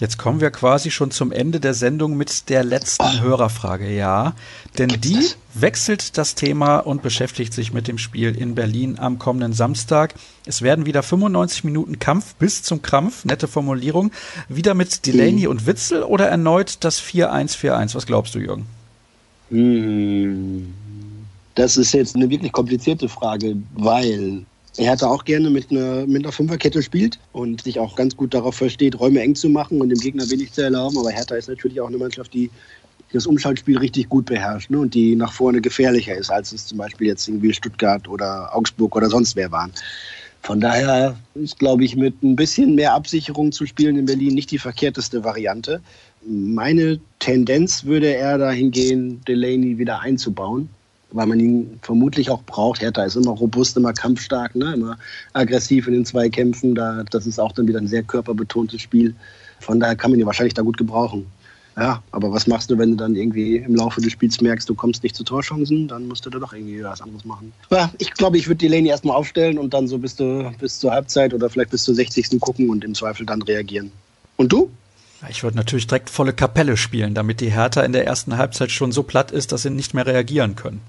Jetzt 0.00 0.16
kommen 0.16 0.40
wir 0.40 0.50
quasi 0.50 0.90
schon 0.90 1.10
zum 1.10 1.30
Ende 1.30 1.60
der 1.60 1.74
Sendung 1.74 2.16
mit 2.16 2.48
der 2.48 2.64
letzten 2.64 3.04
oh. 3.04 3.20
Hörerfrage, 3.20 3.94
ja. 3.94 4.32
Denn 4.78 4.88
Gibt's 4.88 5.06
die 5.06 5.14
das? 5.14 5.36
wechselt 5.52 6.16
das 6.16 6.34
Thema 6.34 6.78
und 6.78 7.02
beschäftigt 7.02 7.52
sich 7.52 7.74
mit 7.74 7.86
dem 7.86 7.98
Spiel 7.98 8.34
in 8.34 8.54
Berlin 8.54 8.98
am 8.98 9.18
kommenden 9.18 9.52
Samstag. 9.52 10.14
Es 10.46 10.62
werden 10.62 10.86
wieder 10.86 11.02
95 11.02 11.64
Minuten 11.64 11.98
Kampf 11.98 12.34
bis 12.36 12.62
zum 12.62 12.80
Krampf, 12.80 13.26
nette 13.26 13.46
Formulierung. 13.46 14.10
Wieder 14.48 14.72
mit 14.72 15.04
Delaney 15.04 15.42
hm. 15.42 15.50
und 15.50 15.66
Witzel 15.66 16.02
oder 16.02 16.28
erneut 16.28 16.78
das 16.80 16.98
4-1-4-1? 17.02 17.94
Was 17.94 18.06
glaubst 18.06 18.34
du, 18.34 18.38
Jürgen? 18.38 18.64
Hm. 19.50 20.72
Das 21.56 21.76
ist 21.76 21.92
jetzt 21.92 22.16
eine 22.16 22.30
wirklich 22.30 22.52
komplizierte 22.52 23.10
Frage, 23.10 23.54
weil 23.74 24.46
er 24.76 24.92
hatte 24.92 25.08
auch 25.08 25.24
gerne 25.24 25.50
mit 25.50 25.70
einer, 25.70 26.06
mit 26.06 26.24
einer 26.24 26.32
Fünferkette 26.32 26.82
spielt 26.82 27.18
und 27.32 27.62
sich 27.62 27.78
auch 27.78 27.96
ganz 27.96 28.16
gut 28.16 28.34
darauf 28.34 28.54
versteht, 28.54 28.98
Räume 28.98 29.20
eng 29.20 29.34
zu 29.34 29.48
machen 29.48 29.80
und 29.80 29.88
dem 29.88 29.98
Gegner 29.98 30.28
wenig 30.30 30.52
zu 30.52 30.62
erlauben. 30.62 30.96
Aber 30.98 31.10
Hertha 31.10 31.34
ist 31.34 31.48
natürlich 31.48 31.80
auch 31.80 31.88
eine 31.88 31.98
Mannschaft, 31.98 32.32
die 32.32 32.50
das 33.12 33.26
Umschaltspiel 33.26 33.78
richtig 33.78 34.08
gut 34.08 34.26
beherrscht 34.26 34.70
ne? 34.70 34.78
und 34.78 34.94
die 34.94 35.16
nach 35.16 35.32
vorne 35.32 35.60
gefährlicher 35.60 36.14
ist, 36.14 36.30
als 36.30 36.52
es 36.52 36.66
zum 36.66 36.78
Beispiel 36.78 37.08
jetzt 37.08 37.26
irgendwie 37.26 37.52
Stuttgart 37.52 38.06
oder 38.06 38.54
Augsburg 38.54 38.94
oder 38.94 39.10
sonst 39.10 39.34
wer 39.34 39.50
waren. 39.50 39.72
Von 40.42 40.60
daher 40.60 41.16
ist, 41.34 41.58
glaube 41.58 41.84
ich, 41.84 41.96
mit 41.96 42.22
ein 42.22 42.36
bisschen 42.36 42.76
mehr 42.76 42.94
Absicherung 42.94 43.52
zu 43.52 43.66
spielen 43.66 43.98
in 43.98 44.06
Berlin 44.06 44.34
nicht 44.34 44.50
die 44.50 44.58
verkehrteste 44.58 45.24
Variante. 45.24 45.82
Meine 46.24 47.00
Tendenz 47.18 47.84
würde 47.84 48.06
eher 48.06 48.38
dahin 48.38 48.70
gehen, 48.70 49.20
Delaney 49.26 49.76
wieder 49.78 50.00
einzubauen 50.00 50.70
weil 51.12 51.26
man 51.26 51.40
ihn 51.40 51.78
vermutlich 51.82 52.30
auch 52.30 52.42
braucht. 52.42 52.80
Hertha 52.80 53.04
ist 53.04 53.16
immer 53.16 53.32
robust, 53.32 53.76
immer 53.76 53.92
kampfstark, 53.92 54.54
ne? 54.54 54.74
immer 54.74 54.98
aggressiv 55.32 55.86
in 55.86 55.94
den 55.94 56.04
Zweikämpfen. 56.04 56.74
Da, 56.74 57.04
das 57.10 57.26
ist 57.26 57.38
auch 57.38 57.52
dann 57.52 57.66
wieder 57.66 57.80
ein 57.80 57.88
sehr 57.88 58.02
körperbetontes 58.02 58.80
Spiel. 58.80 59.14
Von 59.60 59.80
daher 59.80 59.96
kann 59.96 60.10
man 60.10 60.20
ihn 60.20 60.26
wahrscheinlich 60.26 60.54
da 60.54 60.62
gut 60.62 60.78
gebrauchen. 60.78 61.26
Ja, 61.76 62.02
aber 62.10 62.32
was 62.32 62.46
machst 62.46 62.70
du, 62.70 62.78
wenn 62.78 62.90
du 62.90 62.96
dann 62.96 63.14
irgendwie 63.14 63.56
im 63.56 63.74
Laufe 63.74 64.00
des 64.00 64.12
Spiels 64.12 64.40
merkst, 64.40 64.68
du 64.68 64.74
kommst 64.74 65.02
nicht 65.02 65.14
zu 65.14 65.24
Torchancen? 65.24 65.88
Dann 65.88 66.08
musst 66.08 66.26
du 66.26 66.30
da 66.30 66.38
doch 66.38 66.52
irgendwie 66.52 66.82
was 66.82 67.00
anderes 67.00 67.24
machen. 67.24 67.52
Ja, 67.70 67.90
ich 67.98 68.12
glaube, 68.12 68.38
ich 68.38 68.48
würde 68.48 68.58
Delaney 68.58 68.88
erstmal 68.88 69.16
aufstellen 69.16 69.56
und 69.56 69.72
dann 69.72 69.86
so 69.86 69.98
bis, 69.98 70.16
du, 70.16 70.50
bis 70.58 70.78
zur 70.80 70.90
Halbzeit 70.90 71.32
oder 71.32 71.48
vielleicht 71.48 71.70
bis 71.70 71.84
zur 71.84 71.94
60. 71.94 72.40
gucken 72.40 72.70
und 72.70 72.84
im 72.84 72.94
Zweifel 72.94 73.24
dann 73.24 73.40
reagieren. 73.42 73.92
Und 74.36 74.52
du? 74.52 74.70
Ich 75.28 75.42
würde 75.42 75.56
natürlich 75.56 75.86
direkt 75.86 76.10
volle 76.10 76.32
Kapelle 76.32 76.76
spielen, 76.76 77.14
damit 77.14 77.40
die 77.40 77.52
Hertha 77.52 77.82
in 77.82 77.92
der 77.92 78.06
ersten 78.06 78.36
Halbzeit 78.36 78.70
schon 78.70 78.90
so 78.90 79.02
platt 79.02 79.30
ist, 79.30 79.52
dass 79.52 79.62
sie 79.62 79.70
nicht 79.70 79.94
mehr 79.94 80.06
reagieren 80.06 80.56
können. 80.56 80.80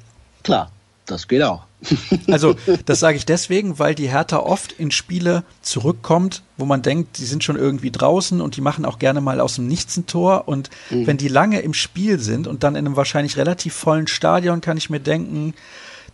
Klar, 0.43 0.71
das 1.05 1.27
geht 1.27 1.43
auch. 1.43 1.63
also, 2.27 2.55
das 2.85 2.99
sage 2.99 3.17
ich 3.17 3.25
deswegen, 3.25 3.79
weil 3.79 3.95
die 3.95 4.09
Hertha 4.09 4.37
oft 4.37 4.71
in 4.71 4.91
Spiele 4.91 5.43
zurückkommt, 5.61 6.43
wo 6.57 6.65
man 6.65 6.81
denkt, 6.81 7.17
die 7.17 7.25
sind 7.25 7.43
schon 7.43 7.55
irgendwie 7.55 7.91
draußen 7.91 8.39
und 8.39 8.55
die 8.55 8.61
machen 8.61 8.85
auch 8.85 8.99
gerne 8.99 9.19
mal 9.19 9.39
aus 9.39 9.55
dem 9.55 9.67
Nichts 9.67 9.97
ein 9.97 10.05
Tor. 10.05 10.47
Und 10.47 10.69
mhm. 10.89 11.07
wenn 11.07 11.17
die 11.17 11.27
lange 11.27 11.61
im 11.61 11.73
Spiel 11.73 12.19
sind 12.19 12.47
und 12.47 12.63
dann 12.63 12.75
in 12.75 12.85
einem 12.85 12.95
wahrscheinlich 12.95 13.37
relativ 13.37 13.73
vollen 13.73 14.07
Stadion, 14.07 14.61
kann 14.61 14.77
ich 14.77 14.89
mir 14.89 14.99
denken, 14.99 15.53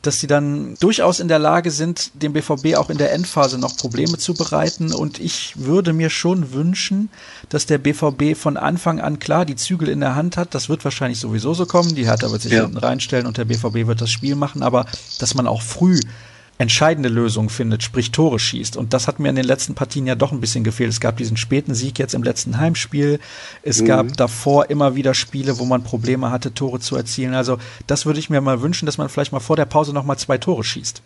dass 0.01 0.19
sie 0.19 0.27
dann 0.27 0.75
durchaus 0.79 1.19
in 1.19 1.27
der 1.27 1.39
Lage 1.39 1.71
sind, 1.71 2.11
dem 2.13 2.33
BVB 2.33 2.75
auch 2.75 2.89
in 2.89 2.97
der 2.97 3.11
Endphase 3.13 3.57
noch 3.57 3.75
Probleme 3.75 4.17
zu 4.17 4.33
bereiten. 4.33 4.93
Und 4.93 5.19
ich 5.19 5.53
würde 5.57 5.93
mir 5.93 6.09
schon 6.09 6.53
wünschen, 6.53 7.09
dass 7.49 7.65
der 7.65 7.77
BVB 7.77 8.37
von 8.37 8.57
Anfang 8.57 8.99
an 9.01 9.19
klar 9.19 9.45
die 9.45 9.55
Zügel 9.55 9.89
in 9.89 9.99
der 9.99 10.15
Hand 10.15 10.37
hat. 10.37 10.53
Das 10.53 10.69
wird 10.69 10.83
wahrscheinlich 10.83 11.19
sowieso 11.19 11.53
so 11.53 11.65
kommen. 11.65 11.95
Die 11.95 12.05
Hertha 12.05 12.31
wird 12.31 12.41
sich 12.41 12.51
ja. 12.51 12.63
hinten 12.63 12.77
reinstellen 12.77 13.25
und 13.25 13.37
der 13.37 13.45
BVB 13.45 13.87
wird 13.87 14.01
das 14.01 14.11
Spiel 14.11 14.35
machen. 14.35 14.63
Aber 14.63 14.85
dass 15.19 15.33
man 15.33 15.47
auch 15.47 15.61
früh 15.61 15.99
entscheidende 16.57 17.09
Lösungen 17.09 17.49
findet, 17.49 17.83
sprich 17.83 18.11
Tore 18.11 18.39
schießt. 18.39 18.77
Und 18.77 18.93
das 18.93 19.07
hat 19.07 19.19
mir 19.19 19.29
in 19.29 19.35
den 19.35 19.45
letzten 19.45 19.75
Partien 19.75 20.07
ja 20.07 20.15
doch 20.15 20.31
ein 20.31 20.41
bisschen 20.41 20.63
gefehlt. 20.63 20.89
Es 20.89 20.99
gab 20.99 21.17
diesen 21.17 21.37
späten 21.37 21.75
Sieg 21.75 21.99
jetzt 21.99 22.15
im 22.15 22.23
letzten 22.23 22.57
Heimspiel. 22.57 23.19
Es 23.61 23.81
mhm. 23.81 23.85
gab 23.85 24.17
davor 24.17 24.69
immer 24.69 24.95
wieder 24.95 25.13
Spiele, 25.13 25.59
wo 25.59 25.65
man 25.65 25.83
Probleme 25.83 26.31
hatte, 26.31 26.53
Tore 26.53 26.79
zu 26.79 26.95
erzielen. 26.95 27.35
Also 27.35 27.59
das 27.85 28.05
würde 28.05 28.19
ich 28.19 28.29
mir 28.29 28.41
mal 28.41 28.61
wünschen, 28.61 28.85
dass 28.85 28.97
man 28.97 29.09
vielleicht 29.09 29.31
mal 29.31 29.39
vor 29.39 29.55
der 29.55 29.65
Pause 29.65 29.93
noch 29.93 30.03
mal 30.03 30.17
zwei 30.17 30.37
Tore 30.37 30.63
schießt. 30.63 31.01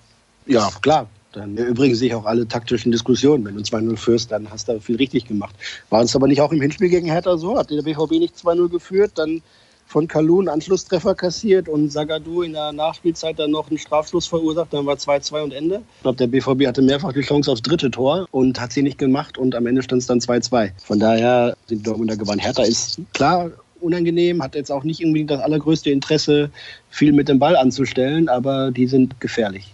Ja, 0.45 0.69
klar. 0.81 1.07
Dann 1.33 1.55
übrigens 1.55 1.99
sich 1.99 2.13
auch 2.13 2.25
alle 2.25 2.45
taktischen 2.45 2.91
Diskussionen. 2.91 3.45
Wenn 3.45 3.55
du 3.55 3.61
2-0 3.61 3.95
führst, 3.95 4.31
dann 4.31 4.49
hast 4.49 4.67
du 4.67 4.81
viel 4.81 4.97
richtig 4.97 5.27
gemacht. 5.27 5.55
War 5.89 6.01
es 6.01 6.13
aber 6.13 6.27
nicht 6.27 6.41
auch 6.41 6.51
im 6.51 6.59
Hinspiel 6.59 6.89
gegen 6.89 7.07
Hertha 7.07 7.37
so? 7.37 7.57
Hat 7.57 7.69
der 7.69 7.81
BVB 7.83 8.11
nicht 8.19 8.35
2-0 8.35 8.67
geführt? 8.67 9.13
Dann 9.15 9.41
von 9.91 10.07
Kalun 10.07 10.47
Anschlusstreffer 10.47 11.15
kassiert 11.15 11.67
und 11.67 11.91
Sagadu 11.91 12.43
in 12.43 12.53
der 12.53 12.71
Nachspielzeit 12.71 13.37
dann 13.37 13.51
noch 13.51 13.69
einen 13.69 13.77
Strafschluss 13.77 14.25
verursacht. 14.25 14.71
Dann 14.71 14.85
war 14.85 14.95
2-2 14.95 15.43
und 15.43 15.53
Ende. 15.53 15.81
Ich 15.97 16.01
glaube, 16.03 16.17
der 16.17 16.27
BVB 16.27 16.65
hatte 16.65 16.81
mehrfach 16.81 17.11
die 17.11 17.21
Chance 17.21 17.51
aufs 17.51 17.61
dritte 17.61 17.91
Tor 17.91 18.25
und 18.31 18.61
hat 18.61 18.71
sie 18.71 18.83
nicht 18.83 18.97
gemacht 18.97 19.37
und 19.37 19.53
am 19.53 19.65
Ende 19.65 19.83
stand 19.83 20.01
es 20.01 20.07
dann 20.07 20.19
2-2. 20.19 20.71
Von 20.81 20.99
daher 20.99 21.57
sind 21.67 21.85
Dortmunder 21.85 22.15
gewonnen. 22.15 22.39
Hertha 22.39 22.63
ist 22.63 23.01
klar 23.13 23.51
unangenehm, 23.81 24.41
hat 24.41 24.55
jetzt 24.55 24.71
auch 24.71 24.85
nicht 24.85 25.03
unbedingt 25.03 25.29
das 25.29 25.41
allergrößte 25.41 25.89
Interesse, 25.89 26.51
viel 26.89 27.11
mit 27.11 27.27
dem 27.27 27.39
Ball 27.39 27.57
anzustellen, 27.57 28.29
aber 28.29 28.71
die 28.71 28.87
sind 28.87 29.19
gefährlich. 29.19 29.73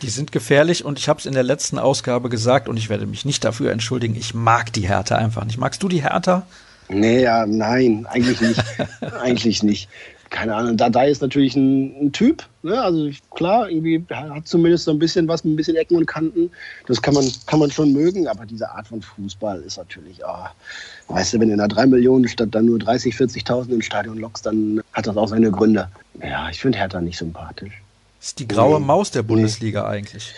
Die 0.00 0.08
sind 0.08 0.32
gefährlich 0.32 0.82
und 0.84 0.98
ich 0.98 1.10
habe 1.10 1.20
es 1.20 1.26
in 1.26 1.34
der 1.34 1.42
letzten 1.42 1.78
Ausgabe 1.78 2.30
gesagt 2.30 2.68
und 2.68 2.78
ich 2.78 2.88
werde 2.88 3.04
mich 3.04 3.26
nicht 3.26 3.44
dafür 3.44 3.70
entschuldigen. 3.70 4.16
Ich 4.16 4.32
mag 4.32 4.72
die 4.72 4.88
Hertha 4.88 5.16
einfach 5.16 5.44
nicht. 5.44 5.58
Magst 5.58 5.82
du 5.82 5.88
die 5.88 6.02
Hertha? 6.02 6.46
Nee, 6.92 7.22
ja, 7.22 7.46
nein, 7.46 8.06
eigentlich 8.08 8.40
nicht. 8.40 8.62
eigentlich 9.20 9.62
nicht. 9.62 9.88
Keine 10.30 10.54
Ahnung, 10.54 10.78
Dada 10.78 11.02
ist 11.04 11.20
natürlich 11.20 11.54
ein, 11.56 12.06
ein 12.06 12.12
Typ. 12.12 12.44
Ne? 12.62 12.80
Also 12.80 13.10
klar, 13.34 13.68
irgendwie 13.68 14.02
hat 14.10 14.48
zumindest 14.48 14.84
so 14.84 14.90
ein 14.90 14.98
bisschen 14.98 15.28
was 15.28 15.44
mit 15.44 15.52
ein 15.52 15.56
bisschen 15.56 15.76
Ecken 15.76 15.98
und 15.98 16.06
Kanten. 16.06 16.50
Das 16.86 17.02
kann 17.02 17.12
man, 17.12 17.30
kann 17.46 17.58
man 17.58 17.70
schon 17.70 17.92
mögen, 17.92 18.26
aber 18.28 18.46
diese 18.46 18.70
Art 18.70 18.86
von 18.88 19.02
Fußball 19.02 19.60
ist 19.60 19.76
natürlich, 19.76 20.20
oh, 20.26 20.46
weißt 21.14 21.34
du, 21.34 21.40
wenn 21.40 21.48
du 21.48 21.54
in 21.54 21.60
einer 21.60 21.68
3 21.68 21.86
Millionen 21.86 22.26
statt 22.28 22.48
dann 22.52 22.64
nur 22.64 22.78
30, 22.78 23.14
40.000 23.14 23.70
im 23.72 23.82
Stadion 23.82 24.18
lockst, 24.18 24.46
dann 24.46 24.82
hat 24.94 25.06
das 25.06 25.18
auch 25.18 25.28
seine 25.28 25.50
Gründe. 25.50 25.88
Ja, 26.22 26.48
ich 26.48 26.60
finde 26.60 26.78
Hertha 26.78 27.02
nicht 27.02 27.18
sympathisch. 27.18 27.74
ist 28.18 28.38
die 28.38 28.48
graue 28.48 28.80
nee. 28.80 28.86
Maus 28.86 29.10
der 29.10 29.22
Bundesliga 29.22 29.82
nee. 29.82 29.98
eigentlich. 29.98 30.34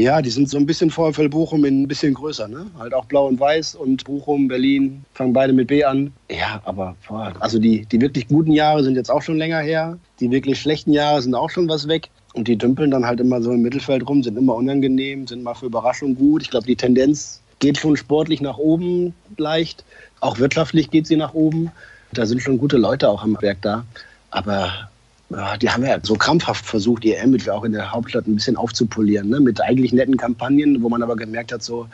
Ja, 0.00 0.22
die 0.22 0.30
sind 0.30 0.48
so 0.48 0.56
ein 0.56 0.64
bisschen 0.64 0.88
VfL 0.88 1.28
Bochum 1.28 1.62
ein 1.64 1.86
bisschen 1.86 2.14
größer, 2.14 2.48
ne? 2.48 2.64
Halt 2.78 2.94
auch 2.94 3.04
blau 3.04 3.26
und 3.26 3.38
weiß 3.38 3.74
und 3.74 4.02
Bochum, 4.04 4.48
Berlin 4.48 5.04
fangen 5.12 5.34
beide 5.34 5.52
mit 5.52 5.68
B 5.68 5.84
an. 5.84 6.10
Ja, 6.30 6.62
aber 6.64 6.96
boah, 7.06 7.34
also 7.40 7.58
die, 7.58 7.84
die 7.84 8.00
wirklich 8.00 8.26
guten 8.26 8.52
Jahre 8.52 8.82
sind 8.82 8.96
jetzt 8.96 9.10
auch 9.10 9.20
schon 9.20 9.36
länger 9.36 9.58
her. 9.58 9.98
Die 10.18 10.30
wirklich 10.30 10.58
schlechten 10.58 10.94
Jahre 10.94 11.20
sind 11.20 11.34
auch 11.34 11.50
schon 11.50 11.68
was 11.68 11.86
weg. 11.86 12.08
Und 12.32 12.48
die 12.48 12.56
dümpeln 12.56 12.90
dann 12.90 13.04
halt 13.04 13.20
immer 13.20 13.42
so 13.42 13.52
im 13.52 13.60
Mittelfeld 13.60 14.08
rum, 14.08 14.22
sind 14.22 14.38
immer 14.38 14.54
unangenehm, 14.54 15.26
sind 15.26 15.42
mal 15.42 15.52
für 15.52 15.66
Überraschung 15.66 16.14
gut. 16.14 16.40
Ich 16.40 16.48
glaube, 16.48 16.66
die 16.66 16.76
Tendenz 16.76 17.42
geht 17.58 17.76
schon 17.76 17.94
sportlich 17.98 18.40
nach 18.40 18.56
oben 18.56 19.12
leicht. 19.36 19.84
Auch 20.20 20.38
wirtschaftlich 20.38 20.90
geht 20.90 21.08
sie 21.08 21.16
nach 21.16 21.34
oben. 21.34 21.72
Da 22.14 22.24
sind 22.24 22.40
schon 22.40 22.56
gute 22.56 22.78
Leute 22.78 23.10
auch 23.10 23.22
am 23.22 23.36
Werk 23.42 23.58
da. 23.60 23.84
Aber 24.30 24.89
die 25.30 25.70
haben 25.70 25.84
ja 25.84 25.98
so 26.02 26.16
krampfhaft 26.16 26.64
versucht, 26.64 27.04
ihr 27.04 27.20
Image 27.20 27.48
auch 27.48 27.62
in 27.64 27.72
der 27.72 27.92
Hauptstadt 27.92 28.26
ein 28.26 28.34
bisschen 28.34 28.56
aufzupolieren, 28.56 29.28
ne? 29.28 29.38
mit 29.38 29.60
eigentlich 29.60 29.92
netten 29.92 30.16
Kampagnen, 30.16 30.82
wo 30.82 30.88
man 30.88 31.02
aber 31.02 31.14
gemerkt 31.14 31.52
hat, 31.52 31.62
so, 31.62 31.86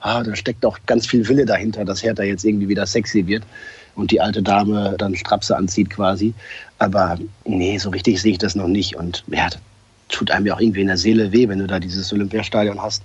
ah, 0.00 0.22
da 0.22 0.36
steckt 0.36 0.62
doch 0.62 0.78
ganz 0.84 1.06
viel 1.06 1.26
Wille 1.26 1.46
dahinter, 1.46 1.84
dass 1.84 2.02
Hertha 2.02 2.22
jetzt 2.22 2.44
irgendwie 2.44 2.68
wieder 2.68 2.86
sexy 2.86 3.26
wird 3.26 3.44
und 3.94 4.10
die 4.10 4.20
alte 4.20 4.42
Dame 4.42 4.94
dann 4.98 5.16
Strapse 5.16 5.56
anzieht 5.56 5.90
quasi. 5.90 6.34
Aber 6.78 7.18
nee, 7.44 7.78
so 7.78 7.90
richtig 7.90 8.20
sehe 8.20 8.32
ich 8.32 8.38
das 8.38 8.54
noch 8.54 8.68
nicht. 8.68 8.96
Und 8.96 9.24
ja, 9.28 9.48
tut 10.08 10.30
einem 10.30 10.46
ja 10.46 10.54
auch 10.54 10.60
irgendwie 10.60 10.82
in 10.82 10.88
der 10.88 10.98
Seele 10.98 11.32
weh, 11.32 11.48
wenn 11.48 11.58
du 11.58 11.66
da 11.66 11.80
dieses 11.80 12.12
Olympiastadion 12.12 12.82
hast. 12.82 13.02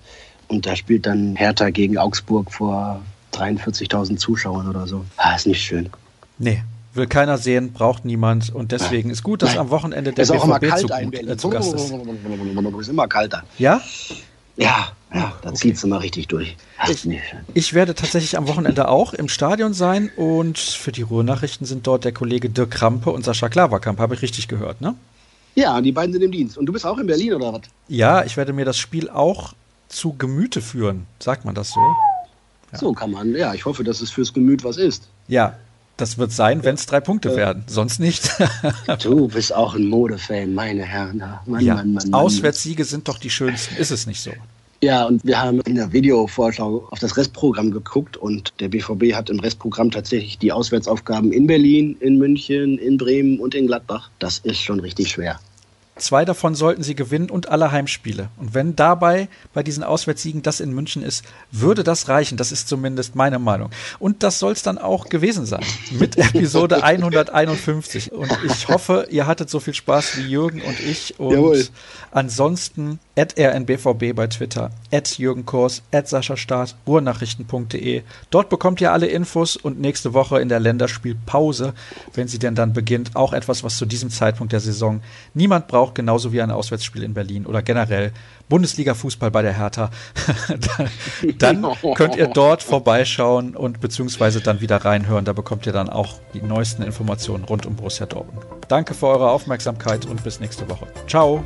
Und 0.48 0.66
da 0.66 0.76
spielt 0.76 1.06
dann 1.06 1.36
Hertha 1.36 1.70
gegen 1.70 1.98
Augsburg 1.98 2.52
vor 2.52 3.02
43.000 3.34 4.18
Zuschauern 4.18 4.68
oder 4.68 4.88
so. 4.88 5.06
Ah, 5.18 5.36
ist 5.36 5.48
nicht 5.48 5.62
schön. 5.62 5.90
Nee, 6.40 6.64
will 6.98 7.08
keiner 7.08 7.38
sehen, 7.38 7.72
braucht 7.72 8.04
niemand 8.04 8.54
und 8.54 8.72
deswegen 8.72 9.10
ist 9.10 9.24
gut, 9.24 9.42
dass 9.42 9.52
Nein. 9.52 9.60
am 9.60 9.70
Wochenende 9.70 10.12
der 10.12 10.24
ist 10.24 10.32
BVB 10.32 10.42
auch 10.42 10.46
immer 10.46 10.60
kalt 10.60 10.80
zu, 10.82 10.88
äh, 10.94 11.38
zu 11.38 11.50
Gast 11.50 11.74
ist. 11.74 11.94
Ist 12.80 12.90
immer 12.90 13.08
kalter. 13.08 13.44
Ja? 13.58 13.82
Ja, 14.58 14.90
ja, 15.14 15.34
da 15.42 15.50
okay. 15.50 15.58
zieht 15.58 15.76
es 15.76 15.84
immer 15.84 16.02
richtig 16.02 16.28
durch. 16.28 16.58
Ich, 16.90 17.08
ich, 17.54 17.74
werde 17.74 17.94
tatsächlich 17.96 18.38
am 18.38 18.48
Wochenende 18.48 18.88
auch 18.88 19.14
im 19.14 19.30
Stadion 19.30 19.74
sein 19.74 20.10
und 20.16 20.58
für 20.58 20.92
die 20.92 21.04
Ruhrnachrichten 21.04 21.66
sind 21.66 21.86
dort 21.86 22.04
der 22.04 22.12
Kollege 22.12 22.50
Dirk 22.50 22.72
Krampe 22.72 23.12
und 23.12 23.24
Sascha 23.24 23.50
Klaverkamp, 23.50 24.00
habe 24.00 24.16
ich 24.16 24.22
richtig 24.22 24.48
gehört, 24.48 24.82
ne? 24.82 24.96
Ja, 25.56 25.80
die 25.82 25.92
beiden 25.92 26.14
sind 26.14 26.24
im 26.24 26.32
Dienst. 26.32 26.58
Und 26.58 26.66
du 26.66 26.74
bist 26.74 26.86
auch 26.86 26.98
in 26.98 27.08
Berlin 27.08 27.34
oder 27.34 27.54
was? 27.54 27.62
Ja, 27.88 28.24
ich 28.24 28.38
werde 28.38 28.54
mir 28.54 28.66
das 28.66 28.78
Spiel 28.78 29.10
auch 29.10 29.54
zu 29.88 30.14
Gemüte 30.14 30.62
führen. 30.62 31.08
Sagt 31.20 31.46
man 31.46 31.56
das 31.56 31.70
so? 31.70 31.80
Ja. 32.72 32.78
So 32.78 32.94
kann 32.94 33.12
man, 33.12 33.34
ja. 33.34 33.54
Ich 33.54 33.66
hoffe, 33.66 33.84
dass 33.84 34.02
es 34.02 34.12
fürs 34.12 34.34
Gemüt 34.34 34.64
was 34.64 34.78
ist. 34.78 35.08
Ja, 35.28 35.56
das 35.98 36.18
wird 36.18 36.32
sein, 36.32 36.64
wenn 36.64 36.76
es 36.76 36.86
drei 36.86 37.00
Punkte 37.00 37.34
äh, 37.34 37.36
werden. 37.36 37.64
Sonst 37.68 38.00
nicht. 38.00 38.30
du 39.04 39.28
bist 39.28 39.54
auch 39.54 39.76
ein 39.76 39.88
Modefan, 39.88 40.54
meine 40.54 40.84
Herren. 40.84 41.24
Mann, 41.46 41.66
ja. 41.66 41.76
Mann, 41.76 41.94
Mann, 41.94 42.10
Mann. 42.10 42.14
Auswärtssiege 42.14 42.86
sind 42.86 43.08
doch 43.08 43.18
die 43.18 43.30
schönsten. 43.30 43.76
Ist 43.76 43.92
es 43.92 44.08
nicht 44.08 44.22
so? 44.22 44.32
Ja, 44.80 45.06
und 45.06 45.26
wir 45.26 45.42
haben 45.42 45.60
in 45.62 45.74
der 45.74 45.92
Videovorschau 45.92 46.88
auf 46.92 47.00
das 47.00 47.18
Restprogramm 47.18 47.72
geguckt 47.72 48.16
und 48.16 48.54
der 48.60 48.70
BVB 48.70 49.16
hat 49.16 49.32
im 49.32 49.40
Restprogramm 49.40 49.90
tatsächlich 49.90 50.38
die 50.38 50.52
Auswärtsaufgaben 50.52 51.32
in 51.32 51.48
Berlin, 51.48 51.98
in 52.00 52.20
München, 52.20 52.78
in 52.78 52.98
Bremen 52.98 53.40
und 53.40 53.56
in 53.56 53.66
Gladbach. 53.66 54.12
Das 54.20 54.38
ist 54.38 54.62
schon 54.62 54.80
richtig 54.80 55.10
schwer. 55.10 55.40
Zwei 55.98 56.26
davon 56.26 56.56
sollten 56.56 56.84
sie 56.84 56.96
gewinnen 56.96 57.30
und 57.30 57.50
alle 57.50 57.72
Heimspiele. 57.72 58.30
Und 58.38 58.54
wenn 58.54 58.76
dabei 58.76 59.28
bei 59.54 59.64
diesen 59.64 59.84
Auswärtssiegen 59.84 60.42
das 60.42 60.60
in 60.60 60.74
München 60.74 61.04
ist, 61.04 61.24
würde 61.52 61.84
das 61.84 62.08
reichen. 62.08 62.38
Das 62.38 62.52
ist 62.52 62.68
zumindest 62.68 63.16
meine 63.16 63.40
Meinung. 63.40 63.70
Und 64.00 64.24
das 64.24 64.40
soll 64.40 64.54
es 64.54 64.64
dann 64.64 64.78
auch 64.78 65.10
gewesen 65.10 65.46
sein 65.46 65.66
mit 65.92 66.18
Episode 66.18 66.84
151. 66.84 68.12
Und 68.12 68.32
ich 68.46 68.68
hoffe, 68.68 69.08
ihr 69.10 69.28
hattet 69.28 69.50
so 69.50 69.60
viel 69.60 69.74
Spaß 69.74 70.18
wie 70.18 70.28
Jürgen 70.28 70.62
und 70.62 70.80
ich. 70.80 71.20
Und 71.20 71.34
Jawohl. 71.34 71.68
ansonsten 72.12 73.00
at 73.18 73.38
rnbvb 73.38 74.14
bei 74.14 74.28
Twitter, 74.28 74.72
at 74.92 75.18
Jürgen 75.18 75.46
Kors, 75.46 75.82
at 75.92 76.08
Sascha 76.08 76.38
Staat, 76.38 76.76
ruhrnachrichten.de. 76.86 78.04
Dort 78.30 78.50
bekommt 78.50 78.80
ihr 78.82 78.94
alle 78.94 79.08
Infos 79.08 79.58
und 79.58 79.80
nächste 79.80 80.14
Woche 80.14 80.40
in 80.40 80.50
der 80.50 80.60
Länderspielpause, 80.60 81.74
wenn 82.14 82.28
sie 82.28 82.40
denn 82.40 82.56
dann 82.56 82.74
beginnt, 82.74 83.16
auch 83.16 83.34
etwas, 83.34 83.64
was 83.64 83.78
zu 83.78 83.86
diesem 83.86 84.12
Zeitpunkt 84.12 84.54
der 84.54 84.60
Saison 84.60 85.02
niemand 85.34 85.68
braucht, 85.68 85.87
genauso 85.94 86.32
wie 86.34 86.42
ein 86.42 86.52
Auswärtsspiel 86.52 87.04
in 87.04 87.14
Berlin 87.14 87.46
oder 87.46 87.62
generell 87.62 88.12
Bundesliga-Fußball 88.50 89.32
bei 89.32 89.42
der 89.42 89.58
Hertha. 89.58 89.92
dann 91.38 91.66
könnt 91.96 92.16
ihr 92.16 92.28
dort 92.28 92.64
vorbeischauen 92.64 93.56
und 93.56 93.82
beziehungsweise 93.82 94.42
dann 94.42 94.62
wieder 94.62 94.78
reinhören. 94.78 95.26
Da 95.26 95.34
bekommt 95.34 95.66
ihr 95.66 95.74
dann 95.74 95.90
auch 95.90 96.20
die 96.34 96.42
neuesten 96.42 96.84
Informationen 96.84 97.44
rund 97.44 97.66
um 97.66 97.76
Borussia 97.76 98.06
Dortmund. 98.06 98.46
Danke 98.68 98.94
für 98.94 99.08
eure 99.08 99.30
Aufmerksamkeit 99.32 100.06
und 100.06 100.24
bis 100.24 100.40
nächste 100.40 100.70
Woche. 100.70 100.88
Ciao. 101.08 101.44